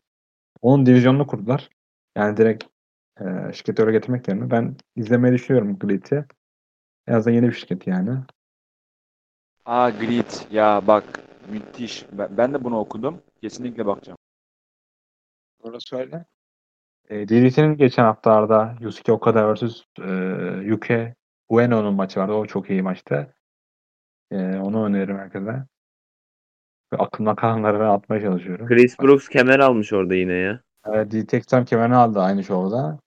Onun 0.61 0.85
divizyonunu 0.85 1.27
kurdular. 1.27 1.69
Yani 2.17 2.37
direkt 2.37 2.63
e, 3.21 3.53
şirketi 3.53 3.81
öyle 3.81 3.91
getirmek 3.91 4.27
yerine 4.27 4.51
ben 4.51 4.75
izlemeyi 4.95 5.33
düşünüyorum 5.33 5.79
Glitch'i. 5.79 6.25
En 7.07 7.13
azından 7.13 7.35
yeni 7.35 7.47
bir 7.47 7.53
şirket 7.53 7.87
yani. 7.87 8.19
Aa 9.67 9.89
Grit. 9.89 10.47
Ya 10.51 10.81
bak 10.87 11.03
müthiş. 11.51 12.05
Ben, 12.11 12.37
ben 12.37 12.53
de 12.53 12.63
bunu 12.63 12.79
okudum. 12.79 13.21
Kesinlikle 13.41 13.85
bakacağım. 13.85 14.17
Orası 15.63 15.97
öyle. 15.97 16.25
E, 17.09 17.27
DDT'nin 17.27 17.77
geçen 17.77 18.03
haftalarda 18.03 18.75
Yusuke 18.79 19.11
Okada 19.11 19.53
vs. 19.53 19.81
E, 20.01 20.09
Yuke 20.63 21.15
Ueno'nun 21.49 21.93
maçı 21.93 22.19
vardı. 22.19 22.33
O 22.33 22.45
çok 22.45 22.69
iyi 22.69 22.81
maçtı. 22.81 23.33
E, 24.31 24.37
onu 24.57 24.85
öneririm 24.85 25.17
herkese. 25.17 25.65
Ve 26.93 26.97
aklımda 26.97 27.35
kalanları 27.35 27.79
ben 27.79 27.85
atmaya 27.85 28.21
çalışıyorum. 28.21 28.67
Chris 28.67 28.99
Brooks 28.99 29.29
kemer 29.29 29.59
almış 29.59 29.93
orada 29.93 30.15
yine 30.15 30.33
ya. 30.33 30.61
Evet, 30.85 31.11
DDT 31.11 31.33
Extreme 31.33 31.65
kemerini 31.65 31.95
aldı 31.95 32.19
aynı 32.19 32.43
şovda. 32.43 32.99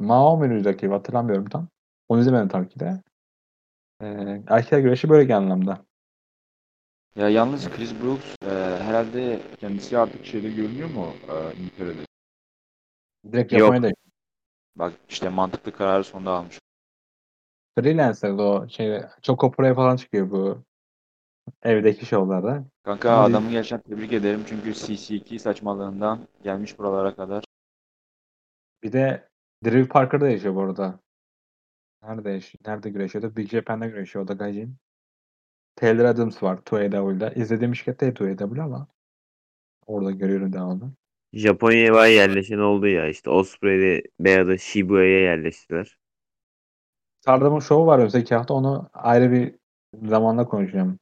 Mao 0.00 0.40
rakibi 0.40 0.92
hatırlamıyorum 0.92 1.44
tam. 1.44 1.68
Onu 2.08 2.20
izlemedim 2.20 2.48
tabii 2.48 2.68
ki 2.68 2.80
de. 2.80 3.00
E, 4.04 4.42
erkekler 4.46 4.78
güreşi 4.78 5.08
böyle 5.08 5.24
genel 5.24 5.38
anlamda. 5.38 5.84
Ya 7.16 7.28
yalnız 7.28 7.70
Chris 7.70 7.92
Brooks 8.02 8.36
e, 8.42 8.48
herhalde 8.82 9.40
kendisi 9.60 9.98
artık 9.98 10.26
şeyde 10.26 10.50
görünüyor 10.50 10.90
mu 10.90 11.06
e, 11.28 11.60
İngiltere'de? 11.60 12.00
Direkt. 13.32 13.52
Japonya'da. 13.52 13.94
Bak 14.76 14.92
işte 15.08 15.28
mantıklı 15.28 15.72
kararı 15.72 16.04
sonunda 16.04 16.30
almış. 16.30 16.58
Freelancer'da 17.78 18.42
o 18.42 18.68
şey 18.68 19.02
çok 19.22 19.56
Pro'ya 19.56 19.74
falan 19.74 19.96
çıkıyor 19.96 20.30
bu 20.30 20.64
evdeki 21.62 22.06
şovlarda. 22.06 22.64
Kanka 22.82 23.12
Ama 23.12 23.24
adamı 23.24 23.50
gerçekten 23.50 23.96
tebrik 23.96 24.12
ederim 24.12 24.44
çünkü 24.46 24.70
CC2 24.70 25.38
saçmalığından 25.38 26.18
gelmiş 26.42 26.78
buralara 26.78 27.14
kadar. 27.14 27.44
Bir 28.82 28.92
de 28.92 29.28
Drew 29.64 29.88
Parker'da 29.88 30.28
yaşıyor 30.28 30.54
bu 30.54 30.60
arada. 30.60 30.98
Nerede 32.08 32.30
yaşıyor? 32.30 32.62
Nerede 32.66 32.90
güreşiyordu? 32.90 33.36
Big 33.36 33.50
Japan'da 33.50 33.86
güreşiyor 33.86 34.24
o 34.24 34.28
da 34.28 34.32
Gaijin. 34.32 34.76
Taylor 35.76 36.04
Adams 36.04 36.42
var 36.42 36.56
2AW'da. 36.56 37.30
İzlediğim 37.30 37.74
şirket 37.74 38.00
değil 38.00 38.12
2AW 38.12 38.62
ama 38.62 38.86
orada 39.86 40.10
görüyorum 40.10 40.52
devamlı. 40.52 40.92
Japonya'ya 41.32 42.06
yerleşen 42.06 42.58
oldu 42.58 42.86
ya. 42.86 43.08
İşte 43.08 43.30
Osprey'de 43.30 44.02
veya 44.20 44.46
da 44.46 44.58
Shibuya'ya 44.58 45.20
yerleştiler. 45.20 45.98
Stardum'un 47.20 47.60
şovu 47.60 47.86
var 47.86 47.98
önümüzdeki 47.98 48.34
hafta. 48.34 48.54
Onu 48.54 48.90
ayrı 48.92 49.32
bir 49.32 49.54
zamanda 50.08 50.44
konuşacağım. 50.44 50.98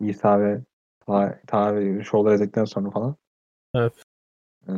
İsa 0.00 0.40
ve 0.40 0.60
Ta, 1.06 1.40
ta 1.46 1.74
ve 1.74 2.04
şovlar 2.04 2.34
izledikten 2.34 2.64
sonra 2.64 2.90
falan. 2.90 3.16
Evet. 3.74 4.04
Ee, 4.68 4.72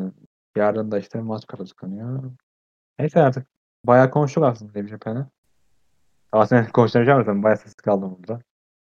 yarın 0.57 0.91
da 0.91 0.99
işte 0.99 1.21
maç 1.21 1.47
kazanıyor. 1.47 2.33
Neyse 2.99 3.21
artık 3.21 3.47
bayağı 3.85 4.11
konuştuk 4.11 4.45
aslında 4.45 4.75
Dev 4.75 4.87
Japan'ı. 4.87 5.31
Aslında 6.35 6.69
konuşamayacağım 6.73 7.21
zaten. 7.21 7.43
Bayağı 7.43 7.57
sessiz 7.57 7.75
kaldım 7.75 8.17
burada. 8.19 8.43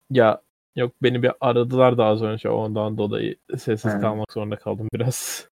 Ya 0.09 0.41
yok 0.75 0.93
beni 1.03 1.23
bir 1.23 1.31
aradılar 1.41 1.97
da 1.97 2.05
az 2.05 2.21
önce 2.23 2.49
ondan 2.49 2.97
dolayı 2.97 3.37
sessiz 3.57 3.93
He. 3.93 3.99
kalmak 3.99 4.33
zorunda 4.33 4.55
kaldım 4.55 4.87
biraz. 4.93 5.49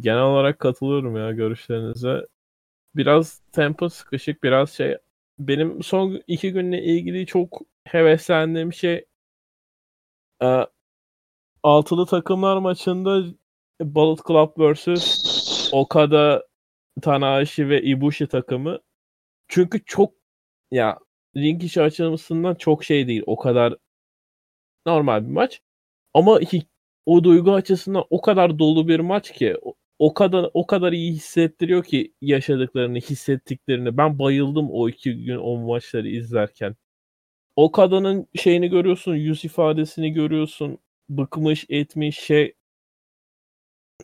Genel 0.00 0.22
olarak 0.22 0.58
katılıyorum 0.58 1.16
ya 1.16 1.32
görüşlerinize. 1.32 2.26
Biraz 2.96 3.40
tempo 3.52 3.88
sıkışık 3.88 4.42
biraz 4.42 4.70
şey. 4.70 4.98
Benim 5.38 5.82
son 5.82 6.22
iki 6.26 6.52
günle 6.52 6.82
ilgili 6.82 7.26
çok 7.26 7.60
heveslendiğim 7.84 8.72
şey 8.72 9.04
e, 10.42 10.66
altılı 11.62 12.06
takımlar 12.06 12.56
maçında 12.56 13.22
Bullet 13.80 14.20
Club 14.28 14.50
vs 14.58 14.88
Okada, 15.72 16.46
Tanahashi 17.02 17.68
ve 17.68 17.82
Ibushi 17.82 18.26
takımı. 18.26 18.78
Çünkü 19.48 19.84
çok 19.84 20.19
ya 20.70 20.98
ring 21.36 21.64
içi 21.64 21.82
açılmasından 21.82 22.54
çok 22.54 22.84
şey 22.84 23.06
değil. 23.08 23.22
O 23.26 23.36
kadar 23.36 23.76
normal 24.86 25.24
bir 25.26 25.30
maç. 25.32 25.60
Ama 26.14 26.40
o 27.06 27.24
duygu 27.24 27.52
açısından 27.54 28.04
o 28.10 28.20
kadar 28.20 28.58
dolu 28.58 28.88
bir 28.88 29.00
maç 29.00 29.32
ki 29.32 29.56
o 29.98 30.14
kadar 30.14 30.50
o 30.54 30.66
kadar 30.66 30.92
iyi 30.92 31.12
hissettiriyor 31.12 31.84
ki 31.84 32.14
yaşadıklarını, 32.20 32.98
hissettiklerini. 32.98 33.96
Ben 33.96 34.18
bayıldım 34.18 34.68
o 34.70 34.88
iki 34.88 35.24
gün 35.24 35.36
o 35.36 35.56
maçları 35.56 36.08
izlerken. 36.08 36.76
O 37.56 37.72
kadının 37.72 38.28
şeyini 38.36 38.68
görüyorsun, 38.70 39.14
yüz 39.14 39.44
ifadesini 39.44 40.12
görüyorsun. 40.12 40.78
Bıkmış, 41.10 41.66
etmiş 41.70 42.18
şey 42.20 42.54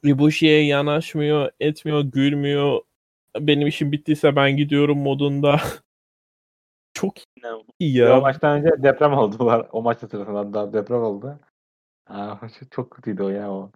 Ibushi'ye 0.04 0.64
yanaşmıyor, 0.66 1.50
etmiyor, 1.60 2.00
gülmüyor. 2.04 2.80
Benim 3.40 3.66
işim 3.68 3.92
bittiyse 3.92 4.36
ben 4.36 4.56
gidiyorum 4.56 4.98
modunda. 4.98 5.60
Çok 6.96 7.14
iyi 7.78 8.04
O 8.04 8.08
ya. 8.08 8.20
maçtan 8.20 8.58
önce 8.58 8.82
deprem 8.82 9.12
oldu. 9.12 9.46
var. 9.46 9.68
O 9.72 9.82
maç 9.82 9.98
sırasında 9.98 10.54
daha 10.54 10.72
deprem 10.72 11.02
oldu. 11.02 11.38
Aa, 12.06 12.36
çok- 12.70 12.90
kötüydü 12.90 13.22
o 13.22 13.28
ya 13.28 13.52
o. 13.52 13.70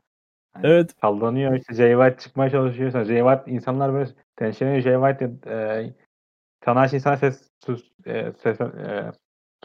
Yani 0.55 0.67
Evet. 0.67 0.95
Sallanıyor 1.01 1.55
işte 1.55 1.75
Jay 1.75 1.93
White 1.93 2.23
çıkmaya 2.25 2.51
çalışıyor. 2.51 2.91
Jay 3.05 3.19
White 3.19 3.51
insanlar 3.51 3.93
böyle 3.93 4.11
tenşeleniyor. 4.37 4.83
Jay 4.83 5.13
White 5.15 5.51
e, 5.51 5.93
Tanahashi 6.61 6.97
insana 6.97 7.17
ses, 7.17 7.49
sus, 7.67 7.91
e, 8.07 8.33
ses 8.43 8.61
e, 8.61 9.13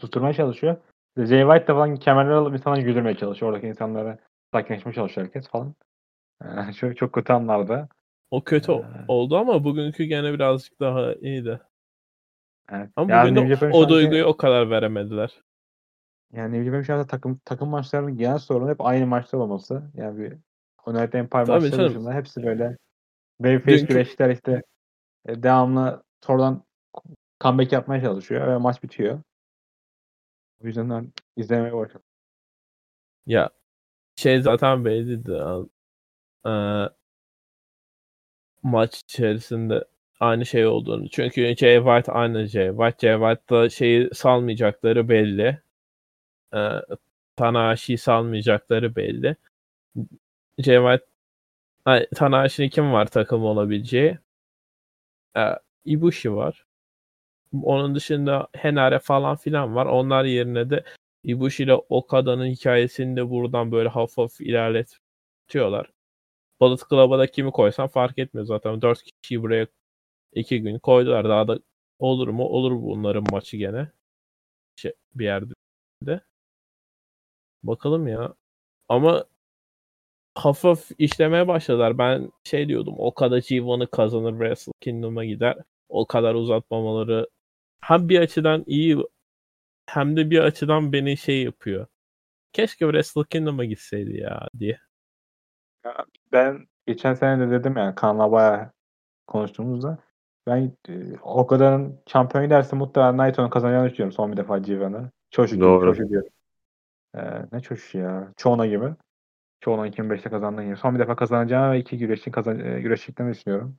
susturmaya 0.00 0.34
çalışıyor. 0.34 0.76
Jay 1.16 1.40
White 1.42 1.66
de 1.68 1.72
falan 1.72 1.96
kemerler 1.96 2.30
alıp 2.30 2.52
insanları 2.54 2.80
güldürmeye 2.80 3.16
çalışıyor. 3.16 3.50
Oradaki 3.52 3.68
insanlara 3.68 4.18
sakinleşmeye 4.54 4.94
çalışıyor 4.94 5.26
herkes 5.26 5.48
falan. 5.48 5.74
E, 6.44 6.46
çok, 6.72 6.96
çok 6.96 7.12
kötü 7.12 7.32
anlarda. 7.32 7.88
O 8.30 8.44
kötü 8.44 8.72
Ee. 8.72 8.84
oldu 9.08 9.36
ama 9.36 9.64
bugünkü 9.64 10.04
gene 10.04 10.32
birazcık 10.32 10.80
daha 10.80 11.14
iyiydi. 11.14 11.60
Evet. 12.72 12.90
Ama 12.96 13.12
Yani 13.12 13.36
bugün 13.36 13.50
de 13.50 13.66
o 13.72 13.88
duyguyu 13.88 14.24
o 14.24 14.36
kadar 14.36 14.70
veremediler. 14.70 15.42
Yani 16.32 16.64
New 16.64 16.82
Japan 16.82 17.06
takım 17.06 17.40
takım 17.44 17.68
maçlarının 17.68 18.16
genel 18.16 18.38
sorunu 18.38 18.70
hep 18.70 18.80
aynı 18.80 19.06
maçlar 19.06 19.38
olması. 19.38 19.90
Yani 19.94 20.18
bir 20.18 20.36
United 20.86 21.12
Empire 21.12 21.44
Tabii 21.44 21.50
maçları 21.50 21.70
canım. 21.70 21.88
dışında 21.88 22.14
hepsi 22.14 22.42
böyle 22.42 22.76
Babyface 23.40 23.76
Dünkü- 23.76 23.86
güreşler 23.88 24.30
işte 24.30 24.62
e, 25.26 25.42
devamlı 25.42 26.02
sonradan 26.24 26.62
comeback 27.40 27.72
yapmaya 27.72 28.00
çalışıyor 28.00 28.48
ve 28.48 28.56
maç 28.56 28.82
bitiyor. 28.82 29.20
O 30.64 30.66
yüzden 30.66 30.90
ben 30.90 31.12
izlemeye 31.36 31.74
başladım. 31.76 32.02
Ya 33.26 33.50
şey 34.16 34.42
zaten 34.42 34.84
belliydi. 34.84 35.38
Ee, 36.46 36.88
maç 38.62 39.00
içerisinde 39.00 39.84
aynı 40.20 40.46
şey 40.46 40.66
olduğunu. 40.66 41.08
Çünkü 41.08 41.56
Jay 41.56 41.76
White 41.76 42.12
aynı 42.12 42.46
Jay 42.46 42.68
White. 42.68 42.96
Jay 43.08 43.18
White'da 43.18 43.70
şeyi 43.70 44.10
salmayacakları 44.14 45.08
belli. 45.08 45.60
Ee, 46.54 46.70
Tanahashi'yi 47.36 47.98
salmayacakları 47.98 48.96
belli. 48.96 49.36
Jay 50.58 50.76
White 50.76 51.06
Tanahashi'nin 52.14 52.68
kim 52.68 52.92
var 52.92 53.06
takım 53.06 53.44
olabileceği? 53.44 54.18
Ee, 55.36 55.40
Ibushi 55.84 56.34
var. 56.34 56.66
Onun 57.62 57.94
dışında 57.94 58.48
Henare 58.54 58.98
falan 58.98 59.36
filan 59.36 59.74
var. 59.74 59.86
Onlar 59.86 60.24
yerine 60.24 60.70
de 60.70 60.84
Ibushi 61.24 61.62
ile 61.64 61.74
Okada'nın 61.74 62.46
hikayesini 62.46 63.16
de 63.16 63.30
buradan 63.30 63.72
böyle 63.72 63.88
hafif 63.88 64.18
hafif 64.18 64.40
ilerletiyorlar. 64.40 65.90
Bullet 66.60 66.80
Club'a 66.90 67.18
da 67.18 67.26
kimi 67.26 67.50
koysan 67.52 67.88
fark 67.88 68.18
etmiyor 68.18 68.46
zaten. 68.46 68.82
4 68.82 69.02
kişiyi 69.02 69.42
buraya 69.42 69.66
2 70.36 70.62
gün 70.62 70.78
koydular. 70.78 71.28
Daha 71.28 71.48
da 71.48 71.58
olur 71.98 72.28
mu? 72.28 72.44
Olur 72.44 72.72
bunların 72.72 73.24
maçı 73.32 73.56
gene. 73.56 73.92
Şey, 74.76 74.92
bir 75.14 75.24
yerde 75.24 75.54
de. 76.02 76.20
Bakalım 77.62 78.08
ya. 78.08 78.34
Ama 78.88 79.24
hafif 80.34 80.90
işlemeye 80.98 81.48
başladılar. 81.48 81.98
Ben 81.98 82.32
şey 82.44 82.68
diyordum. 82.68 82.94
O 82.98 83.14
kadar 83.14 83.38
G1'ı 83.38 83.90
kazanır 83.90 84.32
Wrestle 84.32 84.72
Kingdom'a 84.80 85.24
gider. 85.24 85.56
O 85.88 86.06
kadar 86.06 86.34
uzatmamaları 86.34 87.28
hem 87.80 88.08
bir 88.08 88.20
açıdan 88.20 88.64
iyi 88.66 88.98
hem 89.86 90.16
de 90.16 90.30
bir 90.30 90.38
açıdan 90.38 90.92
beni 90.92 91.16
şey 91.16 91.42
yapıyor. 91.42 91.86
Keşke 92.52 92.84
Wrestle 92.86 93.24
Kingdom'a 93.30 93.64
gitseydi 93.64 94.16
ya 94.16 94.48
diye. 94.58 94.80
Ben 96.32 96.68
geçen 96.86 97.14
sene 97.14 97.46
de 97.46 97.50
dedim 97.50 97.76
yani 97.76 97.94
kanalda 97.94 98.32
bayağı 98.32 98.72
konuştuğumuzda 99.26 99.98
ben 100.46 100.72
e, 100.88 101.18
o 101.22 101.46
kadarın 101.46 102.00
şampiyon 102.06 102.44
giderse 102.44 102.76
muhtemelen 102.76 103.16
Naito'nun 103.16 103.50
kazanacağını 103.50 103.90
düşünüyorum 103.90 104.12
son 104.12 104.32
bir 104.32 104.36
defa 104.36 104.58
G1'ı. 104.58 105.10
Çoşu 105.30 105.60
Doğru. 105.60 105.86
Çoşu 105.86 106.08
diyorum. 106.08 106.28
Ee, 107.16 107.46
ne 107.52 107.60
çoşu 107.60 107.98
ya? 107.98 108.32
Çoğuna 108.36 108.66
gibi. 108.66 108.94
Çoğuna 109.60 109.88
2005'te 109.88 110.30
kazandığın 110.30 110.64
gibi. 110.64 110.76
Son 110.76 110.94
bir 110.94 111.00
defa 111.00 111.16
kazanacağını 111.16 111.72
ve 111.72 111.78
iki 111.78 111.98
güreşin 111.98 112.30
kazan 112.30 112.60
e, 112.60 112.80
güreştiklerini 112.80 113.34
düşünüyorum. 113.34 113.78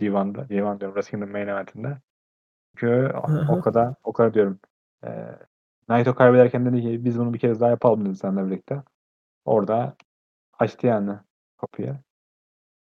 G1'da. 0.00 0.42
G1 0.42 0.80
diyorum. 0.80 0.94
Wrestle 0.94 1.10
Kingdom 1.10 1.32
main 1.32 1.48
eventinde. 1.48 1.98
Çünkü 2.76 3.12
o, 3.48 3.60
kadar 3.60 3.94
o 4.04 4.12
kadar 4.12 4.34
diyorum. 4.34 4.60
Ee, 5.04 5.38
Naito 5.88 6.14
kaybederken 6.14 6.66
dedi 6.66 6.82
ki 6.82 7.04
biz 7.04 7.18
bunu 7.18 7.34
bir 7.34 7.38
kez 7.38 7.60
daha 7.60 7.70
yapalım 7.70 8.06
dedi 8.06 8.16
seninle 8.16 8.46
birlikte. 8.46 8.82
Orada 9.44 9.96
açtı 10.58 10.86
yani 10.86 11.12
kapıyı. 11.56 11.96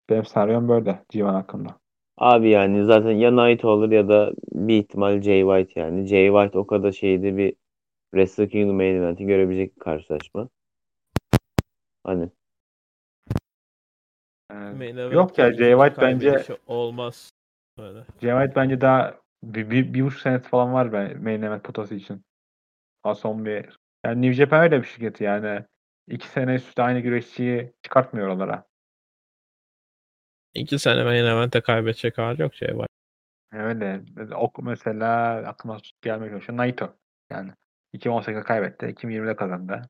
Benim 0.10 0.26
senaryom 0.26 0.70
böyle 0.70 1.04
G1 1.10 1.24
hakkında. 1.24 1.80
Abi 2.18 2.50
yani 2.50 2.86
zaten 2.86 3.12
ya 3.12 3.36
Naito 3.36 3.70
olur 3.70 3.92
ya 3.92 4.10
da 4.10 4.34
bir 4.52 4.78
ihtimal 4.78 5.22
Jay 5.22 5.42
White 5.42 5.80
yani. 5.80 6.06
Jay 6.06 6.28
White 6.28 6.58
o 6.58 6.68
kadar 6.68 6.92
şeyde 6.92 7.38
bir 7.38 7.54
Wrestle 8.12 8.50
Kingdom 8.50 8.76
main 8.76 8.96
event'i 8.96 9.26
görebilecek 9.26 9.76
bir 9.76 9.80
karşılaşma. 9.80 10.50
Hani 12.04 12.30
Ee, 14.52 14.54
Main 14.54 14.98
event 14.98 15.14
yok 15.14 15.38
ya 15.38 15.54
Jay 15.54 15.72
White 15.72 16.02
bence 16.02 16.30
kaybedişi 16.30 16.54
olmaz. 16.68 17.32
Öyle. 17.80 18.00
Jay 18.22 18.32
White 18.32 18.56
bence 18.56 18.82
daha 18.82 19.16
bir, 19.44 19.70
bir, 19.70 19.94
bir 19.94 20.06
buçuk 20.06 20.20
senesi 20.20 20.50
falan 20.50 20.74
var 20.74 20.94
ben 20.94 21.24
main 21.24 21.42
event 21.42 21.64
potası 21.64 21.96
için. 21.96 22.22
Daha 23.06 23.16
son 23.16 23.46
bir 23.46 23.78
yani 24.06 24.22
New 24.22 24.34
Japan 24.34 24.64
öyle 24.64 24.82
bir 24.82 24.88
şirket 24.88 25.22
yani. 25.22 25.66
iki 26.08 26.28
sene 26.28 26.56
üst 26.56 26.68
üste 26.68 26.84
aynı 26.84 27.00
güreşçiyi 27.00 27.74
çıkartmıyor 27.84 28.28
oralara. 28.28 28.64
İki 30.56 30.80
sene 30.80 31.04
main 31.04 31.26
event'e 31.26 31.62
kaybedecek 31.62 32.18
hali 32.18 32.42
yok 32.42 32.56
şey 32.56 32.78
var. 32.78 32.88
Öyle. 33.54 34.02
Ok 34.36 34.60
mesela 34.64 35.36
aklıma 35.36 35.78
gelmeye 36.02 36.30
çalışıyor. 36.30 36.58
Naito. 36.58 36.94
Yani 37.30 37.52
2018'de 37.94 38.42
kaybetti. 38.42 38.86
2020'de 38.86 39.36
kazandı. 39.36 39.82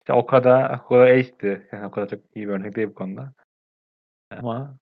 İşte 0.00 0.12
o 0.12 0.26
kadar 0.26 0.80
o 0.84 0.88
kadar 0.88 1.06
ace'ti. 1.06 1.68
Yani 1.72 1.86
o 1.86 1.90
kadar 1.90 2.08
çok 2.08 2.20
iyi 2.34 2.48
bir 2.48 2.52
örnek 2.52 2.76
değil 2.76 2.88
bu 2.88 2.94
konuda. 2.94 3.32
Ama 4.30 4.78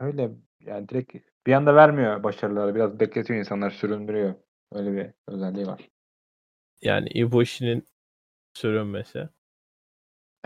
öyle 0.00 0.30
yani 0.60 0.88
direkt 0.88 1.16
bir 1.46 1.52
anda 1.52 1.74
vermiyor 1.74 2.22
başarıları. 2.22 2.74
Biraz 2.74 3.00
bekletiyor 3.00 3.38
insanlar, 3.38 3.70
süründürüyor. 3.70 4.34
Öyle 4.72 4.92
bir 4.92 5.10
özelliği 5.28 5.66
var. 5.66 5.88
Yani 6.82 7.08
Ibushi'nin 7.08 7.86
sürünmesi. 8.54 9.28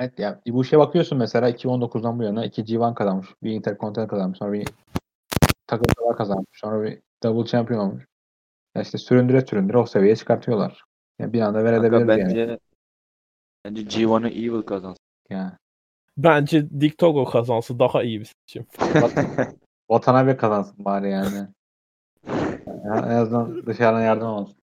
Evet 0.00 0.18
ya 0.18 0.40
Ibushi'ye 0.44 0.80
bakıyorsun 0.80 1.18
mesela 1.18 1.50
2019'dan 1.50 2.18
bu 2.18 2.22
yana 2.22 2.44
2 2.44 2.62
G1 2.64 2.94
kazanmış. 2.94 3.28
Bir 3.42 3.50
Intercontinental 3.52 4.08
kazanmış. 4.10 4.38
Sonra 4.38 4.52
bir 4.52 4.68
takım 5.66 5.86
kadar 5.96 6.16
kazanmış. 6.16 6.46
Sonra 6.52 6.82
bir 6.84 7.02
double 7.22 7.46
champion 7.46 7.78
olmuş. 7.78 8.06
Ya 8.74 8.82
işte 8.82 8.98
süründüre 8.98 9.46
süründüre 9.46 9.78
o 9.78 9.86
seviyeye 9.86 10.16
çıkartıyorlar. 10.16 10.84
Yani 11.18 11.32
bir 11.32 11.40
anda 11.40 11.64
Kanka 11.64 11.82
verebiliriz 11.82 12.08
yani. 12.08 12.18
bence 12.18 12.58
bence 13.64 13.82
G1'ı 13.82 14.28
Evil 14.28 14.62
kazansın. 14.62 15.04
yani. 15.30 15.52
Bence 16.16 16.70
Dick 16.80 16.98
Togo 16.98 17.24
kazansın 17.24 17.78
daha 17.78 18.02
iyi 18.02 18.20
bir 18.20 18.32
seçim. 18.46 18.66
Vatana 19.90 20.26
bir 20.26 20.36
kazansın 20.36 20.84
bari 20.84 21.10
yani. 21.10 21.48
Ya 22.84 22.94
en 22.94 23.16
azından 23.16 23.66
dışarıdan 23.66 24.02
yardım 24.02 24.28
olsun. 24.28 24.56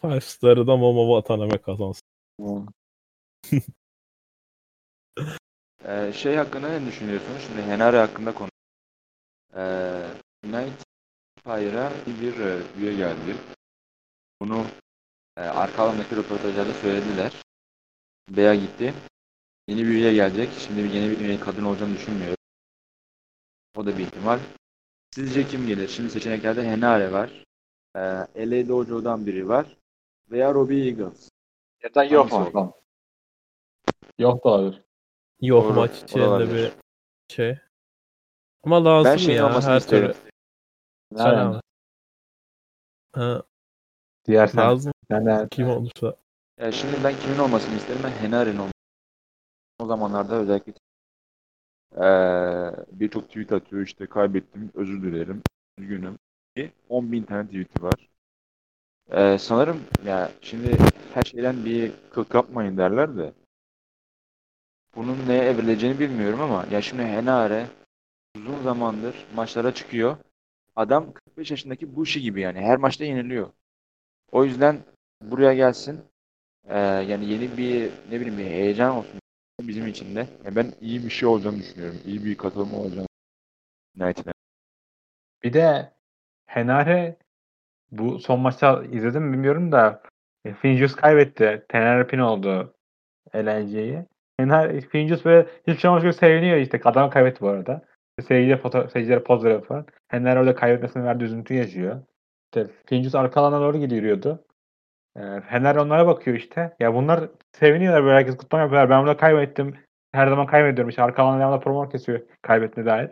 Five 0.00 0.20
Star'ı 0.20 0.66
da 0.66 0.76
Momo 0.76 1.20
Watanabe 1.20 1.58
kazansın. 1.58 2.08
Ee, 5.86 6.12
şey 6.12 6.36
hakkında 6.36 6.68
ne 6.68 6.86
düşünüyorsunuz? 6.86 7.42
Şimdi 7.46 7.62
Henare 7.62 7.98
hakkında 7.98 8.34
konu. 8.34 8.48
Ee, 9.56 10.06
Night 10.44 10.82
Fire'a 11.44 11.92
bir 12.06 12.40
e, 12.40 12.62
üye 12.78 12.94
geldi. 12.94 13.36
Bunu 14.40 14.64
e, 15.36 15.40
arka 15.40 15.82
alandaki 15.82 16.16
röportajlarda 16.16 16.74
söylediler. 16.74 17.32
Bey'a 18.28 18.54
gitti. 18.54 18.94
Yeni 19.68 19.82
bir 19.82 19.88
üye 19.88 20.14
gelecek. 20.14 20.48
Şimdi 20.58 20.80
yeni 20.96 21.10
bir 21.10 21.20
üye 21.20 21.40
kadın 21.40 21.64
olacağını 21.64 21.94
düşünmüyorum. 21.94 22.36
O 23.76 23.86
da 23.86 23.98
bir 23.98 24.02
ihtimal. 24.06 24.38
Sizce 25.10 25.46
kim 25.46 25.66
gelir? 25.66 25.88
Şimdi 25.88 26.10
seçeneklerde 26.10 26.64
Henare 26.64 27.12
var. 27.12 27.44
Ee, 27.96 28.00
LA 28.50 28.68
Dojo'dan 28.68 29.26
biri 29.26 29.48
var. 29.48 29.76
Veya 30.30 30.54
Robbie 30.54 30.86
Eagles. 30.86 31.28
Ya 31.82 31.94
da 31.94 32.04
yok 32.04 32.32
mu? 32.32 32.72
Yok 34.18 34.44
da 34.44 34.48
olabilir. 34.48 34.82
Yok 35.42 35.64
Doğru, 35.64 35.74
maç 35.74 36.02
içinde 36.02 36.50
bir 36.54 36.72
şey. 37.34 37.58
Ama 38.64 38.84
lazım 38.84 39.12
Ben 39.12 39.16
şeyin 39.16 39.38
ya 39.38 39.62
her 39.62 39.76
isterim. 39.76 40.12
türlü. 40.12 40.20
Nereden? 41.12 41.60
Ha, 43.12 43.42
Diğer 44.26 44.46
sen. 44.46 44.62
lazım 44.62 44.92
Nereden? 45.10 45.48
kim 45.48 45.68
olursa. 45.70 46.16
Ya 46.60 46.72
şimdi 46.72 46.96
ben 47.04 47.14
kimin 47.16 47.38
olmasını 47.38 47.76
isterim? 47.76 48.00
Ben 48.04 48.10
Henare'nin 48.10 48.56
olmasını. 48.56 48.72
O 49.78 49.86
zamanlarda 49.86 50.34
özellikle 50.36 50.72
eee 51.96 52.84
birçok 52.92 53.28
tweet 53.28 53.52
atıyor 53.52 53.82
işte 53.82 54.06
kaybettim 54.06 54.70
özür 54.74 55.02
dilerim 55.02 55.42
üzgünüm. 55.78 56.18
10 56.88 57.12
bin 57.12 57.22
tane 57.22 57.46
tweet'i 57.46 57.82
var. 57.82 58.08
Eee, 59.12 59.38
sanırım 59.38 59.80
ya 60.06 60.30
şimdi 60.40 60.76
her 61.14 61.22
şeyden 61.22 61.64
bir 61.64 61.92
kıl 62.12 62.24
kapmayın 62.24 62.76
derler 62.76 63.16
de 63.16 63.32
bunun 64.96 65.28
neye 65.28 65.42
evrileceğini 65.42 66.00
bilmiyorum 66.00 66.40
ama 66.40 66.66
ya 66.70 66.82
şimdi 66.82 67.02
Henare 67.02 67.66
uzun 68.36 68.62
zamandır 68.62 69.26
maçlara 69.34 69.74
çıkıyor. 69.74 70.16
Adam 70.76 71.12
45 71.12 71.50
yaşındaki 71.50 71.96
Bushi 71.96 72.20
gibi 72.20 72.40
yani 72.40 72.60
her 72.60 72.76
maçta 72.76 73.04
yeniliyor. 73.04 73.52
O 74.32 74.44
yüzden 74.44 74.78
buraya 75.22 75.54
gelsin. 75.54 76.00
Ee, 76.68 76.78
yani 76.78 77.24
yeni 77.24 77.56
bir 77.56 77.92
ne 78.10 78.20
bileyim 78.20 78.38
bir 78.38 78.44
heyecan 78.44 78.96
olsun 78.96 79.20
bizim 79.60 79.86
için 79.86 80.16
de. 80.16 80.26
Ya 80.44 80.56
ben 80.56 80.72
iyi 80.80 81.04
bir 81.04 81.10
şey 81.10 81.28
olacağını 81.28 81.58
düşünüyorum. 81.58 82.00
İyi 82.06 82.24
bir 82.24 82.36
katılım 82.36 82.74
olacağını. 82.74 83.06
United'e. 84.00 84.32
Bir 85.42 85.52
de 85.52 85.92
Henare 86.46 87.16
bu 87.90 88.18
son 88.18 88.40
maçta 88.40 88.84
izledim 88.84 89.22
mi 89.22 89.32
bilmiyorum 89.32 89.72
da 89.72 90.02
e, 90.44 90.54
Finjus 90.54 90.96
kaybetti. 90.96 91.66
Tenerife 91.68 92.22
oldu 92.22 92.74
eğlenceyi. 94.38 94.62
Henare, 94.62 94.80
Finjus 94.80 95.24
böyle 95.24 95.48
hiçbir 95.66 95.80
şey 95.80 95.88
olmamış 95.90 96.02
gibi 96.02 96.12
seviniyor 96.12 96.56
işte. 96.56 96.80
Adam 96.84 97.10
kaybetti 97.10 97.40
bu 97.40 97.48
arada. 97.48 97.82
Seyirciye 98.28 98.56
foto, 98.56 98.88
seyircilere 98.88 99.22
poz 99.22 99.44
veriyor 99.44 99.64
falan. 99.64 99.86
Henare 100.08 100.38
orada 100.38 100.54
kaybetmesine 100.54 101.04
verdiği 101.04 101.24
üzüntü 101.24 101.54
yaşıyor. 101.54 102.02
İşte 102.44 102.70
Finjus 102.86 103.14
arka 103.14 103.40
alana 103.40 103.60
doğru 103.60 103.78
gidiyordu. 103.78 104.44
Ee, 105.16 105.20
Henare 105.46 105.80
onlara 105.80 106.06
bakıyor 106.06 106.36
işte. 106.36 106.76
Ya 106.80 106.94
bunlar 106.94 107.28
seviniyorlar 107.52 108.04
böyle 108.04 108.16
herkes 108.16 108.36
kutlama 108.36 108.62
yapıyorlar. 108.62 108.90
Ben 108.90 109.00
burada 109.00 109.16
kaybettim. 109.16 109.74
Her 110.12 110.28
zaman 110.28 110.46
kaybediyorum. 110.46 110.88
İşte 110.88 111.02
arka 111.02 111.22
alana 111.22 111.40
devamlı 111.40 111.60
promo 111.60 111.88
kesiyor 111.88 112.20
kaybetme 112.42 112.86
dair. 112.86 113.10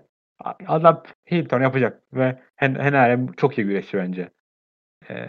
Adam 0.67 1.03
Hilton 1.31 1.61
yapacak 1.61 2.03
ve 2.13 2.39
Hen 2.57 2.75
Henare 2.75 3.21
çok 3.37 3.59
iyi 3.59 3.67
güreşçi 3.67 3.97
bence. 3.99 4.31
Ee, 5.11 5.27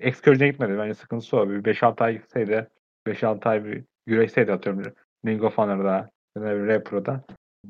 Excursion'a 0.00 0.50
gitmedi. 0.50 0.78
Bence 0.78 0.94
sıkıntısı 0.94 1.36
o. 1.36 1.50
Bir 1.50 1.64
5-6 1.64 2.04
ay 2.04 2.12
gitseydi 2.12 2.68
5-6 3.06 3.48
ay 3.48 3.64
bir 3.64 3.84
güreşseydi 4.06 4.52
atıyorum 4.52 4.82
Ring 5.28 5.44
of 5.44 5.58
Honor'da 5.58 6.10
ya 6.36 6.42
da 6.42 6.54
Repro'da 6.66 7.20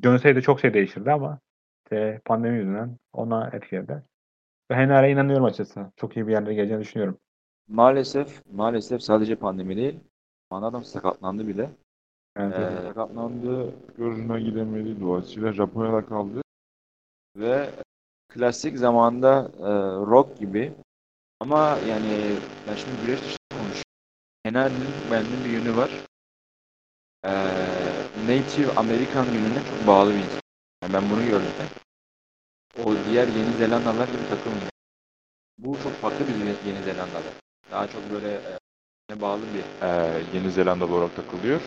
dönseydi 0.03 0.43
çok 0.43 0.61
şey 0.61 0.75
değişirdi 0.75 1.13
ama 1.13 1.39
işte 1.85 2.21
pandemi 2.25 2.59
yüzünden 2.59 2.97
ona 3.13 3.51
etkiledi. 3.53 4.03
Ve 4.71 4.77
Henare'ye 4.77 5.13
inanıyorum 5.13 5.45
açıkçası. 5.45 5.87
Çok 5.97 6.17
iyi 6.17 6.27
bir 6.27 6.33
yerlere 6.33 6.55
geleceğini 6.55 6.83
düşünüyorum. 6.83 7.19
Maalesef, 7.69 8.43
maalesef 8.53 9.03
sadece 9.03 9.37
pandemi 9.37 9.77
değil. 9.77 10.01
Adam 10.51 10.85
sakatlandı 10.85 11.49
bile. 11.49 11.71
Yani 12.39 12.55
Ee, 12.55 12.83
Sakatlandı, 12.83 13.73
gözüne 13.99 14.41
gidemedi, 14.41 15.01
dolayısıyla 15.01 15.53
Japonya'da 15.53 16.07
kaldı. 16.07 16.41
ve 17.37 17.71
klasik 18.29 18.79
zamanda 18.79 19.51
e, 19.59 19.71
rock 20.11 20.39
gibi 20.39 20.73
ama 21.41 21.79
yani 21.89 22.37
ben 22.69 22.75
şimdi 22.75 23.01
güreş 23.07 23.21
dışında 23.21 23.37
konuşuyorum. 23.51 23.83
Henari'nin 24.43 25.45
bir 25.45 25.51
yönü 25.51 25.77
var. 25.77 25.91
Ee, 27.25 27.31
Native 28.29 28.73
Amerikan 28.77 29.25
yönüne 29.25 29.61
çok 29.71 29.87
bağlı 29.87 30.11
bir 30.11 30.19
insan. 30.19 30.41
Yani 30.83 30.93
ben 30.93 31.11
bunu 31.11 31.25
gördüm. 31.25 31.49
O 32.85 32.93
diğer 33.11 33.29
Yeni 33.29 33.53
Zelandalılar 33.59 34.09
gibi 34.09 34.29
takılmıyor. 34.29 34.71
Bu 35.59 35.77
çok 35.83 35.93
farklı 35.93 36.29
bir 36.29 36.35
Yeni- 36.35 36.69
Yeni 36.69 36.83
Zelandalı. 36.85 37.25
Daha 37.71 37.89
çok 37.89 38.11
böyle 38.11 38.41
e, 39.13 39.21
bağlı 39.21 39.43
bir 39.55 39.87
e, 39.87 40.23
Yeni 40.35 40.51
Zelandalı 40.51 40.95
olarak 40.95 41.17
takılıyor. 41.17 41.61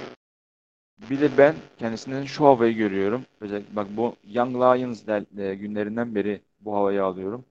Bir 1.09 1.21
de 1.21 1.37
ben 1.37 1.55
kendisinden 1.79 2.23
şu 2.23 2.45
havayı 2.45 2.75
görüyorum. 2.75 3.25
Özellikle 3.41 3.75
bak 3.75 3.87
bu 3.97 4.15
Young 4.27 4.55
Lions 4.55 5.07
de- 5.07 5.43
e, 5.43 5.55
günlerinden 5.55 6.15
beri 6.15 6.41
bu 6.59 6.75
havayı 6.75 7.03
alıyorum. 7.03 7.45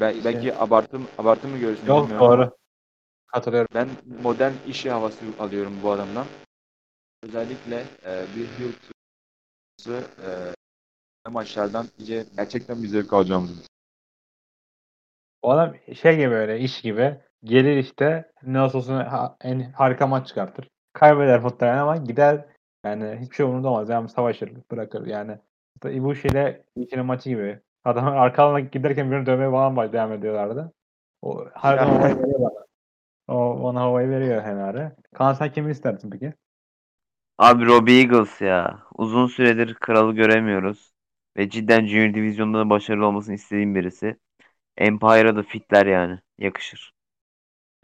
Bel- 0.00 0.16
işte- 0.16 0.24
belki 0.34 0.54
abartı 0.54 0.98
abartı 1.18 1.48
mı 1.48 1.58
görürsün 1.58 1.86
Yok 1.86 2.02
bilmiyorum 2.04 2.30
ama 2.30 2.42
doğru. 2.42 2.56
Katılıyorum. 3.32 3.68
Ben 3.74 3.88
modern 4.22 4.52
işi 4.68 4.90
havası 4.90 5.18
alıyorum 5.40 5.72
bu 5.82 5.90
adamdan. 5.90 6.26
Özellikle 7.22 7.76
e, 8.06 8.24
bir 8.36 8.46
Hilton'sı 8.46 10.02
e, 11.26 11.30
maçlardan 11.30 11.86
iyice 11.98 12.24
Gerçekten 12.36 12.82
bir 12.82 12.88
zevk 12.88 13.12
alacağımızı. 13.12 13.62
O 15.42 15.50
adam 15.50 15.74
şey 15.94 16.16
gibi 16.16 16.30
böyle 16.30 16.60
iş 16.60 16.80
gibi 16.82 17.20
gelir 17.44 17.76
işte 17.76 18.32
ne 18.42 18.60
olsa 18.60 18.78
olsun 18.78 18.94
ha- 18.94 19.36
en 19.40 19.60
harika 19.60 20.06
maç 20.06 20.28
çıkartır. 20.28 20.68
Kaybeder 20.92 21.40
muhtemelen 21.40 21.78
ama 21.78 21.96
gider 21.96 22.44
yani 22.84 23.18
hiçbir 23.20 23.36
şey 23.36 23.46
umurunda 23.46 23.68
olmaz. 23.68 23.88
Yani 23.88 24.08
savaşır 24.08 24.52
bırakır 24.70 25.06
yani. 25.06 25.38
Bu 25.84 26.14
şeyle 26.14 26.64
ikinin 26.76 27.06
maçı 27.06 27.28
gibi. 27.28 27.60
Adam 27.84 28.06
arka 28.06 28.42
alana 28.44 28.60
giderken 28.60 29.10
birini 29.10 29.26
dövmeye 29.26 29.50
falan 29.50 29.92
devam 29.92 30.12
ediyorlardı. 30.12 30.72
O 31.22 31.44
harbiden 31.54 32.08
Ya. 32.08 32.50
bana. 33.28 33.36
O 33.38 33.60
ona 33.68 33.80
havayı 33.80 34.10
veriyor 34.10 34.42
Henare. 34.42 34.96
Kaan 35.14 35.34
sen 35.34 35.52
kimi 35.52 35.70
istersin 35.70 36.10
peki? 36.10 36.34
Abi 37.38 37.64
Robbie 37.66 38.00
Eagles 38.00 38.40
ya. 38.40 38.82
Uzun 38.94 39.26
süredir 39.26 39.74
kralı 39.74 40.12
göremiyoruz. 40.14 40.92
Ve 41.36 41.50
cidden 41.50 41.86
Junior 41.86 42.14
Divizyon'da 42.14 42.58
da 42.58 42.70
başarılı 42.70 43.06
olmasını 43.06 43.34
istediğim 43.34 43.74
birisi. 43.74 44.16
Empire'a 44.78 45.36
da 45.36 45.42
fitler 45.42 45.86
yani. 45.86 46.20
Yakışır. 46.38 46.92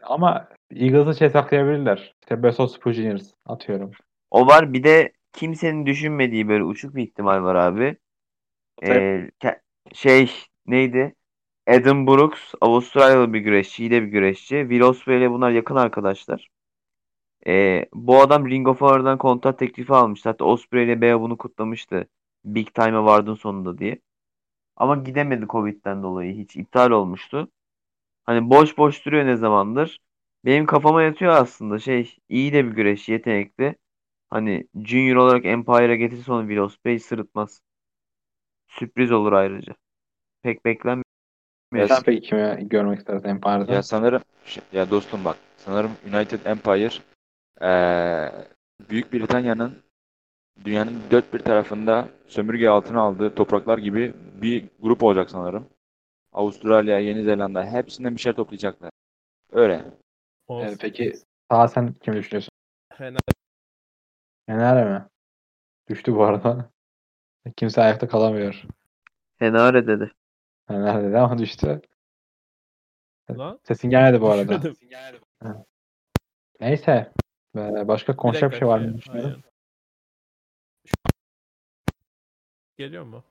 Ama 0.03 0.49
Eagles'ı 0.71 1.15
şey 1.15 1.29
saklayabilirler. 1.29 2.15
İşte 2.21 2.51
Super 2.67 2.93
Juniors 2.93 3.33
atıyorum. 3.45 3.91
O 4.31 4.47
var. 4.47 4.73
Bir 4.73 4.83
de 4.83 5.13
kimsenin 5.33 5.85
düşünmediği 5.85 6.47
böyle 6.47 6.63
uçuk 6.63 6.95
bir 6.95 7.03
ihtimal 7.03 7.43
var 7.43 7.55
abi. 7.55 7.97
Ee, 8.83 9.31
ke- 9.41 9.61
şey 9.93 10.31
neydi? 10.65 11.15
Adam 11.67 12.07
Brooks 12.07 12.53
Avustralyalı 12.61 13.33
bir 13.33 13.39
güreşçi, 13.39 13.83
iyi 13.83 13.91
de 13.91 14.01
bir 14.01 14.07
güreşçi. 14.07 14.55
Will 14.69 14.81
Ospreay 14.81 15.19
ile 15.19 15.31
bunlar 15.31 15.51
yakın 15.51 15.75
arkadaşlar. 15.75 16.49
Ee, 17.47 17.85
bu 17.93 18.21
adam 18.21 18.49
Ring 18.49 18.67
of 18.67 18.81
Honor'dan 18.81 19.17
kontrat 19.17 19.59
teklifi 19.59 19.93
almıştı. 19.93 20.29
Hatta 20.29 20.45
Ospreay 20.45 20.85
ile 20.85 21.01
Bea 21.01 21.21
bunu 21.21 21.37
kutlamıştı. 21.37 22.07
Big 22.45 22.67
Time'a 22.73 23.05
vardın 23.05 23.33
sonunda 23.35 23.77
diye. 23.77 23.99
Ama 24.77 24.95
gidemedi 24.97 25.47
Covid'den 25.49 26.03
dolayı. 26.03 26.35
Hiç 26.37 26.55
iptal 26.55 26.91
olmuştu. 26.91 27.49
Hani 28.25 28.49
boş 28.49 28.77
boş 28.77 29.05
duruyor 29.05 29.25
ne 29.25 29.37
zamandır. 29.37 30.01
Benim 30.45 30.65
kafama 30.65 31.03
yatıyor 31.03 31.33
aslında. 31.33 31.79
Şey 31.79 32.17
iyi 32.29 32.53
de 32.53 32.65
bir 32.65 32.71
güreşçi, 32.71 33.11
yetenekli. 33.11 33.75
Hani 34.29 34.67
Junior 34.85 35.15
olarak 35.17 35.45
Empire'a 35.45 35.95
getirse 35.95 36.31
onu 36.33 36.41
Will 36.41 36.57
Ospreay 36.57 36.99
sırıtmaz. 36.99 37.61
Sürpriz 38.67 39.11
olur 39.11 39.33
ayrıca. 39.33 39.75
Pek 40.43 40.65
beklenmiyor. 40.65 41.04
Ya, 41.73 41.87
Sen 41.87 42.03
peki 42.03 42.21
kimi 42.21 42.69
görmek 42.69 42.99
istersin 42.99 43.29
Empire'da? 43.29 43.73
ya 43.73 43.83
sanırım 43.83 44.21
ya 44.73 44.91
dostum 44.91 45.25
bak 45.25 45.37
sanırım 45.57 45.91
United 46.13 46.45
Empire 46.45 46.89
eee 47.61 48.31
Büyük 48.89 49.13
Britanya'nın 49.13 49.83
dünyanın 50.65 51.01
dört 51.11 51.33
bir 51.33 51.39
tarafında 51.39 52.09
sömürge 52.27 52.69
altına 52.69 53.01
aldığı 53.01 53.35
topraklar 53.35 53.77
gibi 53.77 54.13
bir 54.41 54.65
grup 54.79 55.03
olacak 55.03 55.29
sanırım. 55.29 55.67
Avustralya, 56.33 56.99
Yeni 56.99 57.23
Zelanda 57.23 57.65
hepsinden 57.65 58.15
bir 58.15 58.21
şey 58.21 58.33
toplayacaklar. 58.33 58.91
Öyle. 59.51 59.85
Olsun. 60.47 60.67
Ee, 60.67 60.77
peki 60.81 61.13
sağ 61.51 61.67
sen 61.67 61.93
kimi 61.93 62.17
düşünüyorsun? 62.17 62.51
Henare 62.93 63.19
Fener 64.45 64.89
mi? 64.89 65.05
Düştü 65.89 66.15
bu 66.15 66.23
arada. 66.23 66.69
Kimse 67.57 67.81
ayakta 67.81 68.07
kalamıyor. 68.07 68.63
Fenare 69.39 69.87
dedi. 69.87 70.11
Fener 70.67 71.03
dedi 71.03 71.17
ama 71.17 71.37
düştü. 71.37 71.81
Lan. 73.31 73.59
Sesin 73.63 73.89
gelmedi 73.89 74.21
bu 74.21 74.29
arada. 74.29 74.61
Neyse. 76.59 77.11
Başka 77.87 78.15
konuşacak 78.15 78.51
bir 78.51 78.57
şey 78.57 78.67
var 78.67 78.79
mı? 78.79 78.87
şey, 78.87 78.97
düşünüyorum. 78.97 79.43
Geliyor 82.77 83.03
mu? 83.03 83.23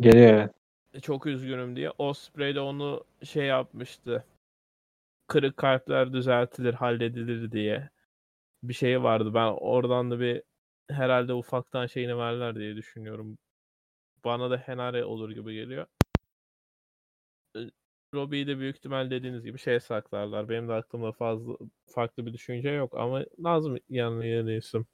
Geliyor 0.00 0.32
evet. 0.32 0.54
Çok 1.02 1.26
üzgünüm 1.26 1.76
diye. 1.76 1.90
Osprey 1.98 2.54
de 2.54 2.60
onu 2.60 3.04
şey 3.22 3.46
yapmıştı. 3.46 4.24
Kırık 5.26 5.56
kalpler 5.56 6.12
düzeltilir, 6.12 6.74
halledilir 6.74 7.52
diye. 7.52 7.90
Bir 8.62 8.74
şey 8.74 9.02
vardı. 9.02 9.34
Ben 9.34 9.46
oradan 9.46 10.10
da 10.10 10.20
bir 10.20 10.42
herhalde 10.90 11.32
ufaktan 11.32 11.86
şeyini 11.86 12.18
verler 12.18 12.54
diye 12.54 12.76
düşünüyorum. 12.76 13.38
Bana 14.24 14.50
da 14.50 14.56
Henare 14.56 15.04
olur 15.04 15.30
gibi 15.30 15.54
geliyor. 15.54 15.86
Ee, 17.58 17.70
Robbie'yi 18.14 18.46
de 18.46 18.58
büyük 18.58 18.76
ihtimal 18.76 19.10
dediğiniz 19.10 19.44
gibi 19.44 19.58
şey 19.58 19.80
saklarlar. 19.80 20.48
Benim 20.48 20.68
de 20.68 20.72
aklımda 20.72 21.12
fazla 21.12 21.52
farklı 21.86 22.26
bir 22.26 22.32
düşünce 22.32 22.70
yok 22.70 22.94
ama 22.96 23.24
Nazım 23.38 23.76
yanlı 23.88 24.26
yeni 24.26 24.56
isim. 24.56 24.86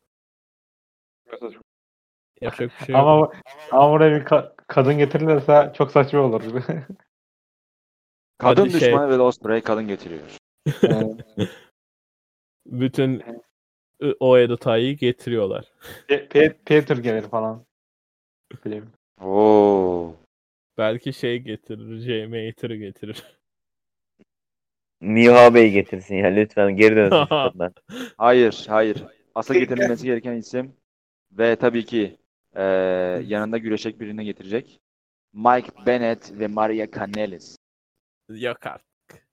Yapacak 2.41 2.81
bir 2.81 2.87
şey 2.87 2.95
yok. 2.95 3.05
Ama, 3.05 3.31
ama 3.71 3.93
buraya 3.93 4.21
bir 4.21 4.25
ka- 4.25 4.53
kadın 4.67 4.99
getirilirse 4.99 5.73
çok 5.77 5.91
saçma 5.91 6.21
olur. 6.21 6.43
Kadın 8.39 8.63
Hadi 8.63 8.71
şey- 8.71 8.81
düşmanı 8.81 9.19
ve 9.19 9.23
Osprey 9.23 9.61
kadın 9.61 9.89
getiriyor. 9.89 10.37
Bütün 12.67 13.23
o 14.21 14.39
editayı 14.39 14.97
getiriyorlar. 14.97 15.73
Pe- 16.09 16.29
Pe- 16.29 16.57
Peter 16.65 16.97
gelir 16.97 17.23
falan. 17.23 17.65
Oo. 19.21 20.17
Belki 20.79 21.13
şey 21.13 21.39
getirir, 21.39 21.99
J. 21.99 22.27
Mater'ı 22.27 22.77
getirir. 22.77 23.25
Miha 25.01 25.55
Bey 25.55 25.71
getirsin 25.71 26.15
ya 26.15 26.27
lütfen 26.29 26.77
geri 26.77 26.97
dönsün. 26.97 27.29
Hayır, 28.19 28.67
hayır. 28.69 29.05
Asıl 29.35 29.55
getirilmesi 29.55 30.05
gereken 30.07 30.33
isim 30.33 30.77
ve 31.33 31.57
tabii 31.57 31.85
ki 31.85 32.17
eee, 32.57 32.63
yanında 33.27 33.59
güreşecek 33.59 34.01
birini 34.01 34.25
getirecek. 34.25 34.81
Mike 35.33 35.87
Bennett 35.87 36.33
ve 36.33 36.47
Maria 36.47 36.91
Kanellis. 36.91 37.57
Yok 38.29 38.67
artık. 38.67 39.27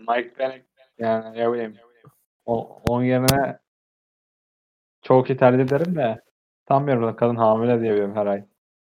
Mike 0.00 0.38
Bennett 0.38 0.64
yani 0.98 1.38
ne 1.38 1.52
bileyim. 1.52 1.76
O, 2.46 2.82
onun 2.88 3.04
yerine 3.04 3.58
çok 5.02 5.30
iyi 5.30 5.36
tercih 5.36 5.64
ederim 5.64 5.96
de 5.96 6.20
sanmıyorum 6.68 7.16
kadın 7.16 7.36
hamile 7.36 7.80
diye 7.80 7.92
biliyorum 7.92 8.16
her 8.16 8.26
ay. 8.26 8.44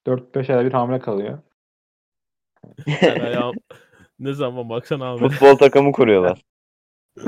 4-5 0.07 0.53
ayda 0.53 0.65
bir 0.65 0.73
hamile 0.73 0.99
kalıyor. 0.99 1.39
Ayağım... 3.03 3.55
ne 4.19 4.33
zaman 4.33 4.69
baksan 4.69 5.01
abi. 5.01 5.29
Futbol 5.29 5.57
takımı 5.57 5.93
kuruyorlar. 5.93 6.43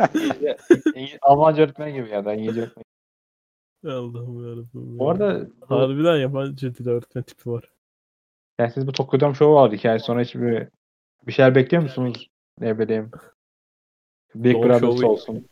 Almanca 1.22 1.62
öğretmen 1.62 1.94
gibi 1.94 2.08
ya 2.08 2.24
da 2.24 2.34
İngilizce 2.34 2.60
öğretmen. 2.60 2.84
Allah'ım 3.84 4.48
yarabbim. 4.48 4.98
Bu 4.98 5.04
ya. 5.04 5.10
arada 5.10 5.46
bu, 5.60 5.76
Harbiden 5.76 6.16
yabancı 6.16 6.74
dil 6.74 6.88
öğretmen 6.88 7.24
tipi 7.24 7.50
var. 7.50 7.70
yani 8.58 8.72
siz 8.72 8.86
bu 8.86 8.92
Tokyo 8.92 9.20
Dome 9.20 9.34
Show'u 9.34 9.54
vardı 9.54 9.74
hikaye 9.76 9.98
sonra 9.98 10.20
hiç 10.20 10.34
bir, 10.34 10.68
bir 11.26 11.32
şeyler 11.32 11.54
bekliyor 11.54 11.82
musunuz? 11.82 12.30
Ne 12.60 12.78
bileyim. 12.78 13.10
Big 14.34 14.56
Brother 14.56 15.04
olsun. 15.06 15.48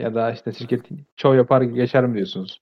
Ya 0.00 0.14
da 0.14 0.32
işte 0.32 0.52
şirket 0.52 0.88
show 1.16 1.36
yapar 1.36 1.62
geçer 1.62 2.06
mi 2.06 2.14
diyorsunuz? 2.14 2.60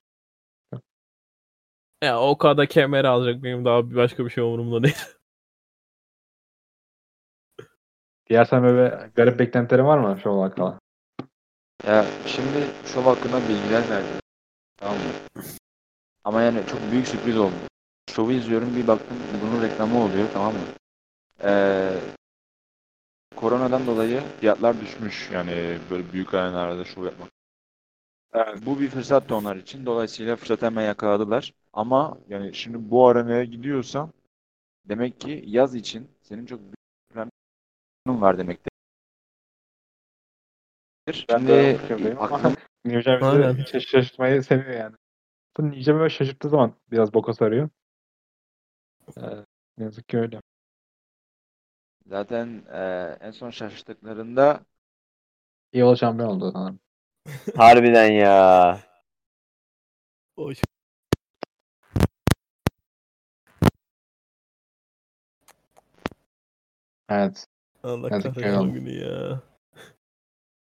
Ya 2.01 2.19
o 2.21 2.37
kadar 2.37 2.67
kemer 2.67 3.05
alacak 3.05 3.43
benim 3.43 3.65
daha 3.65 3.95
başka 3.95 4.25
bir 4.25 4.29
şey 4.29 4.43
umurumda 4.43 4.83
değil. 4.83 4.95
Diğer 8.29 8.45
sen 8.45 8.63
böyle 8.63 9.09
garip 9.15 9.39
beklentilerin 9.39 9.85
var 9.85 9.97
mı 9.97 10.19
show'la 10.23 10.41
alakalı? 10.45 10.79
Ya 11.87 12.05
şimdi 12.27 12.67
şov 12.93 13.01
hakkında 13.03 13.39
bilgiler 13.49 13.89
verdi. 13.89 14.07
Tamam 14.77 14.97
mı? 14.97 15.43
Ama 16.23 16.41
yani 16.41 16.59
çok 16.71 16.91
büyük 16.91 17.07
sürpriz 17.07 17.37
oldu. 17.37 17.55
Şovu 18.11 18.31
izliyorum 18.31 18.75
bir 18.75 18.87
baktım 18.87 19.17
bunun 19.41 19.61
reklamı 19.63 20.03
oluyor 20.03 20.27
tamam 20.33 20.53
mı? 20.53 20.59
Ee, 21.43 21.91
koronadan 23.35 23.87
dolayı 23.87 24.21
fiyatlar 24.39 24.81
düşmüş. 24.81 25.29
Yani 25.33 25.77
böyle 25.91 26.13
büyük 26.13 26.33
arenalarda 26.33 26.85
şov 26.85 27.05
yapmak. 27.05 27.29
Evet. 28.33 28.65
Bu 28.65 28.79
bir 28.79 28.89
fırsattı 28.89 29.35
onlar 29.35 29.55
için. 29.55 29.85
Dolayısıyla 29.85 30.35
fırsatı 30.35 30.65
hemen 30.65 30.85
yakaladılar. 30.85 31.53
Ama 31.73 32.17
Yani 32.29 32.53
şimdi 32.55 32.91
bu 32.91 33.07
arenaya 33.07 33.43
gidiyorsan 33.43 34.13
demek 34.85 35.21
ki 35.21 35.43
yaz 35.47 35.75
için 35.75 36.07
senin 36.21 36.45
çok 36.45 36.59
büyük 36.61 36.75
planın 37.13 38.21
var 38.21 38.37
demektir. 38.37 38.71
Ben 41.29 41.39
Şimdi 41.39 41.47
de 41.47 41.77
ama 42.19 42.25
aklım 42.25 42.55
Aynen. 43.21 43.57
bizi 43.57 43.67
şaş- 43.71 43.87
şaşırtmayı 43.87 44.43
seviyor 44.43 44.71
yani. 44.79 44.95
Japan 45.83 45.99
böyle 45.99 46.09
şaşırttığı 46.09 46.49
zaman 46.49 46.73
biraz 46.91 47.13
boka 47.13 47.33
sarıyor. 47.33 47.69
Ee, 49.17 49.45
ne 49.77 49.83
yazık 49.83 50.09
ki 50.09 50.17
öyle. 50.17 50.41
zaten 52.05 52.63
e, 52.71 53.17
en 53.21 53.31
son 53.31 53.49
şaşırttıklarında 53.49 54.65
İyi 55.73 55.83
ol 55.83 55.95
şampiyon 55.95 56.29
oldu 56.29 56.51
sanırım. 56.51 56.79
Harbiden 57.55 58.11
ya. 58.11 58.79
O 60.37 60.51
Evet. 67.09 67.47
Allah 67.83 68.09
ki 68.09 68.09
kahretsin 68.09 68.73
günü 68.73 68.89
ya. 68.91 69.41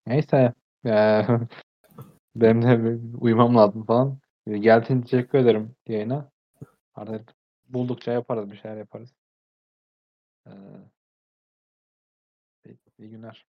Neyse. 0.06 0.54
Ee, 0.86 1.26
benim 2.36 2.62
de 2.62 2.84
bir 2.84 3.20
uyumam 3.20 3.56
lazım 3.56 3.84
falan. 3.86 4.18
Ee, 4.46 4.58
Geldiğin 4.58 5.02
için 5.02 5.02
teşekkür 5.02 5.38
ederim 5.38 5.76
yayına. 5.88 6.30
Artık 6.94 7.34
buldukça 7.68 8.12
yaparız 8.12 8.50
bir 8.50 8.56
şeyler 8.56 8.76
yaparız. 8.76 9.14
Ee, 10.46 10.50
iyi 12.64 12.78
iyi 12.98 13.10
günler. 13.10 13.50